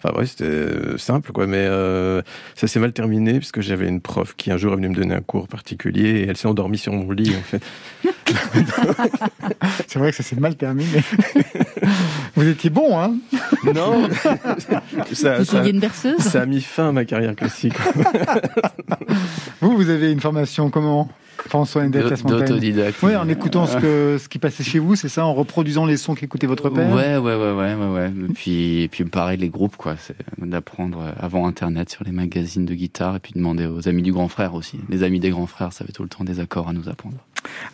Enfin 0.04 0.18
ouais, 0.18 0.26
c'était 0.26 0.44
euh, 0.44 0.98
simple, 0.98 1.30
quoi. 1.32 1.46
Mais 1.46 1.58
euh, 1.58 2.22
ça 2.56 2.66
s'est 2.66 2.80
mal 2.80 2.92
terminé 2.92 3.34
puisque 3.34 3.60
j'avais 3.60 3.86
une 3.86 4.00
prof 4.00 4.34
qui 4.36 4.50
un 4.50 4.56
jour 4.56 4.72
est 4.72 4.76
venue 4.76 4.88
me 4.88 4.94
donner 4.94 5.14
un 5.14 5.20
cours 5.20 5.46
particulier 5.46 6.20
et 6.20 6.26
elle 6.26 6.36
s'est 6.36 6.48
endormie 6.48 6.78
sur 6.78 6.92
mon 6.92 7.10
lit, 7.12 7.34
en 7.36 7.42
fait. 7.42 7.62
C'est 9.86 9.98
vrai 9.98 10.10
que 10.10 10.16
ça 10.16 10.22
s'est 10.22 10.36
mal 10.36 10.56
terminé. 10.56 11.02
vous 12.34 12.48
étiez 12.48 12.70
bon, 12.70 12.98
hein 12.98 13.14
Non, 13.74 14.08
ça, 15.12 15.38
Vous 15.38 15.44
ça, 15.44 15.66
une 15.66 15.78
berceuse 15.78 16.18
ça 16.18 16.42
a 16.42 16.46
mis 16.46 16.62
fin 16.62 16.88
à 16.88 16.92
ma 16.92 17.04
carrière 17.04 17.36
classique. 17.36 17.74
Vous, 19.60 19.76
vous 19.76 19.88
avez 19.88 20.10
une 20.10 20.20
formation 20.20 20.70
comment? 20.70 21.08
François 21.48 21.84
Montaigne 21.84 22.08
D'autodidacte. 22.24 23.02
Oui, 23.02 23.16
en 23.16 23.28
écoutant 23.28 23.66
ce, 23.66 23.76
que, 23.76 24.18
ce 24.18 24.28
qui 24.28 24.38
passait 24.38 24.64
chez 24.64 24.78
vous, 24.78 24.96
c'est 24.96 25.08
ça, 25.08 25.24
en 25.26 25.34
reproduisant 25.34 25.86
les 25.86 25.96
sons 25.96 26.14
qu'écoutait 26.14 26.46
votre 26.46 26.70
père? 26.70 26.90
Ouais, 26.90 27.16
ouais, 27.16 27.36
ouais, 27.36 27.52
ouais, 27.52 27.74
ouais, 27.74 27.86
ouais. 27.86 28.12
Et 28.28 28.32
puis, 28.32 28.82
et 28.82 28.88
puis 28.88 29.04
pareil, 29.04 29.38
les 29.38 29.48
groupes, 29.48 29.76
quoi. 29.76 29.96
C'est 29.98 30.16
d'apprendre 30.38 31.00
euh, 31.00 31.12
avant 31.18 31.46
Internet 31.46 31.90
sur 31.90 32.04
les 32.04 32.12
magazines 32.12 32.64
de 32.64 32.74
guitare 32.74 33.16
et 33.16 33.18
puis 33.18 33.32
demander 33.34 33.66
aux 33.66 33.88
amis 33.88 34.02
du 34.02 34.12
grand 34.12 34.28
frère 34.28 34.54
aussi. 34.54 34.78
Les 34.88 35.02
amis 35.02 35.20
des 35.20 35.30
grands 35.30 35.46
frères 35.46 35.72
savaient 35.72 35.92
tout 35.92 36.02
le 36.02 36.08
temps 36.08 36.24
des 36.24 36.40
accords 36.40 36.68
à 36.68 36.72
nous 36.72 36.88
apprendre. 36.88 37.16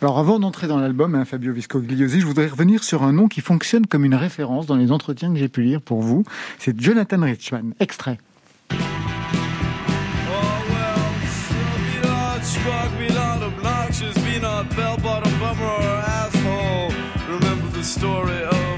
Alors 0.01 0.17
avant 0.17 0.39
d'entrer 0.39 0.67
dans 0.67 0.77
l'album, 0.77 1.13
hein, 1.15 1.25
Fabio 1.25 1.53
Viscogliosi, 1.53 2.21
je 2.21 2.25
voudrais 2.25 2.47
revenir 2.47 2.83
sur 2.83 3.03
un 3.03 3.11
nom 3.11 3.27
qui 3.27 3.41
fonctionne 3.41 3.85
comme 3.85 4.03
une 4.03 4.15
référence 4.15 4.65
dans 4.65 4.75
les 4.75 4.91
entretiens 4.91 5.31
que 5.31 5.37
j'ai 5.37 5.49
pu 5.49 5.61
lire 5.61 5.81
pour 5.81 6.01
vous. 6.01 6.23
C'est 6.57 6.79
Jonathan 6.79 7.21
Richman. 7.21 7.73
Extrait. 7.79 8.17
Oh 8.71 8.75
well, 12.67 13.08
bell 14.79 14.97
bottom 14.97 15.33
bummer 15.41 15.65
or 15.65 15.97
asshole. 16.21 16.91
Remember 17.35 17.67
the 17.79 17.83
story 17.83 18.41
of 18.43 18.75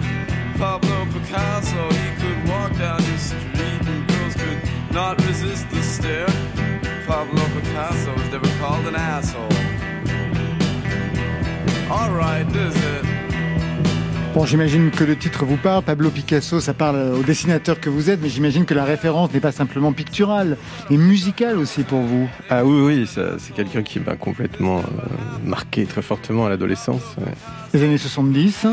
Pablo 0.58 1.06
Picasso? 1.14 1.84
He 2.02 2.10
could 2.22 2.40
walk 2.50 2.72
down 2.78 3.00
the 3.10 3.18
street 3.18 3.84
and 3.92 4.08
girls 4.10 4.36
could 4.42 4.62
not 4.92 5.16
resist 5.28 5.70
the 5.70 5.84
stare. 5.84 6.34
Pablo 7.06 7.44
Picasso 7.56 8.12
was 8.14 8.30
never 8.36 8.50
called 8.60 8.86
an 8.88 8.96
asshole. 8.96 9.58
Alright, 11.98 12.48
this 12.50 12.76
is 12.76 12.84
it. 12.96 13.11
Bon, 14.34 14.46
j'imagine 14.46 14.92
que 14.92 15.04
le 15.04 15.18
titre 15.18 15.44
vous 15.44 15.58
parle. 15.58 15.84
Pablo 15.84 16.10
Picasso, 16.10 16.62
ça 16.62 16.74
parle 16.74 17.14
au 17.20 17.22
dessinateur 17.22 17.82
que 17.82 17.90
vous 17.90 18.10
êtes, 18.10 18.22
mais 18.22 18.30
j'imagine 18.30 18.64
que 18.64 18.74
la 18.74 18.86
référence 18.86 19.34
n'est 19.34 19.42
pas 19.42 19.52
simplement 19.52 19.92
picturale, 19.92 20.58
mais 20.90 20.96
musicale 20.96 21.58
aussi 21.58 21.84
pour 21.84 22.00
vous. 22.00 22.30
Ah 22.50 22.64
oui, 22.64 22.82
oui, 22.82 23.08
c'est 23.08 23.54
quelqu'un 23.54 23.84
qui 23.84 24.00
m'a 24.00 24.16
complètement 24.16 24.80
euh, 24.80 24.82
marqué 25.44 25.86
très 25.86 26.02
fortement 26.02 26.46
à 26.46 26.50
l'adolescence. 26.50 27.02
ouais. 27.18 27.34
Les 27.74 27.84
années 27.84 27.98
70. 27.98 28.68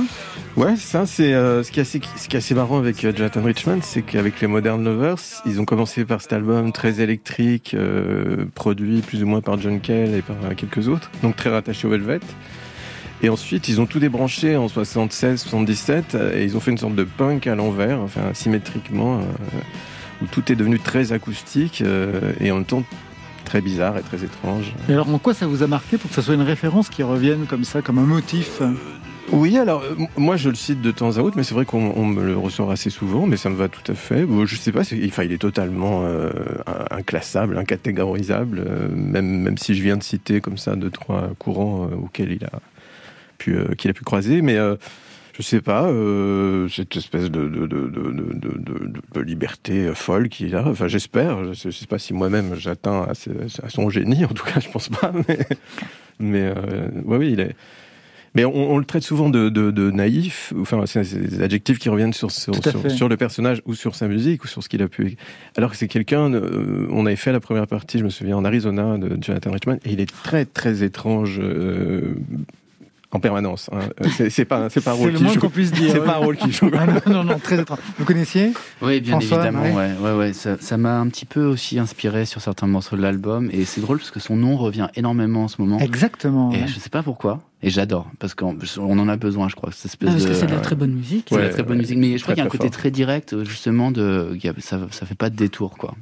Ouais, 0.56 0.76
ça, 0.76 1.06
c'est 1.06 1.34
euh, 1.34 1.62
ce, 1.62 1.70
qui 1.70 1.78
est 1.78 1.82
assez, 1.82 2.00
ce 2.16 2.28
qui 2.28 2.36
est 2.36 2.38
assez 2.38 2.54
marrant 2.54 2.78
avec 2.78 3.04
euh, 3.04 3.12
Jonathan 3.14 3.42
Richman, 3.42 3.78
c'est 3.82 4.02
qu'avec 4.02 4.40
les 4.40 4.48
Modern 4.48 4.82
Lovers, 4.82 5.42
ils 5.46 5.60
ont 5.60 5.64
commencé 5.64 6.04
par 6.04 6.20
cet 6.20 6.32
album 6.32 6.72
très 6.72 7.00
électrique, 7.00 7.74
euh, 7.74 8.44
produit 8.54 9.00
plus 9.00 9.22
ou 9.22 9.26
moins 9.26 9.40
par 9.40 9.60
John 9.60 9.80
Cale 9.80 10.14
et 10.14 10.22
par 10.22 10.36
euh, 10.44 10.54
quelques 10.56 10.88
autres, 10.88 11.10
donc 11.22 11.36
très 11.36 11.50
rattaché 11.50 11.86
au 11.86 11.90
Velvet. 11.90 12.20
Et 13.22 13.28
ensuite, 13.28 13.68
ils 13.68 13.80
ont 13.80 13.86
tout 13.86 13.98
débranché 13.98 14.56
en 14.56 14.68
76, 14.68 15.40
77, 15.42 16.14
euh, 16.14 16.36
et 16.38 16.44
ils 16.44 16.56
ont 16.56 16.60
fait 16.60 16.70
une 16.70 16.78
sorte 16.78 16.94
de 16.94 17.04
punk 17.04 17.46
à 17.48 17.54
l'envers, 17.56 17.98
enfin 18.00 18.20
symétriquement, 18.32 19.18
euh, 19.18 19.22
où 20.22 20.26
tout 20.26 20.52
est 20.52 20.56
devenu 20.56 20.78
très 20.78 21.12
acoustique 21.12 21.82
euh, 21.84 22.32
et 22.40 22.50
en 22.52 22.56
même 22.56 22.64
temps 22.64 22.84
très 23.44 23.60
bizarre 23.60 23.98
et 23.98 24.02
très 24.02 24.22
étrange. 24.24 24.72
Et 24.88 24.92
alors, 24.92 25.08
en 25.12 25.18
quoi 25.18 25.34
ça 25.34 25.46
vous 25.46 25.62
a 25.62 25.66
marqué 25.66 25.96
pour 25.98 26.10
que 26.10 26.14
ça 26.14 26.22
soit 26.22 26.34
une 26.34 26.42
référence 26.42 26.90
qui 26.90 27.02
revienne 27.02 27.46
comme 27.48 27.64
ça, 27.64 27.82
comme 27.82 27.98
un 27.98 28.04
motif? 28.06 28.60
Oui, 29.30 29.58
alors 29.58 29.82
euh, 29.82 29.94
moi 30.16 30.36
je 30.36 30.48
le 30.48 30.54
cite 30.54 30.80
de 30.80 30.90
temps 30.90 31.16
à 31.18 31.20
autre, 31.20 31.36
mais 31.36 31.42
c'est 31.42 31.54
vrai 31.54 31.66
qu'on 31.66 31.92
on 31.96 32.06
me 32.06 32.24
le 32.24 32.36
ressort 32.38 32.70
assez 32.70 32.88
souvent, 32.88 33.26
mais 33.26 33.36
ça 33.36 33.50
me 33.50 33.56
va 33.56 33.68
tout 33.68 33.90
à 33.90 33.94
fait. 33.94 34.24
Bon, 34.24 34.46
je 34.46 34.56
sais 34.56 34.72
pas, 34.72 34.80
enfin, 34.80 35.22
il 35.24 35.32
est 35.32 35.38
totalement 35.38 36.02
euh, 36.04 36.30
in- 36.66 36.96
inclassable, 36.98 37.58
incatégorisable, 37.58 38.62
euh, 38.66 38.88
même, 38.90 39.26
même 39.42 39.58
si 39.58 39.74
je 39.74 39.82
viens 39.82 39.96
de 39.98 40.02
citer 40.02 40.40
comme 40.40 40.56
ça 40.56 40.76
deux, 40.76 40.88
trois 40.90 41.30
courants 41.38 41.90
auxquels 42.02 42.32
il 42.32 42.44
a 42.46 42.50
pu, 43.38 43.56
euh, 43.56 43.74
qu'il 43.74 43.90
a 43.90 43.94
pu 43.94 44.04
croiser, 44.04 44.42
mais 44.42 44.56
euh, 44.56 44.76
je 45.38 45.44
sais 45.44 45.60
pas, 45.60 45.84
euh, 45.84 46.68
cette 46.68 46.96
espèce 46.96 47.30
de, 47.30 47.48
liberté 49.20 49.92
folle 49.94 50.28
qu'il 50.28 50.56
a, 50.56 50.66
enfin 50.66 50.88
j'espère, 50.88 51.44
je 51.44 51.52
sais, 51.52 51.70
je 51.70 51.76
sais 51.76 51.86
pas 51.86 51.98
si 51.98 52.12
moi-même 52.12 52.56
j'atteins 52.56 53.06
à, 53.08 53.68
son 53.68 53.88
génie, 53.88 54.24
en 54.24 54.28
tout 54.28 54.44
cas 54.44 54.58
je 54.58 54.68
pense 54.68 54.88
pas, 54.88 55.12
mais, 55.28 55.38
mais 56.18 56.42
euh, 56.42 56.88
ouais, 57.04 57.18
oui, 57.18 57.32
il 57.32 57.40
est... 57.40 57.54
Mais 58.34 58.44
on, 58.44 58.72
on 58.72 58.78
le 58.78 58.84
traite 58.84 59.04
souvent 59.04 59.30
de, 59.30 59.90
naïf, 59.90 60.52
enfin 60.60 60.84
c'est 60.86 61.02
des 61.02 61.40
adjectifs 61.40 61.78
qui 61.78 61.88
reviennent 61.88 62.12
sur, 62.12 62.28
le 62.28 63.16
personnage 63.16 63.62
ou 63.64 63.74
sur 63.74 63.94
sa 63.94 64.06
musique 64.06 64.44
ou 64.44 64.48
sur 64.48 64.62
ce 64.62 64.68
qu'il 64.68 64.82
a 64.82 64.88
pu. 64.88 65.16
Alors 65.56 65.70
que 65.70 65.76
c'est 65.76 65.88
quelqu'un, 65.88 66.32
euh, 66.34 66.86
on 66.90 67.06
avait 67.06 67.16
fait 67.16 67.32
la 67.32 67.40
première 67.40 67.66
partie, 67.66 67.98
je 67.98 68.04
me 68.04 68.10
souviens, 68.10 68.36
en 68.36 68.44
Arizona 68.44 68.98
de 68.98 69.16
Jonathan 69.22 69.52
Richman, 69.52 69.78
et 69.84 69.92
il 69.92 70.00
est 70.00 70.12
très 70.12 70.44
très 70.44 70.82
étrange 70.82 71.40
en 73.10 73.20
permanence. 73.20 73.70
hein. 73.72 73.78
Euh, 74.04 74.28
C'est 74.30 74.44
pas 74.44 74.68
c'est 74.68 74.82
pas 74.82 74.92
un 74.92 74.94
C'est 74.96 75.00
rôle 75.00 75.10
le 75.12 75.16
qui 75.18 75.24
moins 75.24 75.32
joue. 75.32 75.40
qu'on 75.40 75.48
puisse 75.50 75.72
dire. 75.72 75.90
C'est 75.92 75.98
ouais. 76.00 76.04
pas 76.06 76.16
un 76.16 76.18
rôle 76.18 76.36
qui 76.36 76.52
joue. 76.52 76.70
Ah 76.76 76.86
non, 76.86 77.00
non, 77.06 77.24
non, 77.24 77.38
très 77.38 77.58
étrange. 77.60 77.78
Vous 77.98 78.04
connaissiez 78.04 78.52
Oui, 78.82 79.00
bien 79.00 79.12
François, 79.18 79.38
évidemment, 79.46 79.62
ouais. 79.62 79.92
ouais, 80.00 80.10
ouais, 80.12 80.16
ouais. 80.18 80.32
Ça 80.34 80.76
m'a 80.76 80.98
un 80.98 81.06
petit 81.08 81.24
peu 81.24 81.44
aussi 81.44 81.78
inspiré 81.78 82.26
sur 82.26 82.40
certains 82.42 82.66
morceaux 82.66 82.96
de 82.96 83.02
l'album, 83.02 83.48
et 83.52 83.64
c'est 83.64 83.80
drôle 83.80 83.98
parce 83.98 84.10
que 84.10 84.20
son 84.20 84.36
nom 84.36 84.56
revient 84.56 84.88
énormément 84.94 85.44
en 85.44 85.48
ce 85.48 85.60
moment. 85.60 85.78
Exactement. 85.78 86.52
Et 86.52 86.60
ouais. 86.62 86.66
je 86.68 86.78
sais 86.78 86.90
pas 86.90 87.02
pourquoi. 87.02 87.40
Et 87.62 87.70
j'adore, 87.70 88.08
parce 88.20 88.34
qu'on 88.34 88.56
on 88.78 88.98
en 89.00 89.08
a 89.08 89.16
besoin, 89.16 89.48
je 89.48 89.56
crois. 89.56 89.70
Cette 89.72 89.86
espèce 89.86 90.08
Ah, 90.10 90.12
Parce 90.12 90.24
de... 90.24 90.28
que 90.28 90.34
c'est 90.34 90.46
de 90.46 90.52
la 90.52 90.60
très 90.60 90.76
bonne 90.76 90.92
musique. 90.92 91.26
C'est 91.30 91.36
de 91.36 91.40
la 91.40 91.48
très 91.48 91.62
bonne 91.64 91.72
ouais. 91.72 91.82
musique. 91.82 91.98
Mais 91.98 92.16
je 92.18 92.22
crois 92.22 92.34
qu'il 92.34 92.42
y 92.42 92.44
a 92.44 92.46
un 92.46 92.50
côté 92.50 92.68
fort. 92.68 92.76
très 92.76 92.90
direct, 92.92 93.42
justement, 93.44 93.90
de, 93.90 94.38
ça, 94.58 94.78
ça 94.92 95.06
fait 95.06 95.16
pas 95.16 95.28
de 95.30 95.34
détour, 95.36 95.76
quoi. 95.76 95.94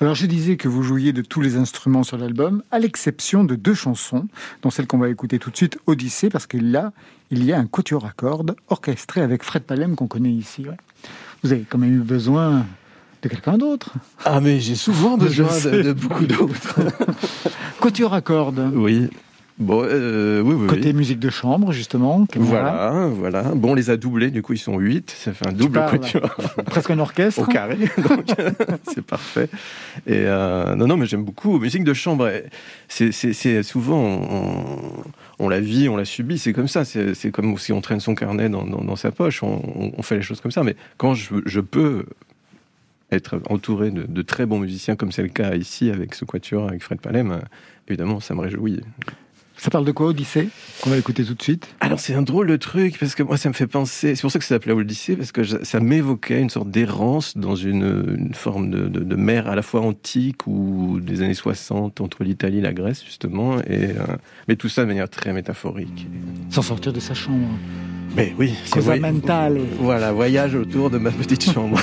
Alors 0.00 0.14
je 0.14 0.26
disais 0.26 0.56
que 0.56 0.68
vous 0.68 0.82
jouiez 0.82 1.12
de 1.12 1.22
tous 1.22 1.40
les 1.40 1.56
instruments 1.56 2.02
sur 2.02 2.18
l'album, 2.18 2.62
à 2.70 2.78
l'exception 2.78 3.44
de 3.44 3.54
deux 3.54 3.74
chansons, 3.74 4.26
dont 4.62 4.70
celle 4.70 4.86
qu'on 4.86 4.98
va 4.98 5.08
écouter 5.08 5.38
tout 5.38 5.50
de 5.50 5.56
suite, 5.56 5.78
Odyssée, 5.86 6.30
parce 6.30 6.46
que 6.46 6.56
là, 6.56 6.92
il 7.30 7.44
y 7.44 7.52
a 7.52 7.58
un 7.58 7.66
quatuor 7.66 8.04
à 8.04 8.10
cordes 8.10 8.56
orchestré 8.68 9.20
avec 9.20 9.42
Fred 9.44 9.62
Palem 9.62 9.94
qu'on 9.96 10.08
connaît 10.08 10.32
ici. 10.32 10.66
ouais. 10.68 10.76
Vous 11.42 11.52
avez 11.52 11.64
quand 11.68 11.78
même 11.78 11.94
eu 11.94 12.00
besoin 12.02 12.66
de 13.22 13.28
quelqu'un 13.28 13.56
d'autre. 13.56 13.92
Ah 14.24 14.40
mais 14.40 14.60
j'ai 14.60 14.74
souvent 14.74 15.16
besoin 15.16 15.48
de, 15.60 15.82
de 15.82 15.92
beaucoup 15.92 16.26
d'autres. 16.26 16.80
Quatuor 17.80 18.14
à 18.14 18.20
cordes. 18.20 18.70
Oui. 18.74 19.08
Bon, 19.56 19.84
euh, 19.84 20.40
oui, 20.40 20.54
oui, 20.54 20.66
Côté 20.66 20.88
oui. 20.88 20.94
musique 20.94 21.20
de 21.20 21.30
chambre, 21.30 21.70
justement. 21.70 22.26
Voilà, 22.34 23.06
voilà. 23.06 23.42
Bon, 23.54 23.70
on 23.70 23.74
les 23.74 23.88
a 23.88 23.96
doublés, 23.96 24.32
du 24.32 24.42
coup, 24.42 24.52
ils 24.52 24.58
sont 24.58 24.78
8. 24.78 25.12
Ça 25.16 25.32
fait 25.32 25.46
un 25.46 25.52
double 25.52 25.74
parles. 25.74 26.00
quatuor 26.00 26.34
Presque 26.66 26.90
un 26.90 26.98
orchestre. 26.98 27.42
au 27.42 27.44
carré. 27.46 27.76
Donc, 28.08 28.24
c'est 28.92 29.02
parfait. 29.06 29.48
Et 30.08 30.24
euh, 30.26 30.74
non, 30.74 30.88
non, 30.88 30.96
mais 30.96 31.06
j'aime 31.06 31.22
beaucoup. 31.22 31.60
Musique 31.60 31.84
de 31.84 31.94
chambre, 31.94 32.28
eh, 32.28 32.44
c'est- 32.88 33.62
souvent, 33.62 34.00
on, 34.02 34.90
on 35.38 35.48
la 35.48 35.60
vit, 35.60 35.88
on 35.88 35.96
la 35.96 36.04
subit. 36.04 36.38
C'est 36.38 36.52
comme 36.52 36.66
ça. 36.68 36.84
C'est 36.84 37.30
comme 37.30 37.56
si 37.56 37.72
on 37.72 37.80
traîne 37.80 38.00
son 38.00 38.16
carnet 38.16 38.48
dans, 38.48 38.64
dans- 38.64 38.82
dans 38.82 38.96
sa 38.96 39.12
poche. 39.12 39.44
On, 39.44 39.62
on- 39.76 39.92
on 39.96 40.02
fait 40.02 40.16
les 40.16 40.22
choses 40.22 40.40
comme 40.40 40.50
ça. 40.50 40.64
Mais 40.64 40.74
quand 40.96 41.14
je, 41.14 41.32
je 41.46 41.60
peux 41.60 42.06
être 43.12 43.40
entouré 43.48 43.92
de, 43.92 44.02
de 44.02 44.22
très 44.22 44.46
bons 44.46 44.58
musiciens, 44.58 44.96
comme 44.96 45.12
c'est 45.12 45.22
le 45.22 45.28
cas 45.28 45.54
ici 45.54 45.90
avec 45.90 46.16
ce 46.16 46.24
quatuor, 46.24 46.66
avec 46.68 46.82
Fred 46.82 46.98
Palem, 47.00 47.38
évidemment, 47.86 48.18
ça 48.18 48.34
me 48.34 48.40
réjouit. 48.40 48.80
Ça 49.64 49.70
parle 49.70 49.86
de 49.86 49.92
quoi, 49.92 50.08
Odyssée 50.08 50.50
Qu'on 50.82 50.90
va 50.90 50.98
écouter 50.98 51.24
tout 51.24 51.32
de 51.32 51.40
suite? 51.42 51.74
Alors 51.80 51.98
c'est 51.98 52.12
un 52.12 52.20
drôle 52.20 52.48
de 52.48 52.56
truc 52.56 52.98
parce 53.00 53.14
que 53.14 53.22
moi 53.22 53.38
ça 53.38 53.48
me 53.48 53.54
fait 53.54 53.66
penser. 53.66 54.14
C'est 54.14 54.20
pour 54.20 54.30
ça 54.30 54.38
que 54.38 54.44
ça 54.44 54.56
s'appelait 54.56 54.74
Odyssée 54.74 55.16
parce 55.16 55.32
que 55.32 55.42
je- 55.42 55.56
ça 55.62 55.80
m'évoquait 55.80 56.38
une 56.38 56.50
sorte 56.50 56.68
d'errance 56.70 57.34
dans 57.38 57.54
une, 57.56 58.14
une 58.18 58.34
forme 58.34 58.68
de, 58.68 58.88
de, 58.88 59.00
de 59.00 59.16
mer 59.16 59.48
à 59.48 59.54
la 59.56 59.62
fois 59.62 59.80
antique 59.80 60.46
ou 60.46 60.98
des 61.00 61.22
années 61.22 61.32
60 61.32 62.02
entre 62.02 62.24
l'Italie 62.24 62.58
et 62.58 62.60
la 62.60 62.74
Grèce 62.74 63.02
justement. 63.06 63.58
Et 63.60 63.84
euh, 63.86 64.16
mais 64.48 64.56
tout 64.56 64.68
ça 64.68 64.82
de 64.82 64.86
manière 64.88 65.08
très 65.08 65.32
métaphorique. 65.32 66.08
Sans 66.50 66.60
sortir 66.60 66.92
de 66.92 67.00
sa 67.00 67.14
chambre. 67.14 67.48
Mais 68.16 68.34
oui, 68.38 68.52
c'est 68.66 68.80
voy- 68.80 69.00
mentale. 69.00 69.60
Voilà, 69.80 70.12
voyage 70.12 70.54
autour 70.56 70.90
de 70.90 70.98
ma 70.98 71.10
petite 71.10 71.50
chambre. 71.50 71.80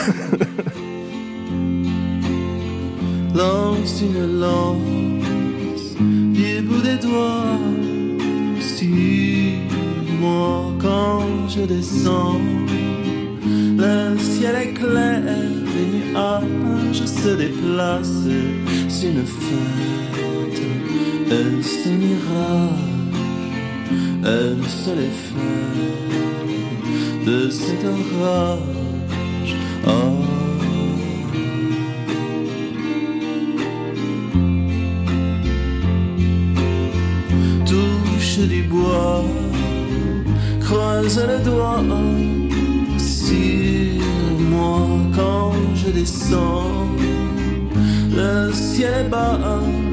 lance 3.33 4.01
une 4.03 4.39
lance 4.39 5.10
du 6.41 6.61
bout 6.61 6.81
des 6.81 6.97
doigts 6.97 7.59
sur 8.59 8.87
moi 10.19 10.73
quand 10.79 11.23
je 11.47 11.61
descends. 11.61 12.41
Le 13.83 14.17
ciel 14.17 14.55
est 14.63 14.73
clair, 14.73 15.21
les 15.75 15.87
nuages 15.93 17.05
se 17.05 17.31
déplacent. 17.43 18.29
C'est 18.89 19.09
une 19.15 19.25
fête, 19.25 20.61
est-ce 21.37 21.89
un 21.89 21.97
mirage? 22.05 22.89
Est-ce 24.35 24.91
l'effet 24.99 25.71
de 27.27 27.49
cet 27.49 27.83
orage? 27.85 29.55
Oh. 29.87 30.50
Du 38.39 38.63
bois, 38.63 39.23
croise 40.61 41.19
le 41.19 41.39
doigt 41.43 41.83
sur 42.97 44.39
moi 44.49 44.87
quand 45.13 45.53
je 45.75 45.89
descends. 45.91 46.87
Le 48.15 48.51
ciel 48.53 48.93
est 49.05 49.09
bas, 49.09 49.37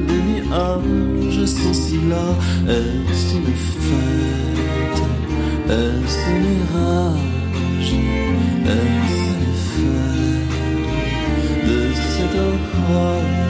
les 0.07 0.21
nuages 0.41 1.45
sont 1.45 1.73
si 1.73 1.97
là. 2.09 2.35
Est-ce 2.67 3.35
une 3.35 3.53
fête? 3.83 5.01
Est-ce 5.67 6.19
un 6.29 6.39
mirage? 6.47 7.93
Est-ce 8.65 9.29
l'effet 9.39 10.07
de 11.67 11.77
cet 11.93 12.33
orage? 12.39 13.48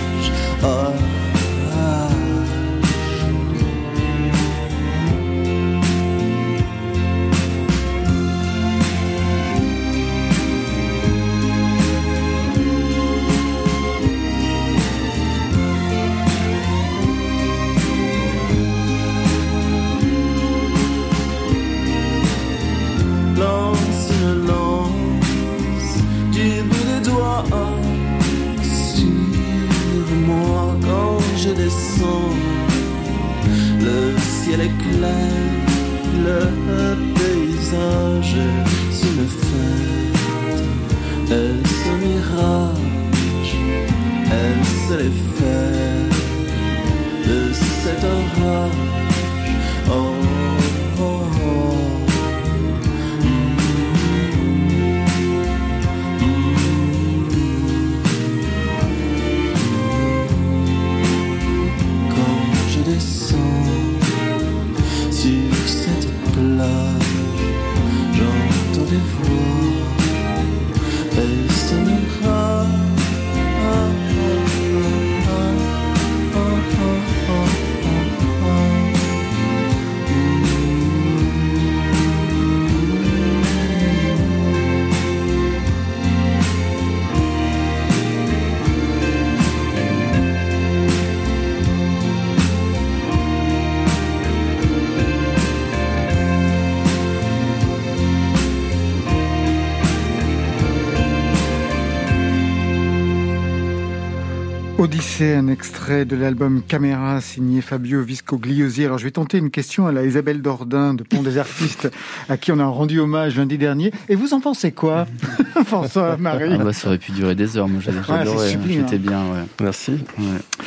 Odyssée, 105.14 105.36
un 105.36 105.48
extrait 105.48 106.06
de 106.06 106.16
l'album 106.16 106.64
Caméra 106.68 107.22
signé 107.22 107.62
Fabio 107.62 108.02
Viscogliosi. 108.02 108.84
Alors 108.84 108.98
je 108.98 109.04
vais 109.04 109.12
tenter 109.12 109.38
une 109.38 109.52
question 109.52 109.86
à 109.86 109.92
la 109.92 110.06
Isabelle 110.06 110.42
Dordain 110.42 110.96
de 110.96 111.04
Pont 111.04 111.22
des 111.22 111.38
Artistes, 111.38 111.92
à 112.30 112.38
qui 112.38 112.52
on 112.52 112.58
a 112.58 112.66
rendu 112.66 113.00
hommage 113.00 113.38
lundi 113.38 113.60
dernier. 113.60 113.92
Et 114.10 114.16
vous 114.16 114.34
en 114.34 114.40
pensez 114.40 114.72
quoi, 114.72 115.06
François 115.66 116.18
Marie 116.18 116.56
Ah 116.60 116.64
bah, 116.64 116.74
ça 116.74 116.88
aurait 116.88 116.98
pu 116.98 117.12
durer 117.12 117.36
des 117.36 117.58
heures. 117.58 117.68
Moi, 117.68 117.80
c'est 117.86 117.92
j'adorais. 117.92 118.50
sublime, 118.50 118.88
J'étais 118.90 118.96
hein. 118.96 119.10
bien, 119.10 119.22
ouais. 119.26 119.46
Merci. 119.62 119.92
ouais. 120.18 120.66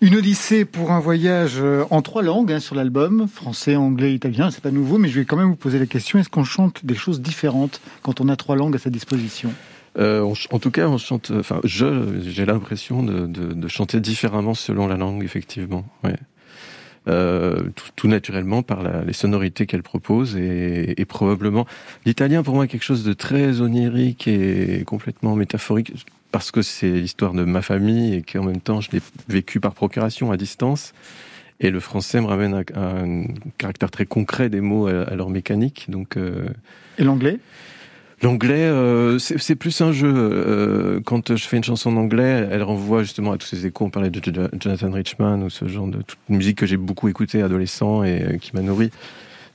Une 0.00 0.14
odyssée 0.14 0.64
pour 0.64 0.92
un 0.92 1.00
voyage 1.00 1.56
euh, 1.56 1.84
en 1.90 2.02
trois 2.02 2.22
langues 2.22 2.52
hein, 2.52 2.60
sur 2.60 2.76
l'album, 2.76 3.26
français, 3.26 3.74
anglais, 3.74 4.14
italien, 4.14 4.52
c'est 4.52 4.62
pas 4.62 4.70
nouveau, 4.70 4.98
mais 4.98 5.08
je 5.08 5.18
vais 5.18 5.24
quand 5.24 5.36
même 5.36 5.48
vous 5.48 5.56
poser 5.56 5.80
la 5.80 5.86
question, 5.86 6.20
est-ce 6.20 6.28
qu'on 6.28 6.44
chante 6.44 6.84
des 6.86 6.94
choses 6.94 7.20
différentes 7.20 7.80
quand 8.02 8.20
on 8.20 8.28
a 8.28 8.36
trois 8.36 8.54
langues 8.54 8.76
à 8.76 8.78
sa 8.78 8.90
disposition? 8.90 9.52
On 9.98 10.34
ch- 10.34 10.48
en 10.50 10.58
tout 10.58 10.70
cas, 10.70 10.86
on 10.88 10.98
chante. 10.98 11.30
Enfin, 11.38 11.60
je 11.64 12.20
j'ai 12.26 12.44
l'impression 12.46 13.02
de, 13.02 13.26
de, 13.26 13.52
de 13.52 13.68
chanter 13.68 14.00
différemment 14.00 14.54
selon 14.54 14.86
la 14.86 14.96
langue, 14.96 15.22
effectivement. 15.24 15.84
Ouais. 16.04 16.14
Euh, 17.08 17.64
tout, 17.74 17.88
tout 17.96 18.06
naturellement 18.08 18.62
par 18.62 18.82
la- 18.84 19.02
les 19.02 19.12
sonorités 19.12 19.66
qu'elle 19.66 19.82
propose 19.82 20.36
et, 20.36 20.94
et 21.00 21.04
probablement 21.04 21.66
l'italien 22.06 22.44
pour 22.44 22.54
moi 22.54 22.66
est 22.66 22.68
quelque 22.68 22.84
chose 22.84 23.02
de 23.02 23.12
très 23.12 23.60
onirique 23.60 24.28
et 24.28 24.84
complètement 24.86 25.34
métaphorique. 25.34 25.92
parce 26.30 26.52
que 26.52 26.62
c'est 26.62 26.92
l'histoire 26.92 27.32
de 27.32 27.42
ma 27.44 27.60
famille 27.60 28.14
et 28.14 28.22
qu'en 28.22 28.44
même 28.44 28.60
temps 28.60 28.80
je 28.80 28.90
l'ai 28.92 29.00
vécu 29.28 29.58
par 29.58 29.74
procuration 29.74 30.30
à 30.30 30.36
distance. 30.36 30.92
Et 31.58 31.70
le 31.70 31.80
français 31.80 32.20
me 32.20 32.26
ramène 32.26 32.54
à, 32.54 32.62
à 32.78 33.00
un 33.02 33.24
caractère 33.58 33.90
très 33.90 34.06
concret 34.06 34.48
des 34.48 34.60
mots, 34.60 34.86
à, 34.86 35.02
à 35.02 35.14
leur 35.16 35.28
mécanique. 35.28 35.86
Donc, 35.88 36.16
euh, 36.16 36.46
Et 36.98 37.04
l'anglais? 37.04 37.38
L'anglais, 38.22 38.66
euh, 38.66 39.18
c'est 39.18 39.56
plus 39.56 39.80
un 39.80 39.90
jeu. 39.90 40.12
Euh, 40.14 41.00
quand 41.04 41.34
je 41.34 41.44
fais 41.44 41.56
une 41.56 41.64
chanson 41.64 41.90
en 41.90 41.96
anglais, 41.96 42.46
elle 42.52 42.62
renvoie 42.62 43.02
justement 43.02 43.32
à 43.32 43.38
tous 43.38 43.48
ces 43.48 43.66
échos. 43.66 43.84
On 43.86 43.90
parlait 43.90 44.10
de 44.10 44.20
Jo- 44.22 44.48
Jonathan 44.60 44.92
Richman 44.92 45.42
ou 45.42 45.50
ce 45.50 45.66
genre 45.66 45.88
de 45.88 46.02
toute 46.02 46.20
musique 46.28 46.58
que 46.58 46.66
j'ai 46.66 46.76
beaucoup 46.76 47.08
écoutée 47.08 47.42
adolescent 47.42 48.04
et 48.04 48.22
euh, 48.22 48.38
qui 48.38 48.54
m'a 48.54 48.62
nourri. 48.62 48.90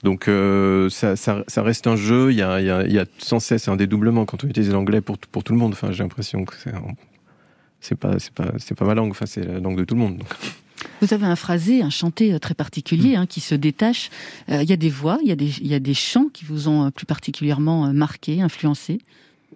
Donc 0.04 0.28
euh, 0.28 0.90
ça, 0.90 1.16
ça, 1.16 1.44
ça 1.48 1.64
reste 1.64 1.88
un 1.88 1.96
jeu. 1.96 2.32
Il 2.32 2.38
y 2.38 2.42
a, 2.42 2.60
y, 2.60 2.70
a, 2.70 2.86
y 2.86 3.00
a 3.00 3.06
sans 3.20 3.40
cesse 3.40 3.70
un 3.70 3.78
dédoublement 3.78 4.26
quand 4.26 4.44
on 4.44 4.48
utilise 4.48 4.72
l'anglais 4.72 5.00
pour, 5.00 5.18
pour 5.18 5.46
tout 5.46 5.54
le 5.54 5.60
monde. 5.60 5.72
Enfin, 5.72 5.94
j'ai 5.94 6.04
l'impression 6.04 6.44
que 6.44 6.54
c'est 7.80 7.98
pas 7.98 8.18
pas 8.36 8.52
pas 8.78 8.86
ma 8.86 8.96
langue. 8.96 9.12
Enfin, 9.12 9.26
c'est 9.28 9.46
la 9.46 9.60
langue 9.60 9.78
de 9.78 9.86
tout 9.86 9.96
le 9.96 10.02
monde. 10.02 10.24
Vous 11.02 11.14
avez 11.14 11.26
un 11.26 11.36
phrasé, 11.36 11.82
un 11.82 11.90
chanté 11.90 12.34
euh, 12.34 12.40
très 12.40 12.54
particulier 12.54 13.16
hein, 13.16 13.26
qui 13.28 13.40
se 13.40 13.56
détache. 13.56 14.10
Euh, 14.50 14.64
Il 14.64 14.70
y 14.70 14.74
a 14.74 14.78
des 14.78 14.90
voix, 14.90 15.20
il 15.24 15.30
y, 15.30 15.32
a 15.32 15.36
des- 15.36 15.60
il 15.62 15.68
y 15.68 15.74
a 15.76 15.80
des 15.80 15.94
chants 15.94 16.28
qui 16.34 16.44
vous 16.46 16.68
ont 16.68 16.86
euh, 16.86 16.90
plus 16.90 17.06
particulièrement 17.06 17.94
marqué, 17.94 18.42
influencé. 18.42 19.00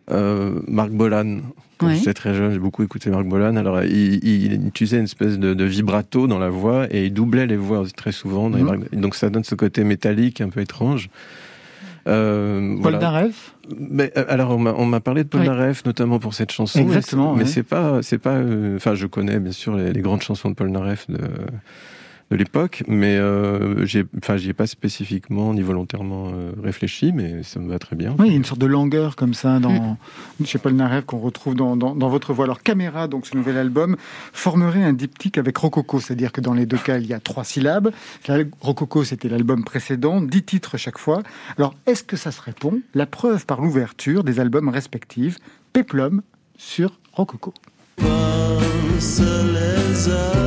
Euh, 0.10 0.60
Marc 0.68 0.92
Bolan. 0.92 1.42
Quand 1.78 1.88
Ouais. 1.88 1.96
j'étais 1.96 2.14
très 2.14 2.36
jeune, 2.36 2.52
j'ai 2.54 2.60
beaucoup 2.60 2.84
écouté 2.84 3.10
Marc 3.10 3.26
Bolan. 3.26 3.56
Alors, 3.56 3.82
il, 3.84 4.24
il 4.24 4.68
utilisait 4.68 4.98
une 4.98 5.06
espèce 5.06 5.39
de, 5.39 5.54
de 5.56 5.64
vibrato 5.64 6.28
dans 6.28 6.38
la 6.38 6.50
voix 6.50 6.86
et 6.94 7.06
il 7.06 7.14
doublait 7.14 7.48
les 7.48 7.58
voix 7.58 7.84
très 7.96 8.12
souvent. 8.12 8.50
dans 8.52 8.58
les. 8.58 8.64
Marc- 8.64 8.94
Donc, 8.96 9.16
ça 9.16 9.30
donne 9.32 9.44
ce 9.44 9.56
côté 9.56 9.84
métallique 9.84 10.42
un 10.42 10.50
peu 10.50 10.62
étrange. 10.62 11.10
Euh, 12.08 12.74
Paul 12.74 12.82
voilà. 12.82 12.99
Mais, 13.78 14.12
euh, 14.18 14.26
alors, 14.28 14.52
on 14.52 14.86
m'a- 14.86 14.99
parlé 14.99 15.24
de 15.24 15.30
Paul 15.30 15.41
Oui. 15.41 15.47
Naref, 15.47 15.86
notamment 15.86 16.20
pour 16.20 16.34
cette 16.34 16.52
chanson. 16.52 16.80
mais 16.80 16.86
Exactement, 16.86 17.34
c'est- 17.34 17.38
Mais 17.38 17.43
ouais. 17.45 17.49
c'est 17.49 17.64
pas, 17.64 17.99
c'est 18.02 18.18
pas. 18.18 18.32
euh, 18.36 18.76
Enfin, 18.76 18.95
je 18.95 19.06
connais 19.08 19.39
bien 19.39 19.52
sûr 19.52 19.76
les, 19.76 19.93
les 19.93 20.02
grandes 20.02 20.22
chansons 20.22 20.49
de 20.49 20.56
Paul 20.56 20.70
Naref 20.70 21.06
de, 21.10 21.20
de 22.32 22.38
l'époque, 22.38 22.84
mais 22.88 23.18
euh, 23.18 23.86
j'ai, 23.86 24.06
enfin, 24.18 24.38
j'y 24.38 24.50
ai 24.50 24.54
pas 24.54 24.66
spécifiquement 24.66 25.54
ni 25.54 25.62
volontairement 25.62 26.32
euh, 26.34 26.54
réfléchi, 26.64 27.12
mais 27.12 27.44
ça 27.44 27.60
me 27.60 27.70
va 27.70 27.78
très 27.78 27.98
bien. 27.98 28.16
Oui, 28.20 28.28
il 28.28 28.32
y 28.32 28.34
a 28.34 28.38
une 28.38 28.46
sorte 28.46 28.62
de 28.62 28.68
langueur 28.68 29.18
comme 29.18 29.34
ça 29.34 29.60
dans 29.60 29.98
chez 30.46 30.58
Paul 30.58 30.72
Naref 30.74 31.06
qu'on 31.06 31.20
retrouve 31.20 31.56
dans, 31.56 31.76
dans, 31.76 31.94
dans 31.94 32.08
votre 32.08 32.32
voix. 32.34 32.46
Alors, 32.46 32.64
Caméra, 32.64 33.10
donc 33.10 33.28
ce 33.28 33.36
nouvel 33.36 33.58
album, 33.58 33.98
formerait 34.32 34.84
un 34.84 34.94
diptyque 34.94 35.38
avec 35.38 35.58
Rococo, 35.58 36.00
c'est-à-dire 36.00 36.32
que 36.32 36.40
dans 36.40 36.54
les 36.54 36.66
deux 36.66 36.78
cas, 36.78 37.00
il 37.00 37.06
y 37.06 37.14
a 37.14 37.20
trois 37.20 37.44
syllabes. 37.44 37.92
Là, 38.28 38.38
Rococo, 38.62 39.04
c'était 39.04 39.28
l'album 39.28 39.66
précédent, 39.66 40.22
dix 40.22 40.44
titres 40.44 40.78
chaque 40.78 41.00
fois. 41.00 41.24
Alors, 41.58 41.76
est-ce 41.86 42.04
que 42.04 42.16
ça 42.16 42.32
se 42.32 42.42
répond? 42.42 42.80
La 42.94 43.06
preuve 43.06 43.46
par 43.46 43.60
l'ouverture 43.60 44.24
des 44.24 44.40
albums 44.40 44.70
respectifs, 44.70 45.38
Peplum 45.74 46.22
sur 46.58 46.98
Rococo. 47.12 47.54
Les 48.00 49.20
heures 50.10 50.42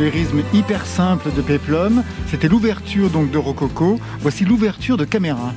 lyrisme 0.00 0.42
hyper 0.52 0.86
simple 0.86 1.30
de 1.36 1.42
Peplum. 1.42 2.02
C'était 2.26 2.48
l'ouverture 2.48 3.10
donc 3.10 3.30
de 3.30 3.38
Rococo. 3.38 4.00
Voici 4.20 4.44
l'ouverture 4.44 4.96
de 4.96 5.04
Caméra. 5.04 5.52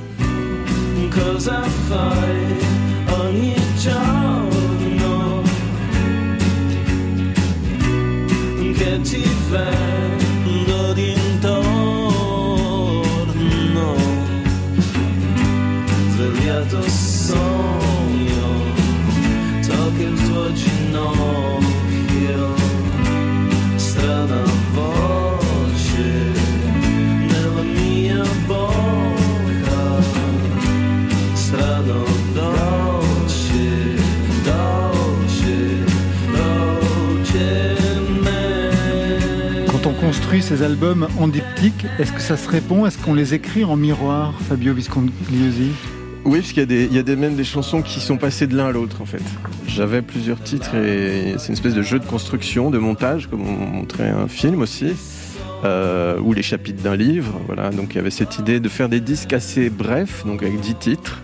En 41.18 41.28
diptyque, 41.28 41.86
est-ce 41.98 42.12
que 42.12 42.20
ça 42.20 42.36
se 42.36 42.48
répond? 42.48 42.84
Est-ce 42.84 42.98
qu'on 42.98 43.14
les 43.14 43.32
écrit 43.32 43.64
en 43.64 43.76
miroir, 43.76 44.34
Fabio 44.48 44.74
Viscongliosi 44.74 45.70
Oui, 46.24 46.40
parce 46.40 46.52
qu'il 46.52 46.58
y 46.58 46.62
a, 46.62 46.66
des, 46.66 46.84
il 46.84 46.92
y 46.92 46.98
a 46.98 47.02
des, 47.02 47.16
même 47.16 47.36
des 47.36 47.44
chansons 47.44 47.80
qui 47.80 48.00
sont 48.00 48.18
passées 48.18 48.46
de 48.46 48.54
l'un 48.54 48.66
à 48.66 48.72
l'autre, 48.72 49.00
en 49.00 49.06
fait. 49.06 49.22
J'avais 49.66 50.02
plusieurs 50.02 50.42
titres 50.42 50.74
et 50.74 51.36
c'est 51.38 51.48
une 51.48 51.54
espèce 51.54 51.74
de 51.74 51.82
jeu 51.82 51.98
de 51.98 52.04
construction, 52.04 52.70
de 52.70 52.78
montage, 52.78 53.28
comme 53.28 53.46
on 53.46 53.66
montrait 53.66 54.10
un 54.10 54.28
film 54.28 54.60
aussi, 54.60 54.92
euh, 55.64 56.18
ou 56.20 56.34
les 56.34 56.42
chapitres 56.42 56.82
d'un 56.82 56.96
livre. 56.96 57.32
Voilà, 57.46 57.70
donc 57.70 57.94
il 57.94 57.96
y 57.96 58.00
avait 58.00 58.10
cette 58.10 58.38
idée 58.38 58.60
de 58.60 58.68
faire 58.68 58.90
des 58.90 59.00
disques 59.00 59.32
assez 59.32 59.70
brefs, 59.70 60.26
donc 60.26 60.42
avec 60.42 60.60
10 60.60 60.74
titres. 60.74 61.22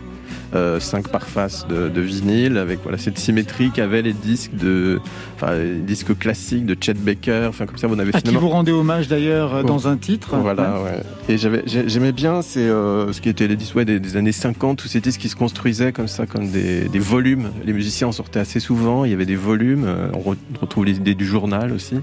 5 0.53 1.09
par 1.09 1.23
face 1.29 1.67
de, 1.69 1.89
de 1.89 2.01
vinyle 2.01 2.59
avec 2.59 2.81
voilà 2.83 2.99
cette 2.99 3.19
symétrie 3.19 3.71
qu'avaient 3.71 4.03
les 4.03 4.13
disques 4.13 4.55
de 4.55 5.01
enfin 5.37 5.55
les 5.57 5.79
disques 5.79 6.17
classiques 6.19 6.67
de 6.67 6.77
Chet 6.81 6.95
Baker 6.95 7.47
enfin 7.49 7.67
comme 7.67 7.77
ça 7.79 7.87
on 7.89 7.99
avait 7.99 8.11
À 8.15 8.21
qui 8.21 8.29
finalement 8.29 8.41
vous 8.41 8.49
rendez 8.49 8.73
hommage 8.73 9.07
d'ailleurs 9.09 9.55
euh, 9.55 9.63
dans 9.63 9.87
un 9.89 9.97
titre. 9.97 10.37
voilà, 10.37 10.81
ouais. 10.83 11.01
Et 11.29 11.39
j'avais, 11.39 11.63
j'aimais 11.67 12.13
bien 12.13 12.43
c'est 12.43 12.61
euh, 12.61 13.13
ce 13.13 13.21
qui 13.21 13.29
était 13.29 13.47
les 13.47 13.57
disques 13.57 13.77
ouais, 13.77 13.85
des, 13.85 14.01
des 14.01 14.17
années 14.17 14.33
50, 14.33 14.79
tous 14.79 14.89
ces 14.89 15.01
disques 15.01 15.21
qui 15.21 15.29
se 15.29 15.37
construisaient 15.37 15.93
comme 15.93 16.09
ça, 16.09 16.27
comme 16.27 16.51
des, 16.51 16.89
des 16.89 16.99
volumes. 16.99 17.51
Les 17.65 17.73
musiciens 17.73 18.09
en 18.09 18.13
sortaient 18.13 18.41
assez 18.41 18.59
souvent, 18.61 19.05
il 19.05 19.11
y 19.13 19.15
avait 19.15 19.27
des 19.27 19.37
volumes, 19.37 19.85
euh, 19.87 20.09
on 20.15 20.33
re- 20.33 20.37
retrouve 20.61 20.85
les 20.87 20.97
idées 20.97 21.15
du 21.15 21.27
journal 21.27 21.73
aussi. 21.73 21.97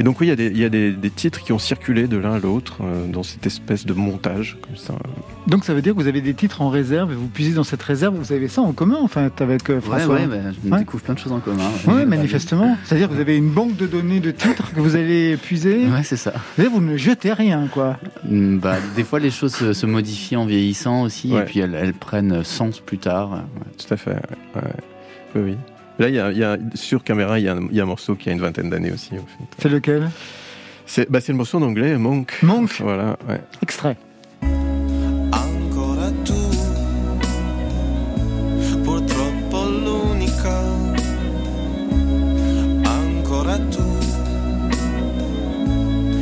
Et 0.00 0.04
donc 0.04 0.20
oui, 0.20 0.26
il 0.26 0.30
y 0.30 0.32
a 0.32 0.36
des, 0.36 0.46
il 0.46 0.58
y 0.58 0.64
a 0.64 0.68
des, 0.68 0.92
des 0.92 1.10
titres 1.10 1.42
qui 1.42 1.52
ont 1.52 1.58
circulé 1.58 2.06
de 2.06 2.16
l'un 2.16 2.34
à 2.34 2.38
l'autre 2.38 2.76
euh, 2.82 3.06
dans 3.10 3.24
cette 3.24 3.44
espèce 3.46 3.84
de 3.84 3.92
montage 3.94 4.56
comme 4.62 4.76
ça. 4.76 4.94
Donc 5.48 5.64
ça 5.64 5.74
veut 5.74 5.82
dire 5.82 5.92
que 5.94 6.00
vous 6.00 6.06
avez 6.06 6.20
des 6.20 6.34
titres 6.34 6.62
en 6.62 6.68
réserve 6.68 7.10
et 7.10 7.16
vous 7.16 7.26
puisez 7.26 7.52
dans 7.54 7.64
cette 7.64 7.82
réserve. 7.82 8.14
Vous 8.16 8.32
avez 8.32 8.46
ça 8.46 8.62
en 8.62 8.72
commun 8.72 8.98
en 9.02 9.08
fait 9.08 9.40
avec 9.40 9.68
euh, 9.70 9.74
Ouais, 9.74 9.80
François. 9.80 10.14
ouais, 10.14 10.26
bah, 10.28 10.36
je 10.64 10.70
Ouais. 10.70 10.78
découvre 10.78 11.02
plein 11.02 11.14
de 11.14 11.18
choses 11.18 11.32
en 11.32 11.40
commun. 11.40 11.68
Ouais, 11.88 12.06
manifestement. 12.06 12.76
C'est-à-dire 12.84 13.08
que 13.08 13.14
vous 13.14 13.20
avez 13.20 13.36
une 13.36 13.50
banque 13.50 13.76
de 13.76 13.86
données 13.88 14.20
de 14.20 14.30
titres 14.30 14.72
que 14.72 14.80
vous 14.80 14.94
allez 14.94 15.36
puiser. 15.36 15.86
Ouais, 15.88 16.04
c'est 16.04 16.16
ça. 16.16 16.32
Et 16.58 16.68
vous 16.68 16.80
ne 16.80 16.96
jetez 16.96 17.32
rien, 17.32 17.66
quoi. 17.66 17.96
Mm, 18.24 18.58
Bah, 18.58 18.76
des 18.94 19.02
fois, 19.02 19.18
les 19.18 19.30
choses 19.32 19.54
se, 19.56 19.72
se 19.72 19.86
modifient 19.86 20.36
en 20.36 20.46
vieillissant 20.46 21.02
aussi, 21.02 21.32
Ouais. 21.32 21.40
et 21.40 21.44
puis 21.44 21.58
elles, 21.58 21.74
elles 21.74 21.92
prennent 21.94 22.44
sens 22.44 22.78
plus 22.78 22.98
tard. 22.98 23.32
Ouais. 23.32 23.38
Tout 23.84 23.94
à 23.94 23.96
fait. 23.96 24.10
ouais. 24.12 24.62
Oui, 25.34 25.42
oui. 25.44 25.54
Là, 25.98 26.08
il 26.08 26.14
y 26.14 26.20
a, 26.20 26.30
y 26.30 26.44
a- 26.44 26.56
sur 26.74 27.02
caméra, 27.02 27.38
il 27.40 27.44
y, 27.44 27.48
a 27.48 27.54
un, 27.54 27.66
il 27.70 27.76
y 27.76 27.80
a 27.80 27.82
un 27.82 27.86
morceau 27.86 28.14
qui 28.14 28.28
a 28.28 28.32
une 28.32 28.40
vingtaine 28.40 28.70
d'années 28.70 28.92
aussi. 28.92 29.10
En 29.14 29.16
fait. 29.26 29.44
C'est 29.62 29.68
lequel? 29.68 30.10
C'est, 30.86 31.10
bah, 31.10 31.18
le 31.26 31.34
morceau 31.34 31.58
en 31.58 31.62
anglais, 31.62 31.98
Monk. 31.98 32.38
Monk. 32.42 32.70
Voilà. 32.80 33.16
Ouais. 33.28 33.40
Extrait. 33.62 33.96
Ancora 35.32 36.10
tu, 36.24 36.32
purtroppo 38.84 39.64
l'unica. 39.66 40.62
Ancora 42.84 43.58
tu, 43.58 43.82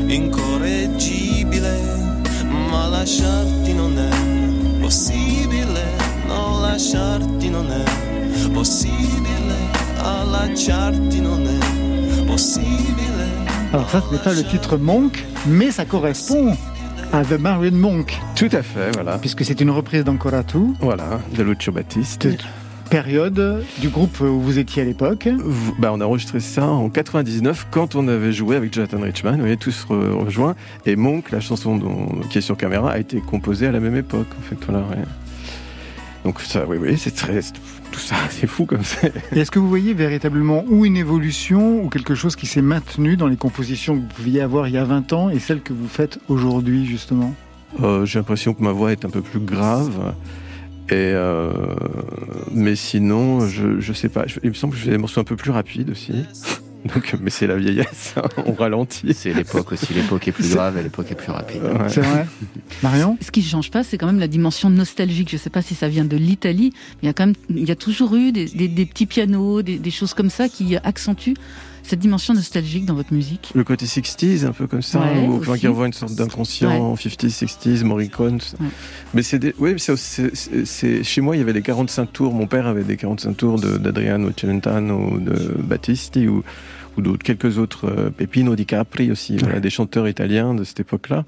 incorreggibile, 0.08 1.78
ma 2.70 2.88
lasciarti 2.88 3.74
non 3.74 3.98
è 3.98 4.80
possibile. 4.80 5.84
No, 6.26 6.60
lasciarti 6.60 7.48
non 7.50 7.70
è 7.70 7.84
possibile. 8.48 9.54
Allacciarti 10.02 11.20
non 11.20 11.46
è 11.46 12.24
possibile. 12.26 13.04
Alors 13.72 13.88
ça, 13.90 14.00
ce 14.08 14.12
n'est 14.14 14.22
pas 14.22 14.32
le 14.34 14.44
titre 14.44 14.76
Monk, 14.76 15.24
mais 15.46 15.70
ça 15.70 15.84
correspond 15.84 16.56
à 17.12 17.24
The 17.24 17.38
Marion 17.38 17.72
Monk, 17.72 18.18
Tout 18.34 18.48
à 18.52 18.62
fait, 18.62 18.90
voilà. 18.94 19.18
puisque 19.18 19.44
c'est 19.44 19.60
une 19.60 19.70
reprise 19.70 20.04
d'Ancora 20.04 20.42
Tu, 20.44 20.58
Voilà, 20.80 21.20
de 21.36 21.42
Lucio 21.42 21.72
Battiste. 21.72 22.22
Cette 22.30 22.44
période 22.90 23.64
du 23.80 23.88
groupe 23.88 24.20
où 24.20 24.40
vous 24.40 24.58
étiez 24.58 24.82
à 24.82 24.84
l'époque. 24.84 25.28
Bah, 25.78 25.90
on 25.92 26.00
a 26.00 26.04
enregistré 26.04 26.38
ça 26.40 26.66
en 26.68 26.88
99 26.88 27.66
quand 27.70 27.94
on 27.96 28.06
avait 28.08 28.32
joué 28.32 28.54
avec 28.56 28.72
Jonathan 28.72 29.00
Richman, 29.00 29.38
on 29.40 29.44
avait 29.44 29.56
tous 29.56 29.86
re- 29.90 30.24
rejoints. 30.24 30.54
Et 30.84 30.94
Monk, 30.96 31.30
la 31.32 31.40
chanson 31.40 31.76
dont- 31.76 32.08
qui 32.30 32.38
est 32.38 32.42
sur 32.42 32.56
caméra, 32.56 32.92
a 32.92 32.98
été 32.98 33.20
composée 33.20 33.66
à 33.66 33.72
la 33.72 33.80
même 33.80 33.96
époque. 33.96 34.28
En 34.38 34.42
fait, 34.48 34.56
voilà, 34.68 34.84
ouais. 34.86 35.02
Donc 36.24 36.40
ça, 36.40 36.64
oui, 36.68 36.76
oui, 36.80 36.96
c'est 36.98 37.14
très, 37.14 37.40
tout 37.96 38.02
ça, 38.02 38.16
c'est 38.30 38.46
fou 38.46 38.66
comme 38.66 38.84
ça. 38.84 39.08
Est-ce 39.32 39.50
que 39.50 39.58
vous 39.58 39.68
voyez 39.68 39.94
véritablement 39.94 40.64
ou 40.68 40.84
une 40.84 40.96
évolution 40.96 41.82
ou 41.82 41.88
quelque 41.88 42.14
chose 42.14 42.36
qui 42.36 42.46
s'est 42.46 42.62
maintenu 42.62 43.16
dans 43.16 43.26
les 43.26 43.36
compositions 43.36 43.96
que 43.96 44.00
vous 44.00 44.14
pouviez 44.14 44.42
avoir 44.42 44.68
il 44.68 44.74
y 44.74 44.78
a 44.78 44.84
20 44.84 45.12
ans 45.14 45.30
et 45.30 45.38
celles 45.38 45.62
que 45.62 45.72
vous 45.72 45.88
faites 45.88 46.18
aujourd'hui 46.28 46.84
justement? 46.86 47.34
Euh, 47.82 48.04
J'ai 48.04 48.18
l'impression 48.18 48.52
que 48.54 48.62
ma 48.62 48.72
voix 48.72 48.92
est 48.92 49.04
un 49.04 49.10
peu 49.10 49.22
plus 49.22 49.40
grave. 49.40 50.14
Et 50.88 50.92
euh, 50.94 51.50
mais 52.52 52.76
sinon, 52.76 53.40
je, 53.48 53.80
je 53.80 53.92
sais 53.92 54.08
pas. 54.08 54.24
Il 54.44 54.50
me 54.50 54.54
semble 54.54 54.74
que 54.74 54.78
je 54.78 54.84
fais 54.84 54.90
des 54.90 54.98
morceaux 54.98 55.20
un 55.20 55.24
peu 55.24 55.34
plus 55.34 55.50
rapides 55.50 55.90
aussi. 55.90 56.12
Donc, 56.94 57.14
mais 57.20 57.30
c'est 57.30 57.46
la 57.46 57.56
vieillesse, 57.56 58.14
hein, 58.16 58.22
on 58.46 58.52
ralentit. 58.52 59.12
C'est 59.14 59.32
l'époque 59.32 59.72
aussi. 59.72 59.92
L'époque 59.94 60.26
est 60.28 60.32
plus 60.32 60.50
grave 60.54 60.76
et 60.78 60.82
l'époque 60.82 61.10
est 61.10 61.14
plus 61.14 61.32
rapide. 61.32 61.62
Ouais. 61.62 61.88
C'est 61.88 62.00
vrai 62.00 62.26
Marion 62.82 63.16
Ce 63.20 63.30
qui 63.30 63.40
ne 63.40 63.46
change 63.46 63.70
pas, 63.70 63.82
c'est 63.84 63.98
quand 63.98 64.06
même 64.06 64.20
la 64.20 64.28
dimension 64.28 64.70
nostalgique. 64.70 65.28
Je 65.30 65.36
ne 65.36 65.40
sais 65.40 65.50
pas 65.50 65.62
si 65.62 65.74
ça 65.74 65.88
vient 65.88 66.04
de 66.04 66.16
l'Italie, 66.16 66.72
mais 66.74 66.98
il 67.02 67.06
y 67.06 67.10
a 67.10 67.12
quand 67.12 67.26
même, 67.26 67.34
il 67.50 67.66
y 67.68 67.70
a 67.72 67.76
toujours 67.76 68.14
eu 68.14 68.32
des, 68.32 68.46
des- 68.46 68.68
des 68.68 68.86
petits 68.86 69.06
pianos, 69.06 69.62
des, 69.62 69.78
des 69.78 69.90
choses 69.90 70.14
comme 70.14 70.30
ça 70.30 70.48
qui 70.48 70.76
accentuent 70.76 71.34
cette 71.82 72.00
dimension 72.00 72.34
nostalgique 72.34 72.84
dans 72.84 72.94
votre 72.94 73.14
musique. 73.14 73.52
Le 73.54 73.62
côté 73.62 73.86
60s, 73.86 74.44
un 74.44 74.50
peu 74.50 74.66
comme 74.66 74.82
ça, 74.82 74.98
Ouais, 74.98 75.20
ou 75.24 75.36
enfin, 75.36 75.56
qui 75.56 75.68
envoie 75.68 75.86
une 75.86 75.92
sorte 75.92 76.16
d'inconscient 76.16 76.96
50s, 76.96 77.44
60s, 77.44 77.84
Morricone. 77.84 78.40
Ouais. 78.58 78.66
Mais 79.14 79.22
c'est 79.22 79.38
des... 79.38 79.54
oui, 79.60 79.74
c'est, 79.78 79.94
c'est- 79.96 80.34
c'est- 80.34 80.64
c'est- 80.64 81.04
chez 81.04 81.20
moi, 81.20 81.36
il 81.36 81.38
y 81.38 81.42
avait 81.42 81.52
des 81.52 81.62
45 81.62 82.12
tours. 82.12 82.34
Mon 82.34 82.48
père 82.48 82.66
avait 82.66 82.82
des 82.82 82.96
45 82.96 83.36
tours 83.36 83.60
de, 83.60 83.76
d'Adriano 83.78 84.30
Celentano 84.36 85.12
ou 85.12 85.20
de 85.20 85.54
Battisti 85.58 86.26
ou, 86.26 86.42
ou 86.96 87.02
d'autres, 87.02 87.22
quelques 87.22 87.58
autres, 87.58 87.86
euh, 87.86 88.10
Peppino 88.10 88.54
Di 88.56 88.66
Capri 88.66 89.10
aussi, 89.10 89.36
voilà, 89.36 89.60
des 89.60 89.70
chanteurs 89.70 90.08
italiens 90.08 90.54
de 90.54 90.64
cette 90.64 90.80
époque-là. 90.80 91.24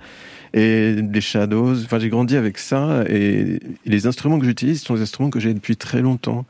Et 0.54 0.94
des 1.02 1.20
Shadows. 1.20 1.82
Enfin, 1.84 1.98
j'ai 1.98 2.08
grandi 2.08 2.36
avec 2.36 2.56
ça 2.58 3.04
et 3.08 3.60
les 3.84 4.06
instruments 4.06 4.38
que 4.38 4.46
j'utilise 4.46 4.82
sont 4.82 4.94
des 4.94 5.02
instruments 5.02 5.30
que 5.30 5.40
j'ai 5.40 5.52
depuis 5.52 5.76
très 5.76 6.00
longtemps. 6.00 6.46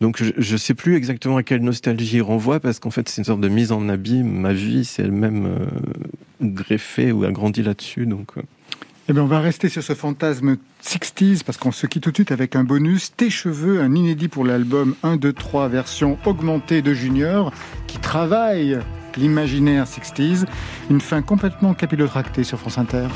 Donc 0.00 0.22
je, 0.22 0.32
je 0.36 0.56
sais 0.56 0.74
plus 0.74 0.96
exactement 0.96 1.36
à 1.36 1.42
quelle 1.42 1.62
nostalgie 1.62 2.16
il 2.16 2.22
renvoie 2.22 2.60
parce 2.60 2.78
qu'en 2.80 2.90
fait 2.90 3.08
c'est 3.08 3.22
une 3.22 3.24
sorte 3.24 3.40
de 3.40 3.48
mise 3.48 3.72
en 3.72 3.88
abîme. 3.88 4.28
Ma 4.28 4.52
vie 4.52 4.84
c'est 4.84 5.02
elle-même 5.02 5.46
euh, 5.46 5.66
greffée 6.42 7.12
ou 7.12 7.24
agrandie 7.24 7.62
là-dessus. 7.62 8.04
Donc 8.04 8.36
euh, 8.36 8.42
Eh 9.06 9.12
bien, 9.12 9.22
on 9.22 9.26
va 9.26 9.40
rester 9.40 9.68
sur 9.68 9.82
ce 9.82 9.92
fantasme 9.92 10.56
60s 10.82 11.44
parce 11.44 11.58
qu'on 11.58 11.72
se 11.72 11.86
quitte 11.86 12.04
tout 12.04 12.10
de 12.10 12.16
suite 12.16 12.32
avec 12.32 12.56
un 12.56 12.64
bonus. 12.64 13.12
Tes 13.14 13.28
cheveux, 13.28 13.82
un 13.82 13.94
inédit 13.94 14.28
pour 14.28 14.46
l'album 14.46 14.94
1, 15.02 15.16
2, 15.16 15.30
3, 15.34 15.68
version 15.68 16.16
augmentée 16.24 16.80
de 16.80 16.94
Junior, 16.94 17.52
qui 17.86 17.98
travaille 17.98 18.78
l'imaginaire 19.18 19.84
60s. 19.84 20.46
Une 20.88 21.02
fin 21.02 21.20
complètement 21.20 21.74
capillotractée 21.74 22.44
sur 22.44 22.58
France 22.58 22.78
Inter. 22.78 23.08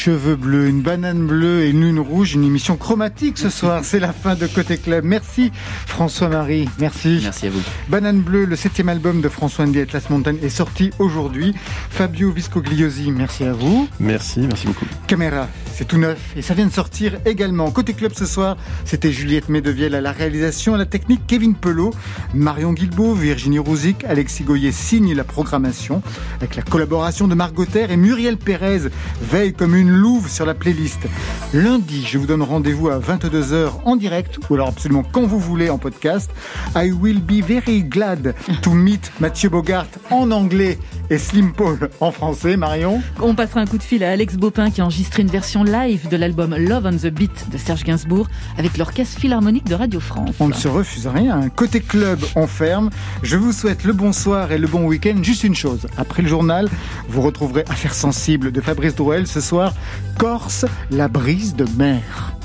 Cheveux 0.00 0.34
bleus, 0.34 0.66
une 0.66 0.80
banane 0.80 1.26
bleue 1.26 1.60
et 1.60 1.68
une 1.68 1.82
lune 1.82 1.98
rouge, 1.98 2.32
une 2.32 2.44
émission 2.44 2.78
chromatique 2.78 3.36
ce 3.36 3.50
soir. 3.50 3.82
C'est 3.84 4.00
la 4.00 4.14
fin 4.14 4.34
de 4.34 4.46
Côté 4.46 4.78
Club. 4.78 5.04
Merci 5.04 5.52
François-Marie, 5.86 6.70
merci. 6.78 7.20
Merci 7.22 7.48
à 7.48 7.50
vous. 7.50 7.60
Banane 7.88 8.20
bleue, 8.20 8.46
le 8.46 8.56
septième 8.56 8.88
album 8.88 9.20
de 9.20 9.28
François 9.28 9.66
Andy 9.66 9.78
Atlas 9.78 10.08
Montagne 10.08 10.38
est 10.42 10.48
sorti 10.48 10.90
aujourd'hui. 10.98 11.54
Fabio 11.90 12.30
Viscogliosi, 12.30 13.10
merci 13.10 13.44
à 13.44 13.52
vous. 13.52 13.88
Merci, 13.98 14.40
merci 14.40 14.68
beaucoup. 14.68 14.86
Caméra, 15.06 15.48
c'est 15.74 15.86
tout 15.86 15.98
neuf 15.98 16.32
et 16.34 16.40
ça 16.40 16.54
vient 16.54 16.66
de 16.66 16.72
sortir 16.72 17.18
également. 17.26 17.70
Côté 17.70 17.92
club 17.92 18.12
ce 18.14 18.24
soir, 18.24 18.56
c'était 18.86 19.12
Juliette 19.12 19.50
Medevielle 19.50 19.94
à 19.94 20.00
la 20.00 20.12
réalisation, 20.12 20.74
à 20.74 20.78
la 20.78 20.86
technique, 20.86 21.26
Kevin 21.26 21.54
Pelot, 21.54 21.92
Marion 22.32 22.72
Guilbault, 22.72 23.12
Virginie 23.12 23.58
Rouzic, 23.58 24.02
Alexis 24.04 24.44
Goyer 24.44 24.72
signe 24.72 25.14
la 25.14 25.24
programmation 25.24 26.00
avec 26.38 26.56
la 26.56 26.62
collaboration 26.62 27.28
de 27.28 27.34
Margot 27.34 27.66
Terre 27.66 27.90
et 27.90 27.98
Muriel 27.98 28.38
Pérez 28.38 28.88
veille 29.20 29.52
comme 29.52 29.74
une 29.90 29.96
louve 29.96 30.28
sur 30.28 30.46
la 30.46 30.54
playlist. 30.54 31.08
Lundi, 31.52 32.04
je 32.06 32.18
vous 32.18 32.26
donne 32.26 32.42
rendez-vous 32.42 32.88
à 32.90 32.98
22h 33.00 33.70
en 33.84 33.96
direct 33.96 34.38
ou 34.48 34.54
alors 34.54 34.68
absolument 34.68 35.02
quand 35.02 35.26
vous 35.26 35.40
voulez 35.40 35.68
en 35.68 35.78
podcast. 35.78 36.30
I 36.76 36.92
will 36.92 37.20
be 37.20 37.44
very 37.44 37.82
glad 37.82 38.34
to 38.62 38.70
meet 38.70 39.10
Mathieu 39.18 39.48
Bogart 39.48 39.86
en 40.10 40.30
anglais 40.30 40.78
et 41.10 41.18
Slim 41.18 41.52
Paul 41.52 41.90
en 42.00 42.12
français. 42.12 42.56
Marion 42.56 43.02
On 43.20 43.34
passera 43.34 43.60
un 43.60 43.66
coup 43.66 43.78
de 43.78 43.82
fil 43.82 44.04
à 44.04 44.12
Alex 44.12 44.36
Bopin 44.36 44.70
qui 44.70 44.80
a 44.80 44.84
enregistré 44.84 45.22
une 45.22 45.28
version 45.28 45.64
live 45.64 46.08
de 46.08 46.16
l'album 46.16 46.54
Love 46.56 46.86
on 46.86 46.96
the 46.96 47.12
Beat 47.12 47.50
de 47.50 47.58
Serge 47.58 47.82
Gainsbourg 47.82 48.28
avec 48.58 48.76
l'Orchestre 48.76 49.18
Philharmonique 49.18 49.66
de 49.66 49.74
Radio 49.74 49.98
France. 49.98 50.36
On 50.38 50.48
ne 50.48 50.54
se 50.54 50.68
refuse 50.68 51.08
à 51.08 51.10
rien. 51.12 51.48
Côté 51.48 51.80
club, 51.80 52.20
on 52.36 52.46
ferme. 52.46 52.90
Je 53.24 53.36
vous 53.36 53.52
souhaite 53.52 53.82
le 53.84 53.92
bonsoir 53.92 54.52
et 54.52 54.58
le 54.58 54.68
bon 54.68 54.86
week-end. 54.86 55.16
Juste 55.20 55.42
une 55.42 55.56
chose. 55.56 55.88
Après 55.96 56.22
le 56.22 56.28
journal, 56.28 56.68
vous 57.08 57.22
retrouverez 57.22 57.64
Affaires 57.68 57.94
sensibles 57.94 58.52
de 58.52 58.60
Fabrice 58.60 58.94
Drouel. 58.94 59.26
Ce 59.26 59.40
soir, 59.40 59.74
Corse, 60.18 60.66
la 60.90 61.08
brise 61.08 61.54
de 61.54 61.64
mer. 61.76 62.39